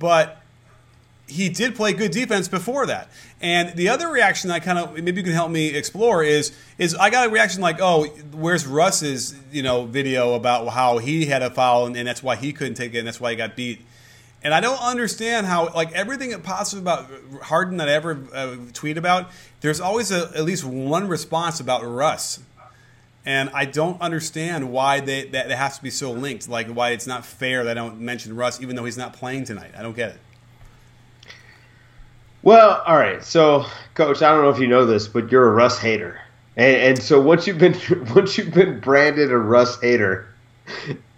but 0.00 0.42
he 1.28 1.48
did 1.48 1.76
play 1.76 1.92
good 1.92 2.10
defense 2.10 2.48
before 2.48 2.86
that. 2.86 3.08
And 3.42 3.74
the 3.74 3.88
other 3.88 4.08
reaction 4.08 4.52
I 4.52 4.60
kind 4.60 4.78
of 4.78 4.94
maybe 4.94 5.20
you 5.20 5.24
can 5.24 5.32
help 5.32 5.50
me 5.50 5.74
explore 5.74 6.22
is 6.22 6.52
is 6.78 6.94
I 6.94 7.10
got 7.10 7.26
a 7.26 7.30
reaction 7.30 7.60
like, 7.60 7.78
oh, 7.80 8.04
where's 8.32 8.66
Russ's 8.66 9.34
you 9.50 9.64
know 9.64 9.84
video 9.84 10.34
about 10.34 10.68
how 10.68 10.98
he 10.98 11.26
had 11.26 11.42
a 11.42 11.50
foul 11.50 11.86
and, 11.86 11.96
and 11.96 12.06
that's 12.06 12.22
why 12.22 12.36
he 12.36 12.52
couldn't 12.52 12.74
take 12.74 12.94
it 12.94 12.98
and 12.98 13.06
that's 13.06 13.20
why 13.20 13.30
he 13.30 13.36
got 13.36 13.56
beat. 13.56 13.84
And 14.44 14.54
I 14.54 14.60
don't 14.60 14.80
understand 14.80 15.46
how 15.46 15.72
like 15.72 15.92
everything 15.92 16.40
positive 16.42 16.82
about 16.82 17.10
Harden 17.42 17.78
that 17.78 17.88
I 17.88 17.92
ever 17.92 18.24
uh, 18.32 18.56
tweet 18.72 18.96
about, 18.96 19.30
there's 19.60 19.80
always 19.80 20.12
a, 20.12 20.30
at 20.36 20.44
least 20.44 20.64
one 20.64 21.08
response 21.08 21.58
about 21.58 21.84
Russ. 21.84 22.40
And 23.24 23.50
I 23.54 23.66
don't 23.66 24.00
understand 24.00 24.72
why 24.72 24.98
they, 24.98 25.26
that 25.26 25.48
it 25.48 25.56
has 25.56 25.76
to 25.76 25.82
be 25.82 25.90
so 25.90 26.10
linked. 26.10 26.48
Like 26.48 26.68
why 26.68 26.90
it's 26.90 27.06
not 27.06 27.24
fair 27.24 27.64
that 27.64 27.72
I 27.72 27.74
don't 27.74 28.00
mention 28.00 28.34
Russ 28.36 28.60
even 28.60 28.76
though 28.76 28.84
he's 28.84 28.98
not 28.98 29.12
playing 29.12 29.44
tonight. 29.44 29.72
I 29.76 29.82
don't 29.82 29.96
get 29.96 30.10
it. 30.10 30.20
Well, 32.42 32.82
all 32.86 32.96
right. 32.96 33.22
So, 33.22 33.66
coach, 33.94 34.20
I 34.22 34.32
don't 34.32 34.42
know 34.42 34.50
if 34.50 34.58
you 34.58 34.66
know 34.66 34.84
this, 34.84 35.06
but 35.06 35.30
you're 35.30 35.48
a 35.48 35.52
Russ 35.52 35.78
hater, 35.78 36.20
and, 36.56 36.76
and 36.76 36.98
so 36.98 37.20
once 37.20 37.46
you've 37.46 37.58
been 37.58 37.76
once 38.14 38.36
you've 38.36 38.52
been 38.52 38.80
branded 38.80 39.30
a 39.30 39.38
Russ 39.38 39.80
hater, 39.80 40.26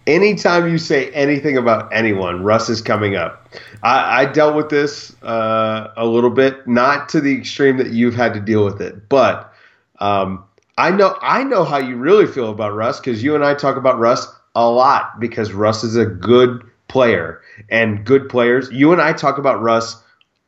anytime 0.06 0.70
you 0.70 0.78
say 0.78 1.10
anything 1.12 1.56
about 1.56 1.92
anyone, 1.92 2.44
Russ 2.44 2.68
is 2.68 2.82
coming 2.82 3.16
up. 3.16 3.48
I, 3.82 4.22
I 4.22 4.26
dealt 4.26 4.54
with 4.54 4.68
this 4.68 5.14
uh, 5.22 5.88
a 5.96 6.06
little 6.06 6.30
bit, 6.30 6.66
not 6.66 7.08
to 7.10 7.20
the 7.20 7.34
extreme 7.34 7.78
that 7.78 7.90
you've 7.90 8.14
had 8.14 8.34
to 8.34 8.40
deal 8.40 8.64
with 8.64 8.80
it, 8.80 9.08
but 9.08 9.52
um, 10.00 10.44
I 10.76 10.90
know 10.90 11.16
I 11.22 11.42
know 11.44 11.64
how 11.64 11.78
you 11.78 11.96
really 11.96 12.26
feel 12.26 12.50
about 12.50 12.74
Russ 12.74 13.00
because 13.00 13.22
you 13.22 13.34
and 13.34 13.44
I 13.44 13.54
talk 13.54 13.76
about 13.76 13.98
Russ 13.98 14.26
a 14.54 14.68
lot 14.68 15.18
because 15.18 15.52
Russ 15.52 15.84
is 15.84 15.96
a 15.96 16.04
good 16.04 16.62
player 16.88 17.40
and 17.70 18.04
good 18.04 18.28
players. 18.28 18.70
You 18.70 18.92
and 18.92 19.00
I 19.00 19.14
talk 19.14 19.38
about 19.38 19.62
Russ 19.62 20.03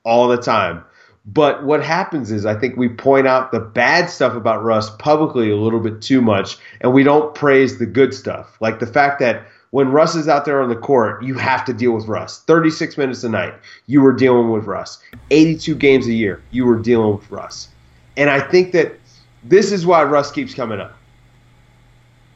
all 0.06 0.28
the 0.28 0.38
time. 0.38 0.82
But 1.26 1.64
what 1.64 1.82
happens 1.82 2.30
is, 2.30 2.46
I 2.46 2.54
think 2.54 2.76
we 2.76 2.88
point 2.88 3.26
out 3.26 3.50
the 3.50 3.58
bad 3.58 4.08
stuff 4.08 4.34
about 4.34 4.62
Russ 4.62 4.90
publicly 4.90 5.50
a 5.50 5.56
little 5.56 5.80
bit 5.80 6.00
too 6.00 6.22
much, 6.22 6.56
and 6.80 6.94
we 6.94 7.02
don't 7.02 7.34
praise 7.34 7.78
the 7.78 7.86
good 7.86 8.14
stuff. 8.14 8.56
Like 8.60 8.78
the 8.78 8.86
fact 8.86 9.18
that 9.18 9.44
when 9.70 9.90
Russ 9.90 10.14
is 10.14 10.28
out 10.28 10.44
there 10.44 10.62
on 10.62 10.68
the 10.68 10.76
court, 10.76 11.24
you 11.24 11.34
have 11.34 11.64
to 11.64 11.72
deal 11.72 11.92
with 11.92 12.06
Russ. 12.06 12.42
36 12.46 12.96
minutes 12.96 13.24
a 13.24 13.28
night, 13.28 13.54
you 13.86 14.00
were 14.00 14.12
dealing 14.12 14.50
with 14.52 14.64
Russ. 14.64 15.02
82 15.30 15.74
games 15.74 16.06
a 16.06 16.12
year, 16.12 16.40
you 16.52 16.64
were 16.64 16.78
dealing 16.78 17.16
with 17.16 17.28
Russ. 17.28 17.68
And 18.16 18.30
I 18.30 18.40
think 18.40 18.72
that 18.72 18.92
this 19.42 19.72
is 19.72 19.84
why 19.84 20.04
Russ 20.04 20.30
keeps 20.30 20.54
coming 20.54 20.80
up. 20.80 20.96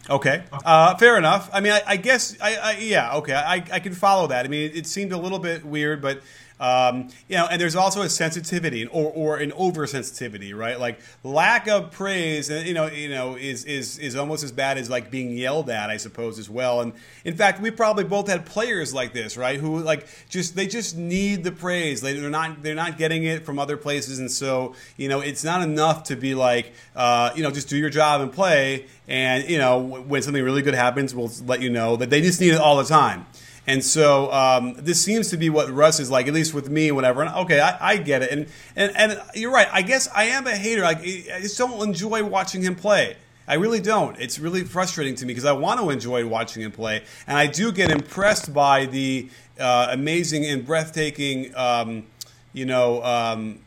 Okay, 0.08 0.42
uh, 0.64 0.96
fair 0.96 1.16
enough. 1.16 1.48
I 1.52 1.60
mean, 1.60 1.72
I, 1.72 1.82
I 1.86 1.96
guess, 1.96 2.36
I, 2.42 2.56
I, 2.56 2.76
yeah, 2.78 3.14
okay, 3.18 3.34
I, 3.34 3.62
I 3.72 3.78
can 3.78 3.92
follow 3.92 4.26
that. 4.26 4.44
I 4.44 4.48
mean, 4.48 4.68
it, 4.68 4.78
it 4.78 4.86
seemed 4.88 5.12
a 5.12 5.16
little 5.16 5.38
bit 5.38 5.64
weird, 5.64 6.02
but 6.02 6.20
um, 6.60 7.08
you 7.26 7.36
know, 7.36 7.46
and 7.46 7.58
there's 7.58 7.74
also 7.74 8.02
a 8.02 8.08
sensitivity 8.08 8.84
or, 8.86 9.10
or 9.10 9.36
an 9.38 9.50
oversensitivity, 9.52 10.54
right? 10.54 10.78
Like 10.78 11.00
lack 11.24 11.66
of 11.68 11.90
praise, 11.90 12.50
uh, 12.50 12.62
you 12.64 12.74
know, 12.74 12.86
you 12.86 13.08
know, 13.08 13.34
is 13.34 13.64
is 13.64 13.98
is 13.98 14.14
almost 14.14 14.44
as 14.44 14.52
bad 14.52 14.76
as 14.76 14.90
like 14.90 15.10
being 15.10 15.30
yelled 15.30 15.70
at, 15.70 15.88
I 15.88 15.96
suppose, 15.96 16.38
as 16.38 16.50
well. 16.50 16.82
And 16.82 16.92
in 17.24 17.34
fact, 17.34 17.62
we 17.62 17.70
probably 17.70 18.04
both 18.04 18.28
had 18.28 18.44
players 18.44 18.92
like 18.92 19.14
this, 19.14 19.38
right? 19.38 19.58
Who 19.58 19.78
like 19.78 20.06
just 20.28 20.54
they 20.54 20.66
just 20.66 20.98
need 20.98 21.44
the 21.44 21.52
praise. 21.52 22.02
They, 22.02 22.18
are 22.18 22.28
not 22.28 22.62
they're 22.62 22.74
not 22.74 22.98
getting 22.98 23.24
it 23.24 23.46
from 23.46 23.58
other 23.58 23.78
places, 23.78 24.18
and 24.18 24.30
so 24.30 24.74
you 24.98 25.08
know, 25.08 25.20
it's 25.20 25.42
not 25.42 25.62
enough 25.62 26.04
to 26.04 26.16
be 26.16 26.34
like, 26.34 26.74
uh, 26.94 27.30
you 27.34 27.42
know, 27.42 27.50
just 27.50 27.70
do 27.70 27.78
your 27.78 27.90
job 27.90 28.20
and 28.20 28.30
play. 28.30 28.84
And 29.08 29.48
you 29.48 29.56
know, 29.56 29.78
when 29.78 30.20
something 30.20 30.44
really 30.44 30.62
good 30.62 30.74
happens, 30.74 31.14
we'll 31.14 31.32
let 31.46 31.62
you 31.62 31.70
know 31.70 31.96
that 31.96 32.10
they 32.10 32.20
just 32.20 32.38
need 32.38 32.52
it 32.52 32.60
all 32.60 32.76
the 32.76 32.84
time. 32.84 33.24
And 33.70 33.84
so 33.84 34.32
um, 34.32 34.74
this 34.78 35.00
seems 35.00 35.28
to 35.30 35.36
be 35.36 35.48
what 35.48 35.70
Russ 35.70 36.00
is 36.00 36.10
like, 36.10 36.26
at 36.26 36.34
least 36.34 36.52
with 36.54 36.68
me, 36.68 36.90
whatever. 36.90 37.22
And 37.22 37.32
okay, 37.36 37.60
I, 37.60 37.92
I, 37.92 37.96
get 37.98 38.20
it. 38.20 38.32
And, 38.32 38.48
and 38.74 38.96
and 38.96 39.22
you're 39.32 39.52
right. 39.52 39.68
I 39.70 39.82
guess 39.82 40.08
I 40.12 40.24
am 40.24 40.48
a 40.48 40.56
hater. 40.56 40.84
I 40.84 40.94
just 40.94 41.56
don't 41.56 41.80
enjoy 41.80 42.24
watching 42.24 42.62
him 42.62 42.74
play. 42.74 43.16
I 43.46 43.54
really 43.54 43.80
don't. 43.80 44.18
It's 44.18 44.40
really 44.40 44.64
frustrating 44.64 45.14
to 45.14 45.24
me 45.24 45.34
because 45.34 45.44
I 45.44 45.52
want 45.52 45.78
to 45.78 45.90
enjoy 45.90 46.26
watching 46.26 46.64
him 46.64 46.72
play, 46.72 47.04
and 47.28 47.38
I 47.38 47.46
do 47.46 47.70
get 47.70 47.92
impressed 47.92 48.52
by 48.52 48.86
the 48.86 49.28
uh, 49.60 49.88
amazing 49.92 50.44
and 50.46 50.66
breathtaking, 50.66 51.54
um, 51.54 52.06
you 52.52 52.66
know, 52.66 53.04
um, 53.04 53.60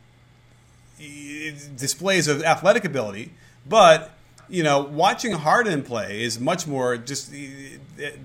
displays 1.78 2.28
of 2.28 2.44
athletic 2.44 2.84
ability. 2.84 3.32
But 3.66 4.12
you 4.50 4.64
know, 4.64 4.82
watching 4.82 5.32
Harden 5.32 5.82
play 5.82 6.24
is 6.24 6.42
much 6.42 6.68
more 6.68 6.98
just 6.98 7.34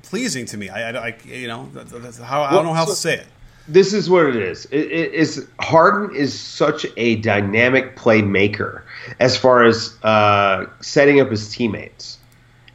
pleasing 0.03 0.47
to 0.47 0.57
me. 0.57 0.69
I, 0.69 1.09
I, 1.09 1.17
you 1.25 1.49
know, 1.49 1.69
that's 1.73 2.19
how 2.19 2.43
I 2.43 2.53
don't 2.53 2.65
know 2.65 2.75
how 2.75 2.85
to 2.85 2.95
say 2.95 3.15
it. 3.15 3.27
This 3.67 3.93
is 3.93 4.09
what 4.09 4.27
it 4.27 4.37
is. 4.37 4.65
It, 4.67 4.91
it 4.91 5.13
is 5.13 5.47
Harden 5.61 6.17
is 6.17 6.39
such 6.39 6.87
a 6.97 7.17
dynamic 7.17 7.97
playmaker 7.97 8.83
as 9.21 9.37
far 9.37 9.65
as 9.65 9.95
uh, 10.03 10.67
setting 10.81 11.21
up 11.21 11.31
his 11.31 11.51
teammates, 11.51 12.19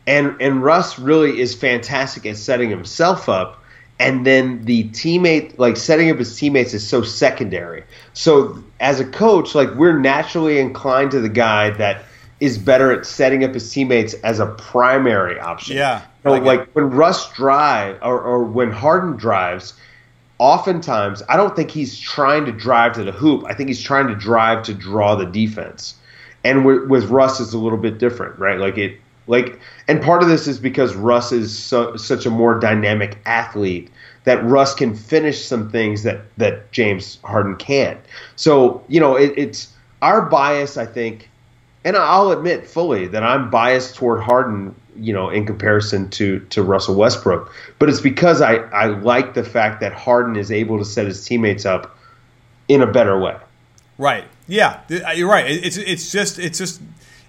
and 0.06 0.36
and 0.40 0.64
Russ 0.64 1.00
really 1.00 1.40
is 1.40 1.56
fantastic 1.56 2.26
at 2.26 2.38
setting 2.38 2.70
himself 2.70 3.28
up. 3.28 3.60
And 4.00 4.26
then 4.26 4.66
the 4.66 4.90
teammate, 4.90 5.58
like 5.60 5.78
setting 5.78 6.10
up 6.10 6.18
his 6.18 6.36
teammates, 6.36 6.74
is 6.74 6.86
so 6.86 7.04
secondary. 7.04 7.84
So 8.14 8.62
as 8.80 9.00
a 9.00 9.06
coach, 9.06 9.56
like 9.56 9.74
we're 9.76 9.98
naturally 9.98 10.60
inclined 10.60 11.12
to 11.12 11.22
the 11.22 11.30
guy 11.30 11.70
that 11.70 12.04
is 12.44 12.58
better 12.58 12.92
at 12.92 13.06
setting 13.06 13.46
up 13.46 13.54
his 13.54 13.72
teammates 13.72 14.16
as 14.16 14.42
a 14.42 14.48
primary 14.48 15.40
option. 15.40 15.78
Yeah. 15.78 16.02
So 16.24 16.32
like, 16.32 16.44
like 16.44 16.76
when 16.76 16.90
Russ 16.90 17.32
drive 17.32 17.98
or, 18.02 18.20
or 18.20 18.44
when 18.44 18.70
Harden 18.70 19.16
drives, 19.16 19.74
oftentimes 20.40 21.24
I 21.30 21.38
don't 21.38 21.56
think 21.56 21.72
he's 21.72 21.98
trying 21.98 22.46
to 22.46 22.52
drive 22.52 22.92
to 22.94 23.04
the 23.06 23.14
hoop. 23.14 23.46
I 23.48 23.54
think 23.54 23.70
he's 23.70 23.82
trying 23.82 24.08
to 24.08 24.16
drive 24.16 24.64
to 24.64 24.74
draw 24.74 25.16
the 25.16 25.26
defense. 25.26 25.96
And 26.44 26.66
with, 26.66 26.90
with 26.90 27.06
Russ, 27.06 27.40
it's 27.40 27.54
a 27.54 27.58
little 27.58 27.78
bit 27.78 27.98
different, 27.98 28.38
right? 28.38 28.60
Like 28.60 28.78
it, 28.78 29.00
like, 29.28 29.58
and 29.88 30.02
part 30.02 30.22
of 30.22 30.28
this 30.28 30.46
is 30.46 30.60
because 30.60 30.96
Russ 30.96 31.32
is 31.32 31.58
so, 31.58 31.96
such 31.96 32.26
a 32.26 32.30
more 32.30 32.60
dynamic 32.60 33.20
athlete 33.26 33.90
that 34.26 34.44
Russ 34.44 34.76
can 34.76 34.96
finish 34.96 35.46
some 35.46 35.70
things 35.70 36.04
that 36.04 36.22
that 36.36 36.74
James 36.74 37.20
Harden 37.24 37.56
can't. 37.56 38.02
So 38.36 38.84
you 38.90 39.00
know, 39.00 39.16
it, 39.16 39.34
it's 39.38 39.72
our 40.02 40.24
bias, 40.24 40.76
I 40.76 40.86
think 40.86 41.30
and 41.86 41.98
I'll 41.98 42.32
admit 42.32 42.68
fully 42.68 43.08
that 43.08 43.24
I'm 43.24 43.50
biased 43.50 43.96
toward 43.96 44.22
Harden, 44.22 44.76
you 44.96 45.14
know, 45.14 45.30
in 45.30 45.46
comparison 45.46 46.10
to 46.12 46.40
to 46.52 46.64
Russell 46.64 46.96
Westbrook. 46.96 47.54
But 47.80 47.90
it's 47.90 48.02
because 48.02 48.42
I 48.42 48.56
I 48.56 48.88
like 48.88 49.34
the 49.34 49.44
fact 49.44 49.82
that 49.82 49.94
Harden 49.94 50.36
is 50.36 50.52
able 50.52 50.78
to 50.78 50.86
set 50.86 51.06
his 51.06 51.24
teammates 51.26 51.66
up 51.66 51.98
in 52.68 52.82
a 52.82 52.88
better 52.88 53.20
way. 53.20 53.38
Right. 53.98 54.26
Yeah, 54.48 54.82
you're 55.14 55.30
right. 55.30 55.50
It's 55.50 55.78
it's 55.78 56.12
just 56.12 56.40
it's 56.40 56.58
just 56.58 56.82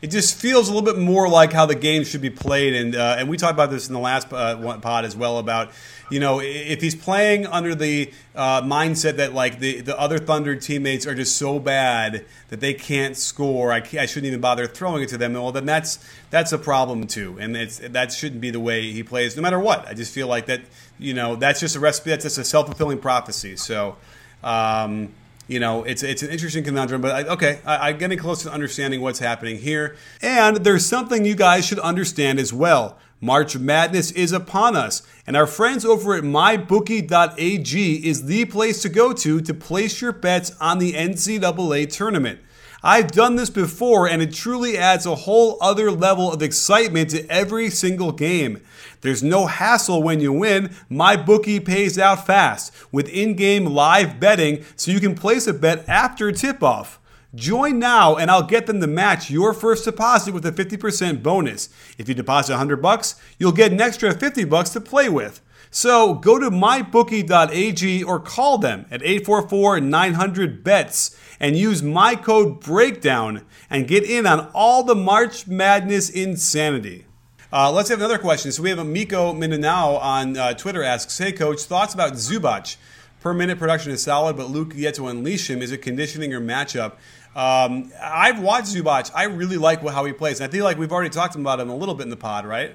it 0.04 0.10
just 0.10 0.34
feels 0.38 0.68
a 0.68 0.74
little 0.74 0.84
bit 0.84 1.00
more 1.00 1.30
like 1.30 1.50
how 1.54 1.64
the 1.64 1.74
game 1.74 2.04
should 2.04 2.20
be 2.20 2.28
played. 2.28 2.74
And 2.74 2.94
uh, 2.94 3.16
and 3.18 3.26
we 3.26 3.38
talked 3.38 3.54
about 3.54 3.70
this 3.70 3.88
in 3.88 3.94
the 3.94 4.00
last 4.00 4.30
uh, 4.30 4.78
pod 4.80 5.06
as 5.06 5.16
well 5.16 5.38
about 5.38 5.70
you 6.10 6.20
know 6.20 6.42
if 6.42 6.82
he's 6.82 6.94
playing 6.94 7.46
under 7.46 7.74
the 7.74 8.12
uh, 8.34 8.60
mindset 8.60 9.16
that 9.16 9.32
like 9.32 9.60
the 9.60 9.80
the 9.80 9.98
other 9.98 10.18
Thunder 10.18 10.56
teammates 10.56 11.06
are 11.06 11.14
just 11.14 11.38
so 11.38 11.58
bad 11.58 12.26
that 12.50 12.60
they 12.60 12.74
can't 12.74 13.16
score, 13.16 13.72
I, 13.72 13.79
I 13.79 14.04
shouldn't 14.04 14.26
even 14.26 14.42
bother 14.42 14.66
throwing 14.66 15.02
it 15.02 15.08
to 15.08 15.16
them. 15.16 15.33
Well, 15.33 15.52
then 15.52 15.64
that's 15.64 16.06
that's 16.29 16.52
a 16.52 16.58
problem 16.58 17.06
too, 17.06 17.38
and 17.40 17.56
it's 17.56 17.79
that 17.79 18.12
shouldn't 18.12 18.42
be 18.42 18.50
the 18.50 18.60
way 18.60 18.92
he 18.92 19.02
plays, 19.02 19.37
no 19.37 19.42
matter 19.42 19.58
what. 19.58 19.88
I 19.88 19.94
just 19.94 20.12
feel 20.12 20.26
like 20.26 20.44
that 20.46 20.60
you 20.98 21.14
know 21.14 21.35
that's 21.35 21.60
just 21.60 21.76
a 21.76 21.81
recipe. 21.81 22.10
That's 22.10 22.24
just 22.24 22.37
a 22.37 22.44
self 22.44 22.66
fulfilling 22.66 22.98
prophecy. 22.98 23.56
So. 23.56 23.96
Um, 24.42 25.14
you 25.46 25.60
know, 25.60 25.84
it's 25.84 26.02
it's 26.02 26.22
an 26.22 26.30
interesting 26.30 26.64
conundrum, 26.64 27.00
but 27.00 27.10
I, 27.10 27.28
okay, 27.32 27.60
I, 27.66 27.90
I'm 27.90 27.98
getting 27.98 28.18
close 28.18 28.42
to 28.44 28.52
understanding 28.52 29.00
what's 29.00 29.18
happening 29.18 29.58
here. 29.58 29.96
And 30.22 30.58
there's 30.58 30.86
something 30.86 31.24
you 31.24 31.34
guys 31.34 31.66
should 31.66 31.78
understand 31.80 32.38
as 32.38 32.52
well. 32.52 32.98
March 33.20 33.56
Madness 33.56 34.10
is 34.12 34.32
upon 34.32 34.76
us, 34.76 35.02
and 35.26 35.36
our 35.36 35.46
friends 35.46 35.84
over 35.84 36.14
at 36.14 36.24
mybookie.ag 36.24 38.06
is 38.06 38.26
the 38.26 38.44
place 38.46 38.82
to 38.82 38.88
go 38.88 39.12
to 39.12 39.40
to 39.40 39.54
place 39.54 40.00
your 40.00 40.12
bets 40.12 40.52
on 40.60 40.78
the 40.78 40.92
NCAA 40.92 41.90
tournament. 41.90 42.40
I've 42.87 43.12
done 43.12 43.37
this 43.37 43.48
before, 43.48 44.06
and 44.06 44.20
it 44.20 44.35
truly 44.35 44.76
adds 44.76 45.06
a 45.06 45.14
whole 45.14 45.56
other 45.58 45.90
level 45.90 46.30
of 46.30 46.42
excitement 46.42 47.08
to 47.10 47.26
every 47.30 47.70
single 47.70 48.12
game. 48.12 48.60
There's 49.00 49.22
no 49.22 49.46
hassle 49.46 50.02
when 50.02 50.20
you 50.20 50.35
win. 50.35 50.70
My 50.90 51.16
bookie 51.16 51.60
pays 51.60 51.98
out 51.98 52.26
fast 52.26 52.74
with 52.92 53.08
in 53.08 53.37
game 53.37 53.64
live 53.64 54.20
betting 54.20 54.66
so 54.76 54.90
you 54.90 55.00
can 55.00 55.14
place 55.14 55.46
a 55.46 55.54
bet 55.54 55.88
after 55.88 56.30
tip 56.30 56.62
off. 56.62 57.00
Join 57.35 57.78
now 57.78 58.16
and 58.16 58.30
I'll 58.30 58.42
get 58.42 58.66
them 58.66 58.82
to 58.82 58.87
match 58.87 59.30
your 59.30 59.54
first 59.54 59.87
deposit 59.87 60.35
with 60.35 60.44
a 60.44 60.52
50% 60.52 61.22
bonus. 61.22 61.70
If 61.96 62.06
you 62.06 62.14
deposit 62.14 62.52
100 62.52 62.82
bucks, 62.82 63.18
you'll 63.38 63.52
get 63.52 63.72
an 63.72 63.80
extra 63.80 64.12
50 64.12 64.44
bucks 64.44 64.68
to 64.70 64.80
play 64.80 65.08
with. 65.08 65.40
So 65.70 66.14
go 66.14 66.38
to 66.38 66.50
mybookie.ag 66.50 68.04
or 68.04 68.20
call 68.20 68.58
them 68.58 68.85
at 68.90 69.00
844-900-BETS 69.00 71.16
and 71.44 71.58
use 71.58 71.82
my 71.82 72.16
code 72.16 72.58
BREAKDOWN 72.62 73.44
and 73.68 73.86
get 73.86 74.02
in 74.02 74.26
on 74.26 74.50
all 74.54 74.82
the 74.82 74.94
March 74.94 75.46
Madness 75.46 76.08
insanity. 76.08 77.04
Uh, 77.52 77.70
let's 77.70 77.90
have 77.90 77.98
another 77.98 78.16
question. 78.16 78.50
So 78.50 78.62
we 78.62 78.70
have 78.70 78.84
Miko 78.86 79.34
Mindanao 79.34 79.96
on 79.96 80.38
uh, 80.38 80.54
Twitter 80.54 80.82
asks, 80.82 81.18
"Hey 81.18 81.32
coach, 81.32 81.60
thoughts 81.64 81.92
about 81.92 82.14
Zubac? 82.14 82.76
Per 83.20 83.34
minute 83.34 83.58
production 83.58 83.92
is 83.92 84.02
solid, 84.02 84.38
but 84.38 84.48
Luke 84.48 84.72
yet 84.74 84.94
to 84.94 85.06
unleash 85.06 85.50
him. 85.50 85.60
Is 85.60 85.70
it 85.70 85.82
conditioning 85.82 86.32
or 86.32 86.40
matchup?" 86.40 86.92
Um, 87.36 87.92
I've 88.00 88.40
watched 88.40 88.68
Zubac. 88.68 89.10
I 89.14 89.24
really 89.24 89.58
like 89.58 89.86
how 89.86 90.06
he 90.06 90.14
plays. 90.14 90.40
And 90.40 90.48
I 90.48 90.50
feel 90.50 90.64
like 90.64 90.78
we've 90.78 90.92
already 90.92 91.10
talked 91.10 91.34
about 91.34 91.60
him 91.60 91.68
a 91.68 91.76
little 91.76 91.94
bit 91.94 92.04
in 92.04 92.10
the 92.10 92.16
pod, 92.16 92.46
right? 92.46 92.74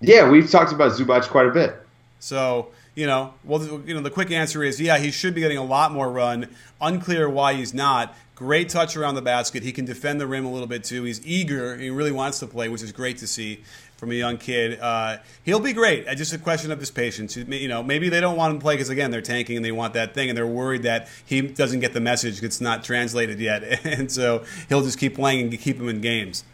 Yeah, 0.00 0.28
we've 0.28 0.50
talked 0.50 0.72
about 0.72 0.98
Zubac 0.98 1.28
quite 1.28 1.46
a 1.46 1.52
bit. 1.52 1.76
So 2.18 2.72
you 3.00 3.06
know, 3.06 3.32
well, 3.44 3.80
you 3.86 3.94
know, 3.94 4.00
the 4.02 4.10
quick 4.10 4.30
answer 4.30 4.62
is 4.62 4.78
yeah, 4.78 4.98
he 4.98 5.10
should 5.10 5.34
be 5.34 5.40
getting 5.40 5.56
a 5.56 5.64
lot 5.64 5.90
more 5.90 6.12
run. 6.12 6.48
Unclear 6.82 7.30
why 7.30 7.54
he's 7.54 7.72
not. 7.72 8.14
Great 8.34 8.68
touch 8.68 8.94
around 8.94 9.14
the 9.14 9.22
basket. 9.22 9.62
He 9.62 9.72
can 9.72 9.86
defend 9.86 10.20
the 10.20 10.26
rim 10.26 10.44
a 10.44 10.52
little 10.52 10.66
bit 10.66 10.84
too. 10.84 11.04
He's 11.04 11.26
eager. 11.26 11.78
He 11.78 11.88
really 11.88 12.12
wants 12.12 12.40
to 12.40 12.46
play, 12.46 12.68
which 12.68 12.82
is 12.82 12.92
great 12.92 13.16
to 13.18 13.26
see 13.26 13.64
from 13.96 14.10
a 14.10 14.14
young 14.14 14.36
kid. 14.36 14.78
Uh, 14.78 15.16
he'll 15.44 15.60
be 15.60 15.72
great. 15.72 16.04
It's 16.06 16.18
just 16.18 16.34
a 16.34 16.38
question 16.38 16.70
of 16.72 16.78
his 16.78 16.90
patience. 16.90 17.38
You 17.38 17.68
know, 17.68 17.82
maybe 17.82 18.10
they 18.10 18.20
don't 18.20 18.36
want 18.36 18.52
him 18.52 18.58
to 18.58 18.62
play 18.62 18.74
because 18.74 18.90
again 18.90 19.10
they're 19.10 19.22
tanking 19.22 19.56
and 19.56 19.64
they 19.64 19.72
want 19.72 19.94
that 19.94 20.12
thing, 20.12 20.28
and 20.28 20.36
they're 20.36 20.46
worried 20.46 20.82
that 20.82 21.08
he 21.24 21.40
doesn't 21.40 21.80
get 21.80 21.94
the 21.94 22.00
message. 22.00 22.42
It's 22.42 22.60
not 22.60 22.84
translated 22.84 23.40
yet, 23.40 23.64
and 23.86 24.12
so 24.12 24.44
he'll 24.68 24.82
just 24.82 24.98
keep 24.98 25.14
playing 25.14 25.40
and 25.40 25.58
keep 25.58 25.78
him 25.78 25.88
in 25.88 26.02
games. 26.02 26.44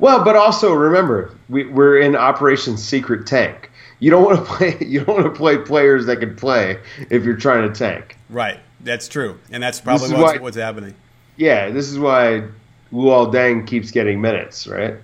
Well, 0.00 0.24
but 0.24 0.34
also 0.34 0.72
remember, 0.72 1.32
we, 1.48 1.64
we're 1.64 2.00
in 2.00 2.16
Operation 2.16 2.76
Secret 2.76 3.24
Tank. 3.24 3.70
You 3.98 4.10
don't 4.10 4.24
want 4.24 4.38
to 4.38 4.44
play. 4.54 4.76
You 4.80 5.04
don't 5.04 5.22
want 5.22 5.32
to 5.32 5.38
play 5.38 5.58
players 5.58 6.06
that 6.06 6.18
can 6.18 6.36
play 6.36 6.78
if 7.10 7.24
you're 7.24 7.36
trying 7.36 7.70
to 7.70 7.74
tank. 7.74 8.16
Right. 8.28 8.60
That's 8.80 9.08
true, 9.08 9.38
and 9.50 9.62
that's 9.62 9.80
probably 9.80 10.10
what's, 10.10 10.34
why, 10.34 10.38
what's 10.38 10.56
happening. 10.56 10.94
Yeah, 11.36 11.70
this 11.70 11.88
is 11.88 11.98
why 11.98 12.44
Luol 12.92 13.32
Deng 13.32 13.66
keeps 13.66 13.90
getting 13.90 14.20
minutes, 14.20 14.66
right? 14.66 14.94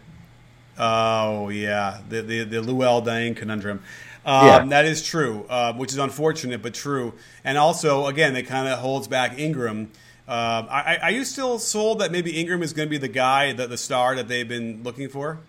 Oh 0.79 1.49
yeah, 1.49 2.01
the 2.09 2.23
the, 2.23 2.45
the 2.45 2.57
Luol 2.59 3.05
Deng 3.05 3.37
conundrum. 3.37 3.83
Um, 4.25 4.47
yeah. 4.47 4.65
That 4.67 4.85
is 4.85 5.03
true, 5.03 5.47
uh, 5.49 5.73
which 5.73 5.91
is 5.91 5.99
unfortunate 5.99 6.63
but 6.63 6.75
true. 6.75 7.15
And 7.43 7.59
also, 7.59 8.07
again, 8.07 8.37
it 8.37 8.45
kind 8.45 8.69
of 8.69 8.79
holds 8.79 9.09
back 9.09 9.37
Ingram. 9.37 9.91
Uh, 10.29 10.65
are, 10.71 10.99
are, 11.03 11.11
you 11.11 11.25
still 11.25 11.59
sold 11.59 11.99
that 11.99 12.13
maybe 12.13 12.39
Ingram 12.39 12.63
is 12.63 12.73
going 12.73 12.87
to 12.87 12.91
be 12.91 12.99
the 12.99 13.09
guy, 13.09 13.53
the, 13.53 13.67
the 13.67 13.77
star 13.77 14.15
that 14.15 14.29
they've 14.29 14.49
been 14.49 14.85
looking 14.85 15.09
for? 15.09 15.41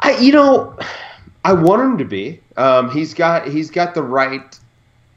I, 0.00 0.16
you 0.16 0.32
know, 0.32 0.78
I 1.44 1.52
want 1.54 1.82
him 1.82 1.98
to 1.98 2.04
be. 2.04 2.40
Um, 2.56 2.90
he's 2.90 3.14
got 3.14 3.48
he's 3.48 3.70
got 3.70 3.94
the 3.94 4.02
right 4.02 4.58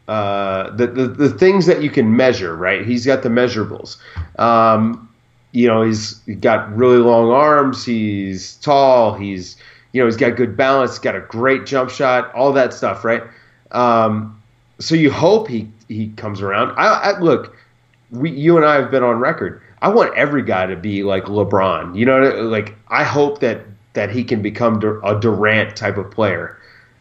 uh, 0.07 0.69
the, 0.75 0.87
the, 0.87 1.07
the 1.07 1.29
things 1.29 1.65
that 1.65 1.81
you 1.81 1.89
can 1.89 2.15
measure, 2.15 2.55
right? 2.55 2.85
He's 2.85 3.05
got 3.05 3.23
the 3.23 3.29
measurables. 3.29 3.97
Um, 4.37 5.09
you 5.53 5.67
know, 5.67 5.81
he's 5.81 6.15
got 6.41 6.75
really 6.75 6.97
long 6.97 7.29
arms. 7.29 7.85
He's 7.85 8.55
tall. 8.55 9.13
He's 9.13 9.55
you 9.91 10.01
know 10.01 10.07
he's 10.07 10.17
got 10.17 10.35
good 10.35 10.57
balance. 10.57 10.99
Got 10.99 11.15
a 11.15 11.21
great 11.21 11.65
jump 11.65 11.89
shot. 11.89 12.33
All 12.33 12.51
that 12.53 12.73
stuff, 12.73 13.05
right? 13.05 13.23
Um, 13.71 14.41
so 14.79 14.95
you 14.95 15.11
hope 15.11 15.47
he 15.47 15.71
he 15.87 16.09
comes 16.09 16.41
around. 16.41 16.71
I, 16.71 17.11
I 17.11 17.19
look. 17.19 17.55
We, 18.11 18.29
you 18.29 18.57
and 18.57 18.65
I 18.65 18.75
have 18.75 18.91
been 18.91 19.03
on 19.03 19.19
record. 19.19 19.61
I 19.81 19.89
want 19.89 20.13
every 20.15 20.43
guy 20.43 20.65
to 20.65 20.75
be 20.75 21.03
like 21.03 21.25
LeBron. 21.25 21.95
You 21.97 22.05
know, 22.05 22.19
like 22.43 22.75
I 22.89 23.03
hope 23.03 23.39
that 23.39 23.61
that 23.93 24.09
he 24.09 24.23
can 24.23 24.41
become 24.41 24.75
a 25.03 25.19
Durant 25.19 25.75
type 25.75 25.97
of 25.97 26.09
player. 26.11 26.57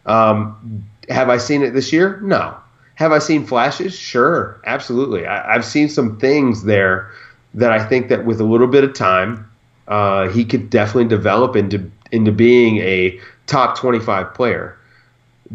Um, 0.07 0.85
have 1.09 1.29
I 1.29 1.39
seen 1.39 1.63
it 1.63 1.73
this 1.73 1.93
year? 1.93 2.21
No. 2.23 2.57
Have 2.97 3.13
I 3.13 3.19
seen 3.19 3.47
flashes? 3.47 3.99
Sure, 3.99 4.61
absolutely. 4.67 5.27
I, 5.27 5.55
have 5.55 5.65
seen 5.65 5.89
some 5.89 6.19
things 6.19 6.65
there 6.65 7.11
that 7.55 7.73
I 7.73 7.85
think 7.85 8.09
that 8.09 8.25
with 8.25 8.41
a 8.41 8.45
little 8.45 8.67
bit 8.67 8.85
of 8.85 8.95
time, 8.95 9.51
uh, 9.89 10.29
he 10.29 10.45
could 10.45 10.71
definitely 10.71 11.09
develop 11.09 11.57
into 11.57 11.91
into 12.13 12.31
being 12.31 12.77
a 12.79 13.19
top 13.47 13.79
25 13.79 14.35
player. 14.35 14.77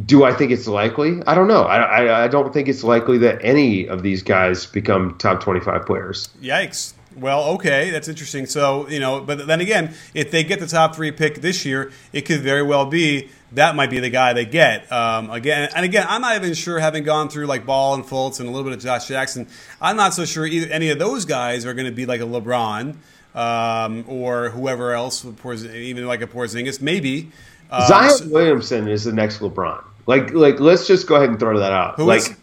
Do 0.05 0.23
I 0.23 0.33
think 0.33 0.51
it's 0.51 0.67
likely? 0.67 1.21
I 1.25 1.35
don't 1.35 1.47
know. 1.47 1.63
I, 1.63 1.77
I, 1.77 2.23
I 2.25 2.27
don't 2.27 2.51
think 2.51 2.67
it's 2.67 2.83
likely 2.83 3.17
that 3.19 3.39
any 3.43 3.87
of 3.87 4.03
these 4.03 4.21
guys 4.23 4.65
become 4.65 5.17
top 5.17 5.41
25 5.41 5.85
players. 5.85 6.29
Yikes. 6.41 6.93
Well, 7.17 7.43
okay, 7.55 7.89
that's 7.89 8.07
interesting. 8.07 8.45
So, 8.45 8.87
you 8.89 8.99
know, 8.99 9.21
but 9.21 9.47
then 9.47 9.59
again, 9.59 9.93
if 10.13 10.31
they 10.31 10.43
get 10.43 10.59
the 10.59 10.67
top 10.67 10.95
three 10.95 11.11
pick 11.11 11.41
this 11.41 11.65
year, 11.65 11.91
it 12.13 12.21
could 12.21 12.41
very 12.41 12.63
well 12.63 12.85
be 12.85 13.29
that 13.53 13.75
might 13.75 13.89
be 13.89 13.99
the 13.99 14.09
guy 14.09 14.33
they 14.33 14.45
get. 14.45 14.91
Um, 14.91 15.29
again, 15.29 15.69
and 15.75 15.85
again, 15.85 16.05
I'm 16.09 16.21
not 16.21 16.35
even 16.35 16.53
sure, 16.53 16.79
having 16.79 17.03
gone 17.03 17.29
through 17.29 17.45
like 17.45 17.65
Ball 17.65 17.95
and 17.95 18.03
Fultz 18.03 18.39
and 18.39 18.47
a 18.47 18.51
little 18.51 18.69
bit 18.69 18.77
of 18.77 18.83
Josh 18.83 19.07
Jackson, 19.07 19.47
I'm 19.81 19.95
not 19.95 20.13
so 20.13 20.25
sure 20.25 20.45
either 20.45 20.71
any 20.71 20.89
of 20.89 20.99
those 20.99 21.25
guys 21.25 21.65
are 21.65 21.73
going 21.73 21.85
to 21.85 21.91
be 21.91 22.05
like 22.05 22.21
a 22.21 22.25
LeBron 22.25 22.97
um, 23.33 24.05
or 24.07 24.49
whoever 24.49 24.93
else, 24.93 25.25
even 25.25 26.05
like 26.05 26.21
a 26.21 26.27
Porzingis, 26.27 26.81
maybe. 26.81 27.31
Um, 27.71 27.87
Zion 27.87 28.29
Williamson 28.31 28.87
is 28.87 29.05
the 29.05 29.13
next 29.13 29.39
LeBron. 29.39 29.83
Like, 30.05 30.33
like 30.33 30.59
let's 30.59 30.87
just 30.87 31.07
go 31.07 31.15
ahead 31.15 31.29
and 31.29 31.39
throw 31.39 31.59
that 31.59 31.71
out. 31.71 31.95
Who 31.95 32.05
like 32.05 32.21
is? 32.21 32.35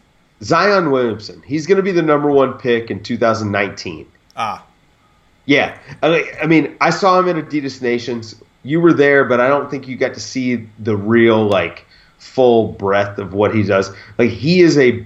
Zion 0.43 0.91
Williamson, 0.91 1.43
he's 1.43 1.67
going 1.67 1.77
to 1.77 1.83
be 1.83 1.93
the 1.93 2.03
number 2.03 2.31
one 2.31 2.55
pick 2.55 2.91
in 2.91 3.03
2019. 3.03 4.07
Ah. 4.37 4.65
Yeah, 5.47 5.79
I 6.03 6.47
mean, 6.47 6.75
I 6.81 6.89
saw 6.89 7.21
him 7.21 7.29
at 7.29 7.37
Adidas 7.37 7.83
Nations 7.83 8.35
you 8.65 8.81
were 8.81 8.93
there, 8.93 9.25
but 9.25 9.41
I 9.41 9.49
don't 9.49 9.71
think 9.71 9.87
you 9.87 9.97
got 9.97 10.15
to 10.15 10.21
see 10.21 10.67
the 10.79 10.97
real 10.97 11.47
like 11.47 11.87
full 12.19 12.69
breadth 12.73 13.19
of 13.19 13.35
what 13.35 13.55
he 13.55 13.63
does. 13.63 13.95
Like 14.19 14.31
he 14.31 14.61
is 14.61 14.77
a 14.79 15.05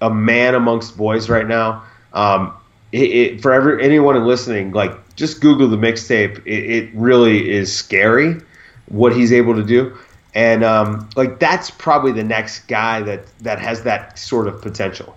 a 0.00 0.10
man 0.10 0.54
amongst 0.54 0.96
boys 0.96 1.28
right 1.28 1.46
now. 1.46 1.84
Um, 2.14 2.52
it, 2.92 3.10
it, 3.10 3.42
for 3.42 3.52
every, 3.52 3.82
anyone 3.84 4.22
listening, 4.24 4.72
like 4.72 5.16
just 5.16 5.40
Google 5.40 5.68
the 5.68 5.76
mixtape. 5.76 6.38
It, 6.46 6.70
it, 6.70 6.90
really 6.94 7.50
is 7.50 7.74
scary 7.74 8.40
what 8.86 9.14
he's 9.14 9.32
able 9.32 9.54
to 9.54 9.62
do, 9.62 9.96
and 10.34 10.64
um, 10.64 11.08
like 11.16 11.38
that's 11.38 11.70
probably 11.70 12.12
the 12.12 12.24
next 12.24 12.60
guy 12.66 13.02
that 13.02 13.26
that 13.40 13.58
has 13.58 13.82
that 13.82 14.18
sort 14.18 14.48
of 14.48 14.60
potential. 14.62 15.16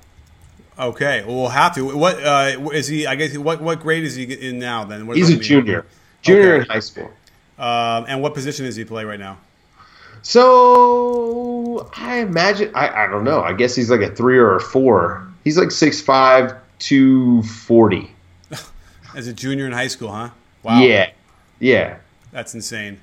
Okay, 0.79 1.23
well, 1.25 1.35
we'll 1.35 1.49
have 1.49 1.73
to. 1.75 1.95
What 1.95 2.23
uh, 2.23 2.69
is 2.71 2.87
he? 2.87 3.07
I 3.07 3.15
guess 3.15 3.35
what 3.37 3.61
what 3.61 3.79
grade 3.79 4.03
is 4.03 4.15
he 4.15 4.23
in 4.23 4.59
now? 4.59 4.83
Then 4.83 5.07
what 5.07 5.17
he's 5.17 5.29
a 5.29 5.37
junior, 5.37 5.85
junior 6.21 6.55
okay. 6.55 6.63
in 6.63 6.69
high 6.69 6.79
school. 6.79 7.11
Um, 7.57 8.05
and 8.07 8.21
what 8.21 8.35
position 8.35 8.65
does 8.65 8.75
he 8.75 8.85
play 8.85 9.03
right 9.03 9.19
now? 9.19 9.39
So 10.21 11.89
I 11.95 12.19
imagine 12.19 12.71
I, 12.75 13.05
I 13.05 13.07
don't 13.07 13.23
know. 13.23 13.41
I 13.41 13.53
guess 13.53 13.75
he's 13.75 13.89
like 13.89 14.01
a 14.01 14.13
three 14.13 14.37
or 14.37 14.55
a 14.55 14.61
four. 14.61 15.27
He's 15.43 15.57
like 15.57 15.71
six 15.71 15.99
five 15.99 16.53
two 16.77 17.41
forty. 17.43 18.11
As 19.15 19.27
a 19.27 19.33
junior 19.33 19.65
in 19.65 19.71
high 19.71 19.87
school, 19.87 20.11
huh? 20.11 20.29
Wow. 20.61 20.81
Yeah. 20.81 21.09
Yeah. 21.59 21.97
That's 22.31 22.53
insane. 22.53 22.99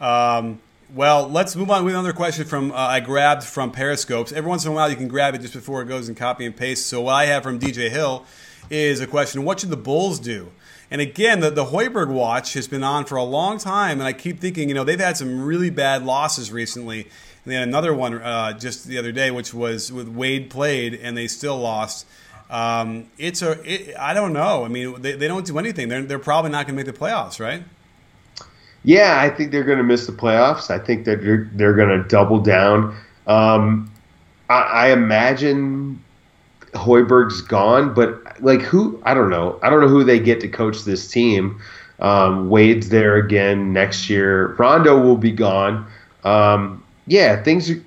Um, 0.00 0.60
well, 0.94 1.28
let's 1.28 1.54
move 1.54 1.70
on 1.70 1.84
with 1.84 1.94
another 1.94 2.12
question 2.12 2.44
from 2.46 2.72
uh, 2.72 2.76
I 2.76 3.00
grabbed 3.00 3.44
from 3.44 3.72
Periscopes. 3.72 4.32
Every 4.32 4.48
once 4.48 4.64
in 4.64 4.72
a 4.72 4.74
while, 4.74 4.88
you 4.88 4.96
can 4.96 5.08
grab 5.08 5.34
it 5.34 5.42
just 5.42 5.54
before 5.54 5.82
it 5.82 5.86
goes 5.86 6.08
and 6.08 6.16
copy 6.16 6.46
and 6.46 6.56
paste. 6.56 6.86
So 6.86 7.02
what 7.02 7.12
I 7.14 7.26
have 7.26 7.42
from 7.42 7.58
DJ 7.58 7.90
Hill 7.90 8.24
is 8.70 9.00
a 9.00 9.06
question: 9.06 9.44
What 9.44 9.60
should 9.60 9.70
the 9.70 9.76
Bulls 9.76 10.18
do? 10.18 10.50
And 10.90 11.02
again, 11.02 11.40
the, 11.40 11.50
the 11.50 11.66
Hoiberg 11.66 12.08
watch 12.08 12.54
has 12.54 12.66
been 12.66 12.82
on 12.82 13.04
for 13.04 13.16
a 13.16 13.22
long 13.22 13.58
time, 13.58 13.98
and 14.00 14.06
I 14.06 14.14
keep 14.14 14.40
thinking, 14.40 14.70
you 14.70 14.74
know, 14.74 14.84
they've 14.84 14.98
had 14.98 15.18
some 15.18 15.44
really 15.44 15.68
bad 15.68 16.04
losses 16.04 16.50
recently. 16.50 17.02
And 17.02 17.52
they 17.52 17.54
had 17.56 17.68
another 17.68 17.92
one 17.92 18.14
uh, 18.14 18.54
just 18.54 18.86
the 18.86 18.96
other 18.96 19.12
day, 19.12 19.30
which 19.30 19.52
was 19.52 19.92
with 19.92 20.08
Wade 20.08 20.48
played, 20.48 20.94
and 20.94 21.16
they 21.16 21.28
still 21.28 21.58
lost. 21.58 22.06
Um, 22.48 23.10
it's 23.18 23.42
a, 23.42 23.60
it, 23.70 23.94
I 23.98 24.14
don't 24.14 24.32
know. 24.32 24.64
I 24.64 24.68
mean, 24.68 25.02
they, 25.02 25.12
they 25.12 25.28
don't 25.28 25.44
do 25.44 25.58
anything. 25.58 25.88
They're, 25.88 26.02
they're 26.02 26.18
probably 26.18 26.50
not 26.50 26.66
going 26.66 26.78
to 26.78 26.84
make 26.84 26.86
the 26.86 26.98
playoffs, 26.98 27.38
right? 27.38 27.62
Yeah, 28.84 29.20
I 29.20 29.28
think 29.28 29.52
they're 29.52 29.64
going 29.64 29.78
to 29.78 29.84
miss 29.84 30.06
the 30.06 30.12
playoffs. 30.12 30.70
I 30.70 30.78
think 30.78 31.04
that 31.04 31.22
they're, 31.22 31.50
they're 31.52 31.74
going 31.74 31.88
to 31.88 32.08
double 32.08 32.40
down. 32.40 32.96
Um, 33.26 33.90
I, 34.48 34.60
I 34.60 34.92
imagine 34.92 36.02
Hoiberg's 36.72 37.42
gone, 37.42 37.92
but 37.92 38.40
like 38.42 38.62
who? 38.62 39.00
I 39.04 39.14
don't 39.14 39.30
know. 39.30 39.58
I 39.62 39.70
don't 39.70 39.80
know 39.80 39.88
who 39.88 40.04
they 40.04 40.18
get 40.20 40.40
to 40.40 40.48
coach 40.48 40.84
this 40.84 41.10
team. 41.10 41.60
Um, 42.00 42.48
Wade's 42.48 42.88
there 42.90 43.16
again 43.16 43.72
next 43.72 44.08
year. 44.08 44.54
Rondo 44.54 45.00
will 45.00 45.16
be 45.16 45.32
gone. 45.32 45.86
Um, 46.24 46.84
yeah, 47.06 47.42
things 47.42 47.70
are 47.70 47.82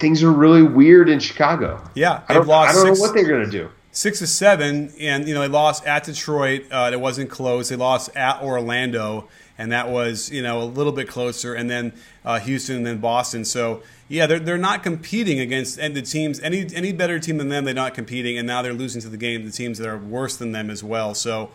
things 0.00 0.22
are 0.22 0.32
really 0.32 0.62
weird 0.62 1.08
in 1.08 1.20
Chicago. 1.20 1.82
Yeah, 1.94 2.22
I 2.28 2.34
don't, 2.34 2.50
I 2.50 2.72
don't 2.72 2.86
know 2.86 3.00
what 3.00 3.14
they're 3.14 3.28
gonna 3.28 3.50
do. 3.50 3.70
six 3.92 4.18
to 4.18 4.26
seven, 4.26 4.92
and 4.98 5.28
you 5.28 5.34
know 5.34 5.40
they 5.40 5.48
lost 5.48 5.86
at 5.86 6.04
Detroit. 6.04 6.64
Uh, 6.70 6.90
it 6.92 7.00
wasn't 7.00 7.30
close. 7.30 7.68
They 7.68 7.76
lost 7.76 8.14
at 8.16 8.42
Orlando, 8.42 9.28
and 9.58 9.72
that 9.72 9.88
was 9.88 10.30
you 10.30 10.40
know 10.40 10.62
a 10.62 10.64
little 10.64 10.92
bit 10.92 11.08
closer, 11.08 11.52
and 11.52 11.68
then 11.68 11.92
uh, 12.24 12.38
Houston, 12.38 12.76
and 12.76 12.86
then 12.86 12.98
Boston. 12.98 13.44
So 13.44 13.82
yeah, 14.08 14.26
they're 14.26 14.38
they're 14.38 14.56
not 14.56 14.82
competing 14.82 15.40
against 15.40 15.76
the 15.76 16.02
teams 16.02 16.40
any 16.40 16.66
any 16.74 16.92
better 16.92 17.18
team 17.18 17.36
than 17.38 17.48
them. 17.48 17.64
They're 17.64 17.74
not 17.74 17.94
competing, 17.94 18.38
and 18.38 18.46
now 18.46 18.62
they're 18.62 18.72
losing 18.72 19.02
to 19.02 19.08
the 19.08 19.16
game 19.16 19.44
the 19.44 19.50
teams 19.50 19.78
that 19.78 19.88
are 19.88 19.98
worse 19.98 20.36
than 20.36 20.52
them 20.52 20.70
as 20.70 20.82
well. 20.82 21.14
So. 21.14 21.50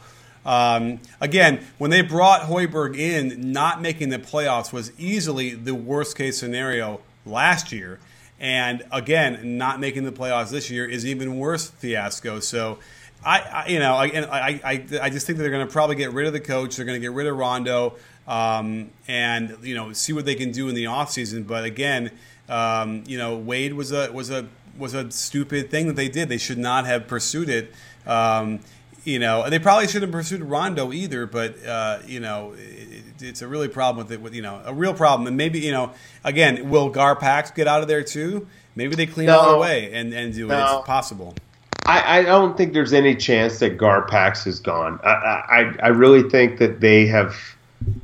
Um, 0.46 1.00
again, 1.22 1.66
when 1.78 1.90
they 1.90 2.02
brought 2.02 2.42
Hoiberg 2.42 2.98
in, 2.98 3.54
not 3.54 3.82
making 3.82 4.10
the 4.10 4.20
playoffs 4.20 4.74
was 4.74 4.92
easily 5.00 5.52
the 5.56 5.74
worst 5.74 6.18
case 6.18 6.38
scenario 6.38 7.00
last 7.26 7.72
year. 7.72 8.02
And 8.42 8.84
again, 8.92 9.58
not 9.58 9.80
making 9.80 10.04
the 10.04 10.12
playoffs 10.12 10.50
this 10.50 10.70
year 10.70 10.86
is 10.86 11.06
even 11.06 11.40
worse 11.40 11.70
fiasco. 11.70 12.42
So, 12.42 12.80
I, 13.26 13.40
I 13.40 13.68
you 13.68 13.80
know, 13.80 13.96
I, 13.96 14.06
I, 14.06 14.62
I, 14.64 14.86
I 15.04 15.10
just 15.10 15.26
think 15.26 15.38
that 15.38 15.44
they're 15.44 15.52
going 15.52 15.66
to 15.66 15.72
probably 15.72 15.96
get 15.96 16.12
rid 16.14 16.28
of 16.28 16.34
the 16.34 16.40
coach. 16.40 16.76
They're 16.76 16.86
going 16.86 17.00
to 17.00 17.06
get 17.06 17.14
rid 17.14 17.28
of 17.28 17.38
Rondo, 17.38 17.96
um, 18.28 18.92
and 19.08 19.58
you 19.62 19.76
know, 19.76 19.94
see 19.94 20.14
what 20.14 20.26
they 20.26 20.36
can 20.36 20.52
do 20.52 20.70
in 20.70 20.76
the 20.76 20.86
offseason. 20.86 21.48
But 21.48 21.64
again, 21.64 22.12
um, 22.50 23.04
you 23.08 23.18
know, 23.18 23.38
Wade 23.38 23.74
was 23.74 23.92
a 23.92 24.12
was 24.12 24.30
a 24.30 24.48
was 24.78 24.94
a 24.94 25.10
stupid 25.12 25.70
thing 25.70 25.88
that 25.88 25.96
they 25.96 26.10
did. 26.10 26.30
They 26.30 26.38
should 26.38 26.58
not 26.58 26.86
have 26.86 27.08
pursued 27.08 27.50
it. 27.50 27.74
Um, 28.06 28.60
you 29.06 29.20
know, 29.20 29.50
they 29.50 29.60
probably 29.60 29.88
shouldn't 29.88 30.14
have 30.14 30.20
pursued 30.20 30.42
Rondo 30.42 30.94
either. 30.94 31.26
But 31.26 31.66
uh, 31.66 32.00
you 32.06 32.20
know, 32.20 32.54
it, 32.58 33.04
it's 33.22 33.42
a 33.42 33.48
really 33.48 33.68
problem 33.68 34.06
with 34.06 34.12
it. 34.12 34.22
With 34.22 34.34
you 34.34 34.42
know, 34.42 34.62
a 34.66 34.74
real 34.74 34.94
problem. 34.94 35.28
And 35.28 35.38
maybe 35.38 35.60
you 35.60 35.72
know, 35.72 35.94
again, 36.24 36.70
will 36.70 36.92
Garpax 36.92 37.54
get 37.56 37.68
out 37.68 37.82
of 37.82 37.88
there 37.88 38.04
too? 38.04 38.48
Maybe 38.76 38.96
they 38.96 39.06
clean 39.06 39.28
no, 39.28 39.40
all 39.40 39.52
the 39.52 39.58
way 39.58 39.94
and 39.94 40.14
and 40.14 40.34
do 40.34 40.48
no. 40.48 40.58
it. 40.58 40.78
It's 40.78 40.88
possible. 40.88 41.36
I, 41.86 42.20
I, 42.20 42.22
don't 42.24 42.56
think 42.56 42.74
there's 42.74 42.94
any 42.94 43.16
chance 43.16 43.60
that 43.60 43.78
Garpax 43.78 44.48
is 44.48 44.60
gone. 44.60 45.00
I, 45.04 45.10
I 45.10 45.76
I 45.84 45.88
really 45.90 46.30
think 46.30 46.60
that 46.60 46.80
they 46.80 47.06
have 47.08 47.36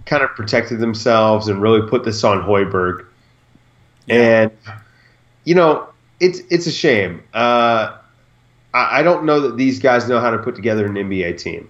kind 0.05 0.23
of 0.23 0.31
protected 0.31 0.79
themselves 0.79 1.47
and 1.47 1.61
really 1.61 1.87
put 1.87 2.03
this 2.03 2.23
on 2.23 2.41
Hoiberg. 2.41 3.05
Yeah. 4.07 4.15
And 4.15 4.51
you 5.45 5.55
know, 5.55 5.87
it's 6.19 6.39
it's 6.49 6.67
a 6.67 6.71
shame. 6.71 7.23
Uh, 7.33 7.97
I, 8.73 8.99
I 8.99 9.03
don't 9.03 9.23
know 9.23 9.39
that 9.41 9.57
these 9.57 9.79
guys 9.79 10.07
know 10.07 10.19
how 10.19 10.31
to 10.31 10.37
put 10.37 10.55
together 10.55 10.85
an 10.85 10.95
NBA 10.95 11.37
team. 11.37 11.69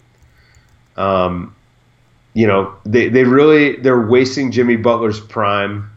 Um, 0.98 1.56
you 2.34 2.48
know, 2.48 2.76
they, 2.86 3.10
they 3.10 3.24
really 3.24 3.76
they're 3.78 4.06
wasting 4.06 4.52
Jimmy 4.52 4.76
Butler's 4.76 5.20
prime 5.20 5.90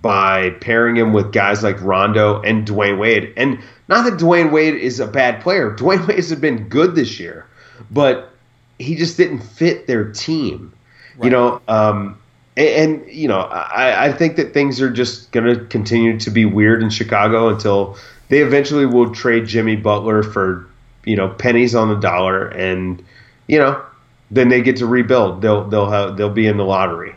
by 0.00 0.50
pairing 0.60 0.96
him 0.96 1.12
with 1.12 1.32
guys 1.32 1.62
like 1.62 1.80
Rondo 1.80 2.40
and 2.42 2.66
Dwyane 2.66 2.98
Wade. 2.98 3.32
And 3.36 3.58
not 3.88 4.04
that 4.04 4.18
Dwyane 4.18 4.52
Wade 4.52 4.74
is 4.74 5.00
a 5.00 5.06
bad 5.06 5.40
player. 5.40 5.70
Dwyane 5.76 6.06
Wade 6.06 6.16
has 6.16 6.34
been 6.34 6.68
good 6.68 6.94
this 6.94 7.18
year, 7.18 7.46
but 7.90 8.30
he 8.78 8.94
just 8.94 9.16
didn't 9.16 9.40
fit 9.40 9.86
their 9.86 10.10
team. 10.12 10.72
Right. 11.16 11.24
You 11.24 11.30
know, 11.30 11.60
um, 11.66 12.18
and, 12.56 12.68
and, 13.00 13.12
you 13.12 13.28
know, 13.28 13.40
I, 13.40 14.06
I 14.06 14.12
think 14.12 14.36
that 14.36 14.52
things 14.52 14.80
are 14.80 14.90
just 14.90 15.32
going 15.32 15.46
to 15.46 15.64
continue 15.66 16.18
to 16.20 16.30
be 16.30 16.44
weird 16.44 16.82
in 16.82 16.90
Chicago 16.90 17.48
until 17.48 17.96
they 18.28 18.40
eventually 18.40 18.86
will 18.86 19.12
trade 19.14 19.46
Jimmy 19.46 19.76
Butler 19.76 20.22
for 20.22 20.68
you 21.04 21.16
know 21.16 21.28
pennies 21.28 21.74
on 21.74 21.88
the 21.88 21.96
dollar, 21.96 22.48
and 22.48 23.02
you 23.46 23.58
know 23.58 23.82
then 24.30 24.48
they 24.48 24.60
get 24.60 24.76
to 24.76 24.86
rebuild. 24.86 25.42
They'll 25.42 25.64
they'll 25.64 25.90
have 25.90 26.16
they'll 26.16 26.30
be 26.30 26.46
in 26.46 26.56
the 26.56 26.64
lottery. 26.64 27.14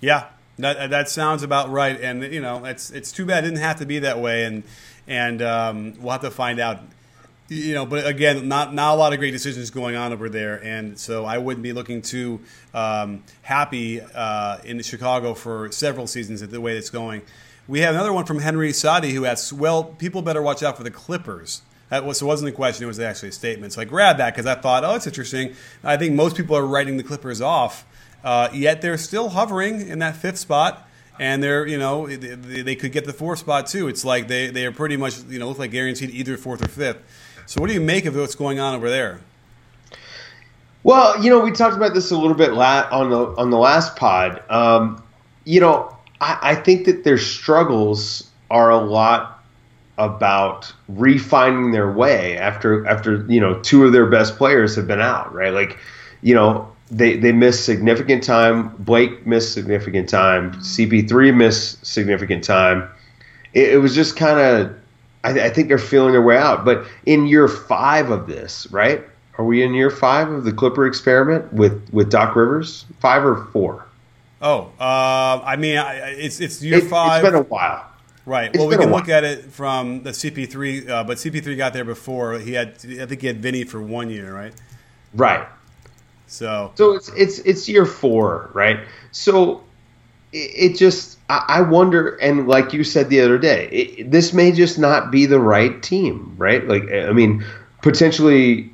Yeah, 0.00 0.26
that 0.58 0.90
that 0.90 1.08
sounds 1.08 1.42
about 1.42 1.70
right. 1.70 2.00
And 2.00 2.22
you 2.22 2.40
know 2.40 2.64
it's 2.64 2.90
it's 2.90 3.12
too 3.12 3.26
bad 3.26 3.44
it 3.44 3.48
didn't 3.48 3.62
have 3.62 3.78
to 3.78 3.86
be 3.86 4.00
that 4.00 4.18
way, 4.18 4.44
and 4.44 4.62
and 5.06 5.42
um, 5.42 5.94
we'll 6.00 6.12
have 6.12 6.22
to 6.22 6.30
find 6.30 6.60
out. 6.60 6.80
You 7.48 7.74
know, 7.74 7.86
but 7.86 8.04
again, 8.06 8.48
not 8.48 8.74
not 8.74 8.94
a 8.94 8.96
lot 8.96 9.12
of 9.12 9.20
great 9.20 9.30
decisions 9.30 9.70
going 9.70 9.94
on 9.94 10.12
over 10.12 10.28
there, 10.28 10.62
and 10.64 10.98
so 10.98 11.24
I 11.24 11.38
wouldn't 11.38 11.62
be 11.62 11.72
looking 11.72 12.02
too 12.02 12.40
um, 12.74 13.22
happy 13.42 14.00
uh, 14.00 14.58
in 14.64 14.82
Chicago 14.82 15.32
for 15.34 15.70
several 15.70 16.08
seasons 16.08 16.42
at 16.42 16.50
the 16.50 16.60
way 16.60 16.76
it's 16.76 16.90
going. 16.90 17.22
We 17.68 17.80
have 17.80 17.94
another 17.94 18.12
one 18.12 18.24
from 18.24 18.40
Henry 18.40 18.72
Sadi 18.72 19.12
who 19.12 19.26
asks, 19.26 19.52
"Well, 19.52 19.84
people 19.84 20.22
better 20.22 20.42
watch 20.42 20.64
out 20.64 20.76
for 20.76 20.82
the 20.82 20.90
Clippers." 20.90 21.62
That 21.88 22.04
was, 22.04 22.18
so 22.18 22.26
wasn't 22.26 22.48
a 22.48 22.52
question; 22.52 22.82
it 22.82 22.88
was 22.88 22.98
actually 22.98 23.28
a 23.28 23.32
statement. 23.32 23.74
So 23.74 23.80
I 23.80 23.84
grabbed 23.84 24.18
that 24.18 24.34
because 24.34 24.46
I 24.46 24.56
thought, 24.56 24.82
"Oh, 24.84 24.96
it's 24.96 25.06
interesting." 25.06 25.54
I 25.84 25.96
think 25.96 26.14
most 26.14 26.36
people 26.36 26.56
are 26.56 26.66
writing 26.66 26.96
the 26.96 27.04
Clippers 27.04 27.40
off, 27.40 27.86
uh, 28.26 28.48
yet 28.52 28.82
they're 28.82 28.98
still 28.98 29.28
hovering 29.28 29.86
in 29.86 30.00
that 30.00 30.16
fifth 30.16 30.38
spot, 30.38 30.84
and 31.16 31.40
they're 31.40 31.64
you 31.64 31.78
know 31.78 32.08
they, 32.08 32.62
they, 32.62 32.74
could 32.74 32.90
get 32.90 33.04
the 33.04 33.12
fourth 33.12 33.38
spot 33.38 33.68
too. 33.68 33.86
It's 33.86 34.04
like 34.04 34.26
they 34.26 34.48
they 34.50 34.66
are 34.66 34.72
pretty 34.72 34.96
much 34.96 35.22
you 35.28 35.38
know 35.38 35.46
look 35.48 35.60
like 35.60 35.70
guaranteed 35.70 36.10
either 36.10 36.36
fourth 36.36 36.60
or 36.60 36.68
fifth. 36.68 36.98
So 37.46 37.60
what 37.60 37.68
do 37.68 37.74
you 37.74 37.80
make 37.80 38.04
of 38.04 38.16
what's 38.16 38.34
going 38.34 38.58
on 38.58 38.74
over 38.74 38.90
there? 38.90 39.20
Well, 40.82 41.22
you 41.22 41.30
know, 41.30 41.38
we 41.38 41.52
talked 41.52 41.76
about 41.76 41.94
this 41.94 42.10
a 42.10 42.18
little 42.18 42.36
bit 42.36 42.52
la- 42.52 42.88
on 42.90 43.10
the 43.10 43.26
on 43.38 43.50
the 43.50 43.58
last 43.58 43.94
pod. 43.94 44.42
Um, 44.50 45.00
you 45.44 45.60
know, 45.60 45.96
I, 46.20 46.38
I 46.42 46.54
think 46.56 46.86
that 46.86 47.04
their 47.04 47.18
struggles 47.18 48.28
are 48.50 48.70
a 48.70 48.78
lot 48.78 49.44
about 49.98 50.72
refining 50.88 51.70
their 51.70 51.92
way 51.92 52.36
after 52.38 52.84
after 52.88 53.24
you 53.28 53.40
know 53.40 53.60
two 53.60 53.84
of 53.84 53.92
their 53.92 54.06
best 54.06 54.36
players 54.36 54.74
have 54.74 54.88
been 54.88 55.00
out, 55.00 55.32
right? 55.32 55.52
Like, 55.52 55.78
you 56.22 56.34
know, 56.34 56.72
they 56.90 57.16
they 57.16 57.32
missed 57.32 57.64
significant 57.64 58.22
time. 58.22 58.68
Blake 58.78 59.26
missed 59.26 59.52
significant 59.52 60.08
time. 60.08 60.52
CP3 60.54 61.34
missed 61.34 61.84
significant 61.84 62.44
time. 62.44 62.88
It, 63.54 63.74
it 63.74 63.78
was 63.78 63.94
just 63.94 64.16
kind 64.16 64.38
of, 64.38 64.76
I, 65.24 65.46
I, 65.46 65.50
think 65.50 65.68
they're 65.68 65.78
feeling 65.78 66.12
their 66.12 66.22
way 66.22 66.36
out. 66.36 66.64
But 66.64 66.86
in 67.06 67.26
year 67.26 67.48
five 67.48 68.10
of 68.10 68.26
this, 68.26 68.70
right? 68.70 69.02
Are 69.38 69.44
we 69.44 69.62
in 69.62 69.74
year 69.74 69.90
five 69.90 70.30
of 70.30 70.44
the 70.44 70.52
Clipper 70.52 70.86
experiment 70.86 71.52
with 71.52 71.88
with 71.92 72.10
Doc 72.10 72.36
Rivers? 72.36 72.84
Five 73.00 73.24
or 73.24 73.44
four? 73.52 73.84
Oh, 74.40 74.70
uh, 74.78 75.40
I 75.44 75.56
mean, 75.56 75.78
it's 75.78 76.40
it's 76.40 76.62
year 76.62 76.78
it, 76.78 76.84
five. 76.84 77.24
It's 77.24 77.30
been 77.30 77.40
a 77.40 77.44
while. 77.44 77.84
Right. 78.24 78.48
It's 78.48 78.58
well, 78.58 78.66
we 78.66 78.76
can 78.76 78.90
look 78.90 79.08
at 79.08 79.22
it 79.22 79.52
from 79.52 80.02
the 80.02 80.10
CP3, 80.10 80.88
uh, 80.88 81.04
but 81.04 81.16
CP3 81.16 81.56
got 81.56 81.72
there 81.72 81.84
before. 81.84 82.40
He 82.40 82.54
had, 82.54 82.70
I 83.00 83.06
think, 83.06 83.20
he 83.20 83.28
had 83.28 83.40
Vinny 83.40 83.62
for 83.62 83.80
one 83.80 84.10
year, 84.10 84.34
right? 84.34 84.52
Right. 85.14 85.46
So. 86.26 86.72
So 86.74 86.94
it's 86.94 87.08
it's 87.10 87.38
it's 87.40 87.68
year 87.68 87.86
four, 87.86 88.50
right? 88.52 88.80
So 89.12 89.62
it, 90.32 90.72
it 90.72 90.76
just 90.76 91.18
I, 91.28 91.44
I 91.48 91.60
wonder, 91.62 92.16
and 92.16 92.48
like 92.48 92.72
you 92.72 92.84
said 92.84 93.08
the 93.08 93.20
other 93.20 93.38
day, 93.38 93.68
it, 93.68 94.10
this 94.10 94.32
may 94.32 94.52
just 94.52 94.78
not 94.78 95.10
be 95.10 95.26
the 95.26 95.40
right 95.40 95.82
team, 95.82 96.34
right? 96.36 96.66
Like 96.66 96.90
I 96.90 97.12
mean, 97.12 97.44
potentially 97.82 98.70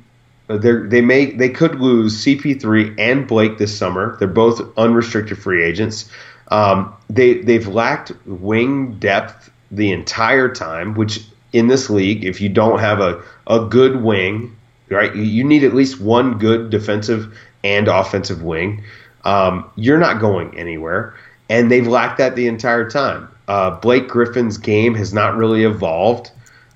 they 0.47 0.73
they 0.73 1.01
may 1.01 1.31
they 1.31 1.49
could 1.49 1.75
lose 1.75 2.23
CP3 2.23 2.95
and 2.99 3.27
Blake 3.27 3.57
this 3.57 3.75
summer. 3.75 4.17
They're 4.17 4.27
both 4.27 4.61
unrestricted 4.77 5.37
free 5.37 5.63
agents. 5.63 6.09
Um, 6.49 6.93
they 7.09 7.35
they've 7.35 7.67
lacked 7.67 8.11
wing 8.25 8.99
depth 8.99 9.51
the 9.71 9.91
entire 9.91 10.53
time, 10.53 10.93
which 10.93 11.25
in 11.51 11.67
this 11.67 11.89
league, 11.89 12.25
if 12.25 12.41
you 12.41 12.49
don't 12.49 12.79
have 12.79 12.99
a, 12.99 13.23
a 13.47 13.65
good 13.65 14.01
wing, 14.01 14.55
right, 14.89 15.15
you 15.15 15.43
need 15.43 15.63
at 15.63 15.73
least 15.73 15.99
one 15.99 16.37
good 16.37 16.69
defensive 16.69 17.37
and 17.63 17.87
offensive 17.87 18.43
wing. 18.43 18.83
Um, 19.23 19.69
you're 19.75 19.97
not 19.97 20.19
going 20.19 20.57
anywhere, 20.57 21.15
and 21.49 21.71
they've 21.71 21.87
lacked 21.87 22.17
that 22.17 22.35
the 22.35 22.47
entire 22.47 22.89
time. 22.89 23.29
Uh, 23.47 23.71
Blake 23.71 24.07
Griffin's 24.07 24.57
game 24.57 24.95
has 24.95 25.13
not 25.13 25.35
really 25.35 25.63
evolved. 25.63 26.31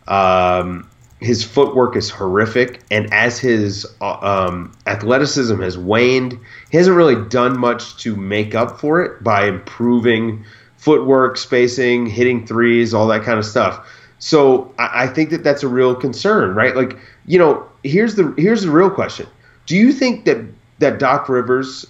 Um, 0.08 0.88
his 1.20 1.43
footwork 1.43 1.95
is 1.95 2.10
horrific, 2.10 2.82
and 2.91 3.12
as 3.14 3.39
his 3.39 3.86
uh, 4.01 4.20
um, 4.20 4.72
athleticism 4.86 5.60
has 5.62 5.78
waned, 5.78 6.38
he 6.70 6.78
hasn't 6.78 6.95
really 6.95 7.28
done 7.30 7.60
much 7.60 7.97
to 8.03 8.16
make 8.16 8.53
up 8.53 8.80
for 8.80 9.01
it 9.01 9.24
by 9.24 9.47
improving 9.47 10.45
footwork, 10.78 11.38
spacing, 11.38 12.05
hitting 12.05 12.45
threes, 12.45 12.93
all 12.93 13.08
that 13.08 13.24
kind 13.24 13.39
of 13.39 13.45
stuff. 13.45 13.86
So 14.20 14.74
I, 14.80 15.03
I 15.03 15.07
think 15.07 15.30
that 15.30 15.43
that's 15.43 15.63
a 15.63 15.68
real 15.68 15.95
concern, 15.95 16.55
right? 16.55 16.76
Like, 16.76 16.97
you 17.26 17.38
know, 17.38 17.68
here's 17.84 18.15
the 18.15 18.34
here's 18.38 18.63
the 18.63 18.72
real 18.72 18.89
question: 18.89 19.28
Do 19.65 19.76
you 19.76 19.91
think 19.91 20.26
that 20.26 20.43
that 20.80 20.99
Doc 20.99 21.30
Rivers 21.30 21.86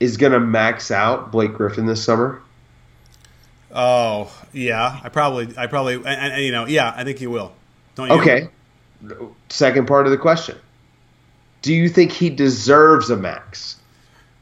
is 0.00 0.16
going 0.16 0.32
to 0.32 0.40
max 0.40 0.90
out 0.90 1.32
Blake 1.32 1.54
Griffin 1.54 1.86
this 1.86 2.02
summer? 2.02 2.40
Oh 3.72 4.32
yeah, 4.52 5.00
I 5.02 5.08
probably, 5.08 5.52
I 5.56 5.66
probably, 5.66 5.94
and, 5.94 6.06
and, 6.06 6.42
you 6.42 6.52
know, 6.52 6.66
yeah, 6.66 6.92
I 6.96 7.04
think 7.04 7.18
he 7.18 7.26
will. 7.26 7.52
Don't 7.96 8.08
you? 8.08 8.14
Okay. 8.20 8.48
Second 9.48 9.86
part 9.86 10.06
of 10.06 10.12
the 10.12 10.18
question. 10.18 10.56
Do 11.62 11.74
you 11.74 11.88
think 11.88 12.12
he 12.12 12.30
deserves 12.30 13.10
a 13.10 13.16
max? 13.16 13.76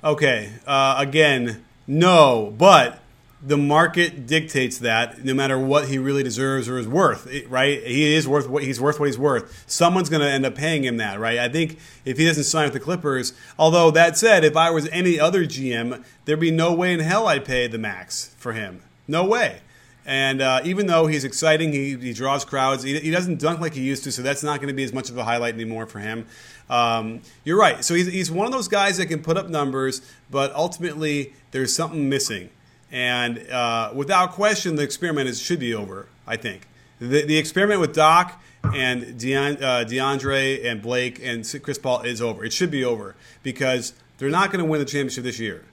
Okay. 0.05 0.53
Uh, 0.67 0.97
again, 0.99 1.65
no, 1.87 2.53
but 2.57 2.99
the 3.45 3.57
market 3.57 4.27
dictates 4.27 4.79
that 4.79 5.25
no 5.25 5.35
matter 5.35 5.59
what 5.59 5.89
he 5.89 5.99
really 5.99 6.23
deserves 6.23 6.69
or 6.69 6.79
is 6.79 6.87
worth, 6.87 7.27
right? 7.49 7.85
He 7.85 8.15
is 8.15 8.29
worth 8.29 8.49
what 8.49 8.63
he's 8.63 8.81
worth 8.81 9.01
what 9.01 9.07
he's 9.07 9.19
worth. 9.19 9.65
Someone's 9.67 10.09
going 10.09 10.23
to 10.23 10.31
end 10.31 10.47
up 10.47 10.55
paying 10.55 10.85
him 10.85 10.97
that, 10.99 11.19
right? 11.19 11.39
I 11.39 11.49
think 11.49 11.79
if 12.05 12.19
he 12.19 12.27
doesn't 12.27 12.45
sign 12.45 12.65
with 12.65 12.75
the 12.75 12.81
Clippers, 12.81 13.33
although 13.59 13.91
that 13.91 14.17
said, 14.17 14.45
if 14.45 14.57
I 14.57 14.71
was 14.71 14.89
any 14.91 15.19
other 15.19 15.45
GM, 15.45 16.05
there'd 16.25 16.39
be 16.39 16.53
no 16.53 16.73
way 16.73 16.93
in 16.93 17.01
hell 17.01 17.27
I'd 17.27 17.45
pay 17.45 17.67
the 17.67 17.79
max 17.79 18.35
for 18.39 18.53
him. 18.53 18.83
No 19.09 19.25
way 19.25 19.61
And 20.07 20.41
uh, 20.41 20.61
even 20.65 20.87
though 20.87 21.09
he's 21.09 21.25
exciting, 21.25 21.73
he, 21.73 21.97
he 21.97 22.13
draws 22.13 22.45
crowds. 22.45 22.85
He, 22.85 22.99
he, 23.01 23.11
doesn't 23.11 23.41
dunk 23.41 23.61
like 23.61 23.75
he 23.75 23.83
used 23.83 24.05
to, 24.05 24.13
so 24.13 24.23
that's 24.23 24.45
not 24.45 24.61
going 24.61 24.69
to 24.69 24.75
be 24.75 24.85
as 24.85 24.93
much 24.93 25.11
of 25.11 25.19
a 25.19 25.25
highlight 25.25 25.55
anymore 25.55 25.87
for 25.87 25.99
him. 25.99 26.27
Um, 26.71 27.23
you're 27.45 27.59
right. 27.59 27.85
So 27.85 27.95
he's, 27.95 28.07
he's 28.07 28.31
one 28.31 28.47
of 28.47 28.53
those 28.53 28.69
guys 28.69 28.99
that 28.99 29.07
can 29.07 29.21
put 29.21 29.37
up 29.37 29.49
numbers, 29.49 30.01
but 30.31 30.55
ultimately 30.55 31.35
there's 31.51 31.75
something 31.75 32.09
missing. 32.09 32.51
And 32.93 33.49
uh, 33.51 33.91
without 33.95 34.33
question, 34.33 34.77
the 34.77 34.83
experiment 34.83 35.29
is, 35.29 35.41
should 35.41 35.59
be 35.59 35.75
over, 35.75 36.07
I 36.27 36.37
think. 36.37 36.69
The, 36.99 37.25
the 37.25 37.39
experiment 37.39 37.81
with 37.81 37.95
Doc 37.95 38.41
and 38.63 39.03
uh, 39.03 39.85
DeAndre 39.85 40.65
and 40.65 40.83
Blake 40.83 41.19
and 41.23 41.45
Chris 41.63 41.79
Paul 41.79 42.03
is 42.03 42.21
over. 42.21 42.45
It 42.45 42.53
should 42.53 42.71
be 42.71 42.85
over 42.85 43.17
because 43.43 43.95
they're 44.19 44.31
not 44.31 44.53
going 44.53 44.65
to 44.65 44.71
win 44.71 44.79
the 44.79 44.85
championship 44.85 45.25
this 45.25 45.41
year. 45.41 45.65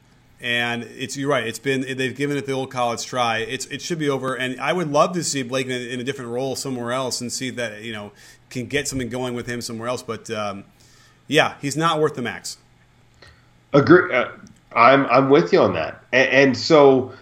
And 0.42 0.84
it's 0.84 1.18
you're 1.18 1.30
right. 1.30 1.46
It's 1.46 1.60
been 1.60 1.82
they've 1.98 2.16
given 2.16 2.38
it 2.38 2.46
the 2.46 2.54
old 2.54 2.72
college 2.72 3.06
try. 3.06 3.40
It's 3.40 3.66
it 3.66 3.82
should 3.82 4.00
be 4.00 4.10
over. 4.10 4.36
And 4.36 4.60
I 4.62 4.72
would 4.72 4.90
love 4.90 5.12
to 5.16 5.24
see 5.24 5.44
Blake 5.44 5.66
in 5.66 5.74
a, 5.74 5.94
in 5.94 6.00
a 6.00 6.04
different 6.06 6.32
role 6.32 6.56
somewhere 6.56 6.94
else 6.94 7.20
and 7.20 7.30
see 7.30 7.50
that 7.52 7.82
you 7.82 7.92
know 7.92 8.14
can 8.50 8.68
get 8.68 8.88
something 8.88 9.10
going 9.10 9.34
with 9.34 9.48
him 9.48 9.60
somewhere 9.60 9.90
else. 9.90 10.02
But 10.02 10.32
um, 10.32 10.64
yeah, 11.28 11.56
he's 11.62 11.76
not 11.76 12.00
worth 12.00 12.16
the 12.16 12.22
max. 12.22 12.58
Agree. 13.74 14.16
Uh, 14.16 14.30
I'm 14.76 15.06
I'm 15.08 15.30
with 15.30 15.52
you 15.54 15.62
on 15.62 15.74
that. 15.74 16.04
And, 16.12 16.30
and 16.30 16.58
so 16.58 17.14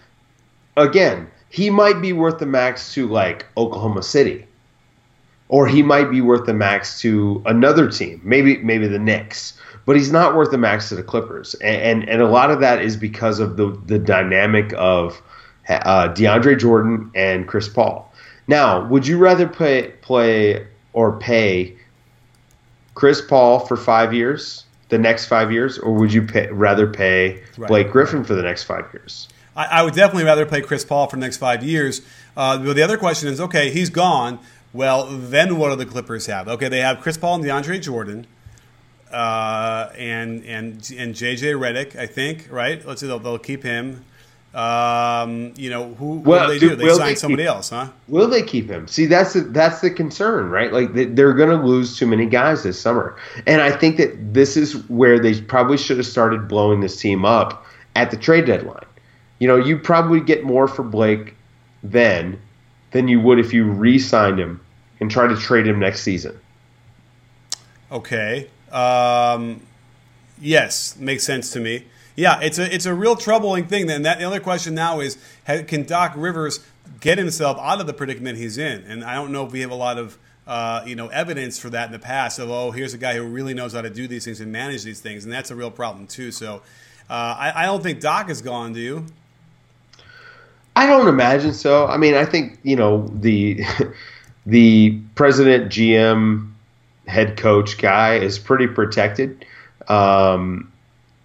again, 0.76 1.28
he 1.48 1.70
might 1.70 2.00
be 2.00 2.12
worth 2.12 2.38
the 2.38 2.46
max 2.46 2.92
to 2.94 3.08
like 3.08 3.46
Oklahoma 3.56 4.02
City 4.02 4.46
or 5.48 5.66
he 5.66 5.82
might 5.82 6.10
be 6.10 6.20
worth 6.20 6.46
the 6.46 6.54
max 6.54 7.00
to 7.00 7.42
another 7.46 7.90
team, 7.90 8.20
maybe 8.22 8.58
maybe 8.58 8.86
the 8.86 8.98
Knicks, 8.98 9.58
but 9.86 9.96
he's 9.96 10.12
not 10.12 10.36
worth 10.36 10.50
the 10.50 10.58
max 10.58 10.88
to 10.90 10.96
the 10.96 11.02
Clippers, 11.02 11.54
and 11.54 12.02
and, 12.02 12.08
and 12.08 12.22
a 12.22 12.28
lot 12.28 12.50
of 12.50 12.60
that 12.60 12.82
is 12.82 12.96
because 12.96 13.40
of 13.40 13.56
the 13.56 13.78
the 13.86 13.98
dynamic 13.98 14.72
of 14.76 15.20
uh, 15.68 16.08
DeAndre 16.08 16.58
Jordan 16.58 17.10
and 17.14 17.48
Chris 17.48 17.68
Paul. 17.68 18.12
Now, 18.46 18.86
would 18.86 19.06
you 19.06 19.18
rather 19.18 19.48
play 19.48 19.92
play 20.02 20.66
or 20.92 21.18
pay 21.18 21.76
Chris 22.94 23.20
Paul 23.20 23.60
for 23.60 23.76
five 23.76 24.12
years, 24.12 24.64
the 24.88 24.98
next 24.98 25.26
five 25.26 25.52
years, 25.52 25.78
or 25.78 25.92
would 25.94 26.12
you 26.12 26.22
pay, 26.22 26.48
rather 26.50 26.86
pay 26.86 27.42
right. 27.56 27.68
Blake 27.68 27.90
Griffin 27.90 28.24
for 28.24 28.34
the 28.34 28.42
next 28.42 28.64
five 28.64 28.88
years? 28.92 29.28
I, 29.54 29.66
I, 29.66 29.82
would 29.82 29.94
definitely 29.94 30.24
rather 30.24 30.46
play 30.46 30.62
Chris 30.62 30.84
Paul 30.84 31.08
for 31.08 31.16
the 31.16 31.20
next 31.20 31.36
five 31.36 31.62
years. 31.62 32.00
Uh, 32.36 32.58
but 32.58 32.74
the 32.74 32.82
other 32.82 32.96
question 32.96 33.28
is, 33.28 33.40
okay, 33.40 33.70
he's 33.70 33.90
gone 33.90 34.38
well, 34.72 35.06
then 35.06 35.56
what 35.56 35.70
do 35.70 35.76
the 35.76 35.86
Clippers 35.86 36.26
have? 36.26 36.46
Okay, 36.46 36.68
they 36.68 36.80
have 36.80 37.00
Chris 37.00 37.16
Paul 37.16 37.36
and 37.36 37.44
DeAndre 37.44 37.80
Jordan, 37.80 38.26
uh, 39.10 39.90
and 39.96 40.44
and 40.44 40.74
and 40.96 41.14
JJ 41.14 41.58
Redick, 41.58 41.96
I 41.96 42.06
think, 42.06 42.48
right? 42.50 42.84
Let's 42.86 43.00
see, 43.00 43.06
they'll, 43.06 43.18
they'll 43.18 43.38
keep 43.38 43.62
him. 43.62 44.04
Um, 44.54 45.52
you 45.56 45.68
know, 45.68 45.94
who 45.94 46.20
well, 46.20 46.46
what 46.46 46.46
do 46.46 46.52
they 46.54 46.58
do? 46.58 46.74
They 46.74 46.88
sign 46.94 47.08
they 47.08 47.14
somebody 47.14 47.42
keep, 47.42 47.50
else, 47.50 47.70
huh? 47.70 47.90
Will 48.08 48.28
they 48.28 48.42
keep 48.42 48.68
him? 48.68 48.88
See, 48.88 49.04
that's 49.06 49.34
the, 49.34 49.42
that's 49.42 49.80
the 49.80 49.90
concern, 49.90 50.48
right? 50.48 50.72
Like 50.72 50.92
they're 50.94 51.34
going 51.34 51.50
to 51.50 51.64
lose 51.64 51.98
too 51.98 52.06
many 52.06 52.26
guys 52.26 52.62
this 52.62 52.80
summer, 52.80 53.16
and 53.46 53.60
I 53.60 53.70
think 53.70 53.98
that 53.98 54.32
this 54.34 54.56
is 54.56 54.88
where 54.88 55.18
they 55.18 55.40
probably 55.40 55.76
should 55.76 55.98
have 55.98 56.06
started 56.06 56.48
blowing 56.48 56.80
this 56.80 56.98
team 56.98 57.24
up 57.24 57.66
at 57.94 58.10
the 58.10 58.16
trade 58.16 58.46
deadline. 58.46 58.86
You 59.38 59.48
know, 59.48 59.56
you 59.56 59.78
probably 59.78 60.20
get 60.20 60.44
more 60.44 60.66
for 60.66 60.82
Blake 60.82 61.34
then 61.82 62.40
than 62.90 63.06
you 63.06 63.20
would 63.20 63.38
if 63.38 63.52
you 63.52 63.64
re-signed 63.64 64.40
him 64.40 64.60
and 64.98 65.10
try 65.10 65.26
to 65.26 65.36
trade 65.36 65.66
him 65.66 65.78
next 65.78 66.00
season. 66.00 66.38
Okay. 67.92 68.48
Um, 68.72 69.60
yes, 70.40 70.96
makes 70.96 71.24
sense 71.24 71.50
to 71.52 71.60
me. 71.60 71.84
Yeah, 72.18 72.40
it's 72.40 72.58
a 72.58 72.74
it's 72.74 72.84
a 72.84 72.92
real 72.92 73.14
troubling 73.14 73.68
thing. 73.68 73.86
Then 73.86 74.02
that 74.02 74.18
the 74.18 74.24
other 74.24 74.40
question 74.40 74.74
now 74.74 74.98
is, 74.98 75.16
can 75.46 75.84
Doc 75.84 76.14
Rivers 76.16 76.58
get 76.98 77.16
himself 77.16 77.56
out 77.60 77.80
of 77.80 77.86
the 77.86 77.92
predicament 77.92 78.38
he's 78.38 78.58
in? 78.58 78.82
And 78.88 79.04
I 79.04 79.14
don't 79.14 79.30
know 79.30 79.46
if 79.46 79.52
we 79.52 79.60
have 79.60 79.70
a 79.70 79.76
lot 79.76 79.98
of 79.98 80.18
uh, 80.44 80.82
you 80.84 80.96
know 80.96 81.06
evidence 81.08 81.60
for 81.60 81.70
that 81.70 81.86
in 81.86 81.92
the 81.92 81.98
past. 82.00 82.40
Of 82.40 82.50
oh, 82.50 82.72
here's 82.72 82.92
a 82.92 82.98
guy 82.98 83.14
who 83.14 83.22
really 83.22 83.54
knows 83.54 83.72
how 83.72 83.82
to 83.82 83.88
do 83.88 84.08
these 84.08 84.24
things 84.24 84.40
and 84.40 84.50
manage 84.50 84.82
these 84.82 84.98
things, 84.98 85.22
and 85.22 85.32
that's 85.32 85.52
a 85.52 85.54
real 85.54 85.70
problem 85.70 86.08
too. 86.08 86.32
So 86.32 86.56
uh, 87.08 87.36
I, 87.38 87.52
I 87.54 87.66
don't 87.66 87.84
think 87.84 88.00
Doc 88.00 88.28
is 88.30 88.42
gone. 88.42 88.72
Do 88.72 88.80
you? 88.80 89.06
I 90.74 90.86
don't 90.86 91.06
imagine 91.06 91.54
so. 91.54 91.86
I 91.86 91.98
mean, 91.98 92.14
I 92.14 92.24
think 92.24 92.58
you 92.64 92.74
know 92.74 93.06
the 93.14 93.64
the 94.44 94.98
president, 95.14 95.70
GM, 95.70 96.50
head 97.06 97.36
coach 97.36 97.78
guy 97.78 98.16
is 98.16 98.40
pretty 98.40 98.66
protected. 98.66 99.44
Um, 99.86 100.72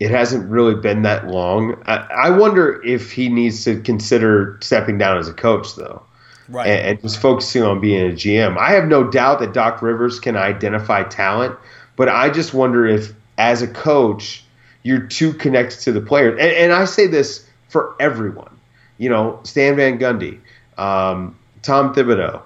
it 0.04 0.12
hasn't 0.12 0.50
really 0.50 0.76
been 0.76 1.04
that 1.04 1.28
long. 1.28 1.82
I, 1.86 1.96
I, 1.96 2.30
wonder 2.30 2.82
if 2.84 3.12
he 3.12 3.30
needs 3.30 3.64
to 3.66 3.80
consider 3.82 4.58
stepping 4.62 4.98
down 4.98 5.18
as 5.18 5.28
a 5.28 5.34
coach, 5.34 5.76
though, 5.76 6.02
right? 6.50 6.68
And, 6.68 6.88
and 6.88 7.02
just 7.02 7.20
focusing 7.20 7.64
on 7.64 7.80
being 7.80 8.12
a 8.12 8.14
GM. 8.14 8.58
I 8.58 8.72
have 8.72 8.86
no 8.86 9.04
doubt 9.10 9.40
that 9.40 9.54
Doc 9.54 9.82
Rivers 9.82 10.20
can 10.20 10.36
identify 10.36 11.04
talent, 11.04 11.56
but 11.96 12.10
I 12.10 12.30
just 12.30 12.54
wonder 12.54 12.86
if, 12.86 13.14
as 13.38 13.62
a 13.62 13.68
coach, 13.68 14.44
you're 14.84 15.08
too 15.08 15.34
connected 15.34 15.80
to 15.82 15.92
the 15.92 16.02
players. 16.02 16.34
And, 16.34 16.52
and 16.52 16.74
I 16.74 16.86
say 16.86 17.08
this 17.08 17.48
for 17.70 17.96
everyone 18.00 18.54
you 18.98 19.10
know, 19.10 19.40
Stan 19.44 19.76
Van 19.76 20.00
Gundy, 20.00 20.40
um, 20.78 21.38
Tom 21.62 21.94
Thibodeau. 21.94 22.42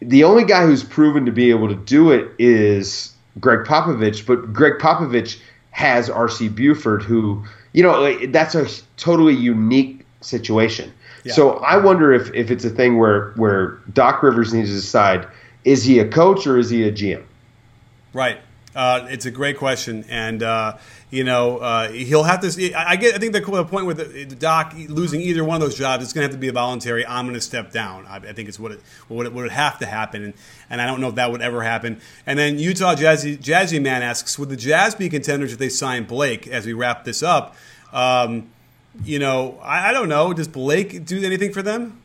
The 0.00 0.24
only 0.24 0.44
guy 0.44 0.64
who's 0.64 0.82
proven 0.82 1.26
to 1.26 1.32
be 1.32 1.50
able 1.50 1.68
to 1.68 1.74
do 1.74 2.10
it 2.10 2.32
is 2.38 3.14
Gregg 3.38 3.66
Popovich, 3.66 4.26
but 4.26 4.52
Gregg 4.52 4.80
Popovich 4.80 5.38
has 5.70 6.10
R.C. 6.10 6.48
Buford, 6.48 7.02
who, 7.02 7.42
you 7.72 7.82
know, 7.82 8.26
that's 8.26 8.54
a 8.54 8.66
totally 8.96 9.34
unique 9.34 10.04
situation. 10.20 10.92
Yeah. 11.24 11.32
So 11.32 11.58
I 11.58 11.76
wonder 11.76 12.12
if, 12.12 12.32
if 12.34 12.50
it's 12.50 12.64
a 12.64 12.70
thing 12.70 12.98
where, 12.98 13.32
where 13.32 13.78
Doc 13.92 14.22
Rivers 14.22 14.52
needs 14.52 14.70
to 14.70 14.74
decide 14.74 15.26
is 15.64 15.84
he 15.84 15.98
a 15.98 16.08
coach 16.08 16.46
or 16.46 16.58
is 16.58 16.70
he 16.70 16.84
a 16.84 16.92
GM? 16.92 17.22
Right. 18.12 18.38
Uh, 18.74 19.06
it's 19.10 19.26
a 19.26 19.30
great 19.30 19.58
question, 19.58 20.04
and 20.08 20.44
uh, 20.44 20.76
you 21.10 21.24
know 21.24 21.58
uh, 21.58 21.90
he'll 21.90 22.22
have 22.22 22.40
to. 22.40 22.72
I 22.74 22.94
get. 22.94 23.16
I 23.16 23.18
think 23.18 23.32
the, 23.32 23.40
the 23.40 23.64
point 23.64 23.86
with 23.86 23.96
the, 23.96 24.24
the, 24.24 24.36
Doc 24.36 24.74
losing 24.88 25.20
either 25.20 25.42
one 25.42 25.56
of 25.56 25.60
those 25.60 25.76
jobs, 25.76 26.04
it's 26.04 26.12
going 26.12 26.22
to 26.22 26.28
have 26.28 26.36
to 26.36 26.40
be 26.40 26.48
a 26.48 26.52
voluntary. 26.52 27.04
I'm 27.04 27.24
going 27.24 27.34
to 27.34 27.40
step 27.40 27.72
down. 27.72 28.06
I, 28.06 28.16
I, 28.16 28.32
think 28.32 28.48
it's 28.48 28.60
what 28.60 28.70
it 28.72 28.80
what 29.08 29.26
it 29.26 29.32
would 29.32 29.50
have 29.50 29.80
to 29.80 29.86
happen, 29.86 30.22
and, 30.22 30.34
and 30.68 30.80
I 30.80 30.86
don't 30.86 31.00
know 31.00 31.08
if 31.08 31.16
that 31.16 31.32
would 31.32 31.42
ever 31.42 31.62
happen. 31.62 32.00
And 32.26 32.38
then 32.38 32.60
Utah 32.60 32.94
Jazzy 32.94 33.36
Jazzy 33.38 33.82
Man 33.82 34.02
asks, 34.02 34.38
would 34.38 34.50
the 34.50 34.56
Jazz 34.56 34.94
be 34.94 35.08
contenders 35.08 35.52
if 35.52 35.58
they 35.58 35.68
sign 35.68 36.04
Blake? 36.04 36.46
As 36.46 36.64
we 36.64 36.72
wrap 36.72 37.02
this 37.04 37.24
up, 37.24 37.56
um, 37.92 38.50
you 39.02 39.18
know, 39.18 39.58
I, 39.62 39.88
I 39.88 39.92
don't 39.92 40.08
know. 40.08 40.32
Does 40.32 40.46
Blake 40.46 41.04
do 41.04 41.24
anything 41.24 41.52
for 41.52 41.62
them? 41.62 42.00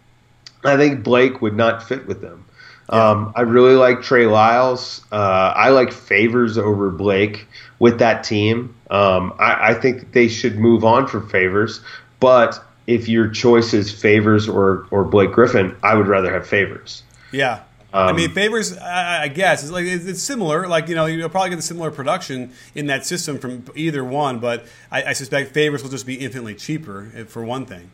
I 0.64 0.78
think 0.78 1.04
Blake 1.04 1.44
would 1.44 1.56
not 1.56 1.88
fit 1.88 2.08
with 2.08 2.22
them. 2.22 2.46
Um, 2.90 3.34
I 3.36 3.42
really 3.42 3.76
like 3.76 4.04
Trey 4.04 4.28
Lyles. 4.28 5.04
Uh, 5.12 5.54
I 5.56 5.70
like 5.70 5.92
Favors 5.92 6.58
over 6.58 6.92
Blake 6.92 7.48
with 7.80 8.00
that 8.00 8.24
team. 8.24 8.76
Um, 8.90 9.34
I, 9.40 9.72
I, 9.72 9.74
think 9.74 10.12
they 10.12 10.28
should 10.28 10.60
move 10.60 10.84
on 10.84 11.08
from 11.08 11.28
Favors, 11.28 11.82
but 12.20 12.64
if 12.86 13.10
your 13.10 13.28
choice 13.30 13.74
is 13.74 13.92
Favors 13.92 14.48
or 14.48 14.86
or 14.92 15.04
Blake 15.04 15.32
Griffin, 15.32 15.76
I 15.82 15.96
would 15.96 16.08
rather 16.08 16.32
have 16.32 16.46
Favors. 16.46 17.02
Yeah. 17.32 17.64
Um, 17.92 18.10
I 18.10 18.14
mean, 18.14 18.32
Favors. 18.32 18.78
I, 18.78 19.24
I 19.24 19.28
guess 19.30 19.64
it's 19.64 19.72
like 19.72 19.86
it's, 19.86 20.22
similar. 20.22 20.68
Like 20.68 20.88
you 20.88 20.96
know, 20.96 21.08
you'll 21.08 21.30
probably 21.30 21.50
get 21.50 21.60
a 21.60 21.64
similar 21.64 21.90
production 21.90 22.52
in 22.76 22.88
that 22.88 23.06
system 23.06 23.40
from 23.40 23.66
either 23.74 24.04
one. 24.04 24.40
But 24.40 24.66
I, 24.92 25.04
I 25.04 25.14
suspect 25.14 25.54
Favors 25.54 25.82
will 25.82 25.90
just 25.90 26.06
be 26.06 26.16
infinitely 26.16 26.56
cheaper 26.56 27.10
eh, 27.16 27.24
for 27.24 27.44
one 27.44 27.66
thing. 27.66 27.90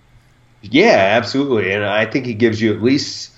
Yeah, 0.62 1.16
absolutely, 1.18 1.72
and 1.72 1.86
I 1.86 2.06
think 2.06 2.26
he 2.26 2.34
gives 2.34 2.62
you 2.62 2.74
at 2.74 2.84
least 2.84 3.32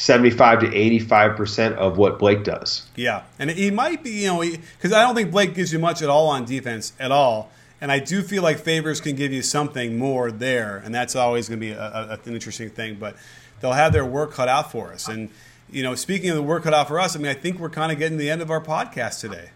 75 0.00 0.60
to 0.60 0.66
85% 0.66 1.74
of 1.74 1.98
what 1.98 2.18
Blake 2.18 2.42
does. 2.42 2.88
Yeah. 2.96 3.24
And 3.38 3.50
he 3.50 3.70
might 3.70 4.02
be, 4.02 4.22
you 4.22 4.28
know, 4.28 4.40
because 4.40 4.94
I 4.94 5.02
don't 5.02 5.14
think 5.14 5.30
Blake 5.30 5.54
gives 5.54 5.74
you 5.74 5.78
much 5.78 6.00
at 6.00 6.08
all 6.08 6.28
on 6.28 6.46
defense 6.46 6.94
at 6.98 7.12
all. 7.12 7.50
And 7.82 7.92
I 7.92 7.98
do 7.98 8.22
feel 8.22 8.42
like 8.42 8.58
Favors 8.58 9.02
can 9.02 9.14
give 9.14 9.30
you 9.30 9.42
something 9.42 9.98
more 9.98 10.32
there. 10.32 10.78
And 10.78 10.94
that's 10.94 11.14
always 11.14 11.50
going 11.50 11.60
to 11.60 11.66
be 11.66 11.72
a, 11.72 11.82
a, 11.82 12.18
an 12.24 12.32
interesting 12.32 12.70
thing. 12.70 12.94
But 12.94 13.14
they'll 13.60 13.74
have 13.74 13.92
their 13.92 14.06
work 14.06 14.32
cut 14.32 14.48
out 14.48 14.72
for 14.72 14.90
us. 14.90 15.06
And, 15.06 15.28
you 15.70 15.82
know, 15.82 15.94
speaking 15.94 16.30
of 16.30 16.36
the 16.36 16.42
work 16.42 16.62
cut 16.62 16.72
out 16.72 16.88
for 16.88 16.98
us, 16.98 17.14
I 17.14 17.18
mean, 17.18 17.28
I 17.28 17.34
think 17.34 17.58
we're 17.58 17.68
kind 17.68 17.92
of 17.92 17.98
getting 17.98 18.16
to 18.16 18.22
the 18.22 18.30
end 18.30 18.40
of 18.40 18.50
our 18.50 18.60
podcast 18.62 19.20
today. 19.20 19.50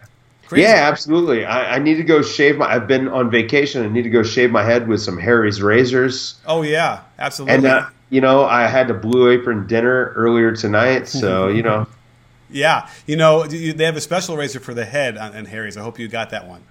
Crazy. 0.45 0.61
Yeah, 0.61 0.87
absolutely. 0.87 1.43
I, 1.43 1.77
I, 1.77 1.79
need 1.79 1.95
to 1.95 2.03
go 2.03 2.21
shave 2.21 2.57
my. 2.57 2.71
I've 2.71 2.87
been 2.87 3.07
on 3.07 3.31
vacation. 3.31 3.83
I 3.83 3.89
need 3.89 4.03
to 4.03 4.11
go 4.11 4.21
shave 4.21 4.51
my 4.51 4.63
head 4.63 4.87
with 4.87 5.01
some 5.01 5.17
Harry's 5.17 5.59
razors. 5.59 6.35
Oh 6.45 6.61
yeah, 6.61 7.01
absolutely. 7.17 7.55
And 7.55 7.65
uh, 7.65 7.89
you 8.09 8.21
know, 8.21 8.45
I 8.45 8.67
had 8.67 8.89
a 8.89 8.93
blue 8.93 9.29
apron 9.29 9.67
dinner 9.67 10.13
earlier 10.15 10.55
tonight, 10.55 11.07
so 11.07 11.47
you 11.47 11.63
know. 11.63 11.87
Yeah, 12.49 12.89
you 13.07 13.15
know 13.17 13.43
they 13.45 13.85
have 13.85 13.97
a 13.97 14.01
special 14.01 14.37
razor 14.37 14.59
for 14.59 14.73
the 14.73 14.85
head 14.85 15.17
on, 15.17 15.45
Harry's. 15.45 15.77
I 15.77 15.81
hope 15.81 15.97
you 15.97 16.07
got 16.07 16.29
that 16.29 16.47
one. 16.47 16.63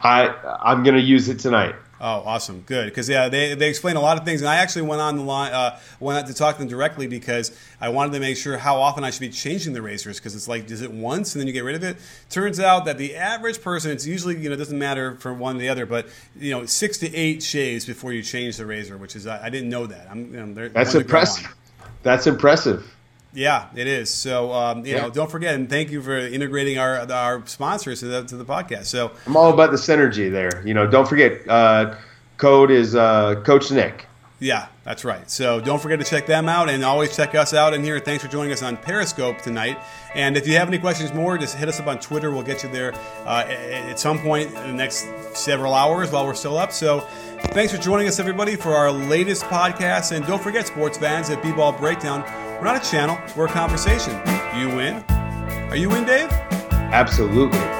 I 0.00 0.28
I'm 0.60 0.82
gonna 0.82 0.98
use 0.98 1.28
it 1.28 1.38
tonight. 1.38 1.76
Oh, 2.02 2.22
awesome, 2.24 2.62
good. 2.62 2.86
Because 2.86 3.10
yeah, 3.10 3.28
they, 3.28 3.54
they 3.54 3.68
explain 3.68 3.96
a 3.96 4.00
lot 4.00 4.16
of 4.16 4.24
things, 4.24 4.40
and 4.40 4.48
I 4.48 4.56
actually 4.56 4.82
went 4.82 5.02
on 5.02 5.16
the 5.16 5.22
line, 5.22 5.52
uh, 5.52 5.78
went 6.00 6.18
out 6.18 6.26
to 6.28 6.34
talk 6.34 6.54
to 6.54 6.60
them 6.60 6.68
directly 6.68 7.06
because 7.06 7.54
I 7.78 7.90
wanted 7.90 8.14
to 8.14 8.20
make 8.20 8.38
sure 8.38 8.56
how 8.56 8.80
often 8.80 9.04
I 9.04 9.10
should 9.10 9.20
be 9.20 9.28
changing 9.28 9.74
the 9.74 9.82
razors. 9.82 10.18
Because 10.18 10.34
it's 10.34 10.48
like, 10.48 10.70
is 10.70 10.80
it 10.80 10.90
once 10.90 11.34
and 11.34 11.40
then 11.40 11.46
you 11.46 11.52
get 11.52 11.62
rid 11.64 11.76
of 11.76 11.84
it? 11.84 11.98
Turns 12.30 12.58
out 12.58 12.86
that 12.86 12.96
the 12.96 13.16
average 13.16 13.60
person, 13.60 13.90
it's 13.90 14.06
usually 14.06 14.40
you 14.40 14.48
know 14.48 14.54
it 14.54 14.58
doesn't 14.58 14.78
matter 14.78 15.16
for 15.16 15.34
one 15.34 15.56
or 15.56 15.58
the 15.58 15.68
other, 15.68 15.84
but 15.84 16.08
you 16.38 16.52
know 16.52 16.64
six 16.64 16.96
to 16.98 17.14
eight 17.14 17.42
shaves 17.42 17.84
before 17.84 18.14
you 18.14 18.22
change 18.22 18.56
the 18.56 18.64
razor, 18.64 18.96
which 18.96 19.14
is 19.14 19.26
I, 19.26 19.46
I 19.46 19.50
didn't 19.50 19.68
know 19.68 19.86
that. 19.86 20.08
I'm, 20.10 20.32
you 20.32 20.46
know, 20.46 20.68
That's 20.68 20.94
impressive. 20.94 21.54
That's 22.02 22.26
impressive. 22.26 22.90
Yeah, 23.32 23.68
it 23.76 23.86
is. 23.86 24.12
So 24.12 24.52
um, 24.52 24.84
you 24.84 24.94
yeah. 24.94 25.02
know, 25.02 25.10
don't 25.10 25.30
forget 25.30 25.54
and 25.54 25.70
thank 25.70 25.90
you 25.90 26.02
for 26.02 26.18
integrating 26.18 26.78
our 26.78 27.10
our 27.10 27.46
sponsors 27.46 28.00
to 28.00 28.06
the 28.06 28.24
to 28.24 28.36
the 28.36 28.44
podcast. 28.44 28.86
So 28.86 29.12
I'm 29.26 29.36
all 29.36 29.52
about 29.52 29.70
the 29.70 29.76
synergy 29.76 30.30
there. 30.30 30.62
You 30.66 30.74
know, 30.74 30.86
don't 30.86 31.08
forget 31.08 31.48
uh, 31.48 31.94
code 32.36 32.70
is 32.70 32.94
uh, 32.94 33.36
Coach 33.44 33.70
Nick. 33.70 34.06
Yeah, 34.42 34.68
that's 34.84 35.04
right. 35.04 35.30
So 35.30 35.60
don't 35.60 35.82
forget 35.82 35.98
to 35.98 36.04
check 36.04 36.24
them 36.24 36.48
out 36.48 36.70
and 36.70 36.82
always 36.82 37.14
check 37.14 37.34
us 37.34 37.52
out 37.52 37.74
in 37.74 37.84
here. 37.84 38.00
Thanks 38.00 38.24
for 38.24 38.30
joining 38.30 38.52
us 38.52 38.62
on 38.62 38.78
Periscope 38.78 39.42
tonight. 39.42 39.78
And 40.14 40.34
if 40.34 40.48
you 40.48 40.54
have 40.54 40.66
any 40.66 40.78
questions 40.78 41.12
more, 41.12 41.36
just 41.36 41.56
hit 41.56 41.68
us 41.68 41.78
up 41.78 41.86
on 41.86 42.00
Twitter. 42.00 42.30
We'll 42.30 42.42
get 42.42 42.62
you 42.62 42.72
there 42.72 42.94
uh, 43.26 43.44
at 43.46 44.00
some 44.00 44.18
point 44.18 44.48
in 44.48 44.54
the 44.54 44.72
next 44.72 45.06
several 45.34 45.74
hours 45.74 46.10
while 46.10 46.24
we're 46.24 46.34
still 46.34 46.56
up. 46.56 46.72
So 46.72 47.00
thanks 47.52 47.70
for 47.70 47.78
joining 47.78 48.08
us, 48.08 48.18
everybody, 48.18 48.56
for 48.56 48.70
our 48.70 48.90
latest 48.90 49.42
podcast. 49.42 50.12
And 50.12 50.26
don't 50.26 50.42
forget, 50.42 50.66
sports 50.66 50.96
fans, 50.96 51.28
at 51.28 51.42
B-Ball 51.42 51.72
Breakdown, 51.72 52.22
we're 52.60 52.66
not 52.66 52.76
a 52.76 52.90
channel, 52.90 53.18
we're 53.36 53.46
a 53.46 53.48
conversation. 53.48 54.12
You 54.54 54.68
win? 54.76 55.02
Are 55.70 55.76
you 55.76 55.94
in, 55.94 56.04
Dave? 56.04 56.30
Absolutely. 56.92 57.79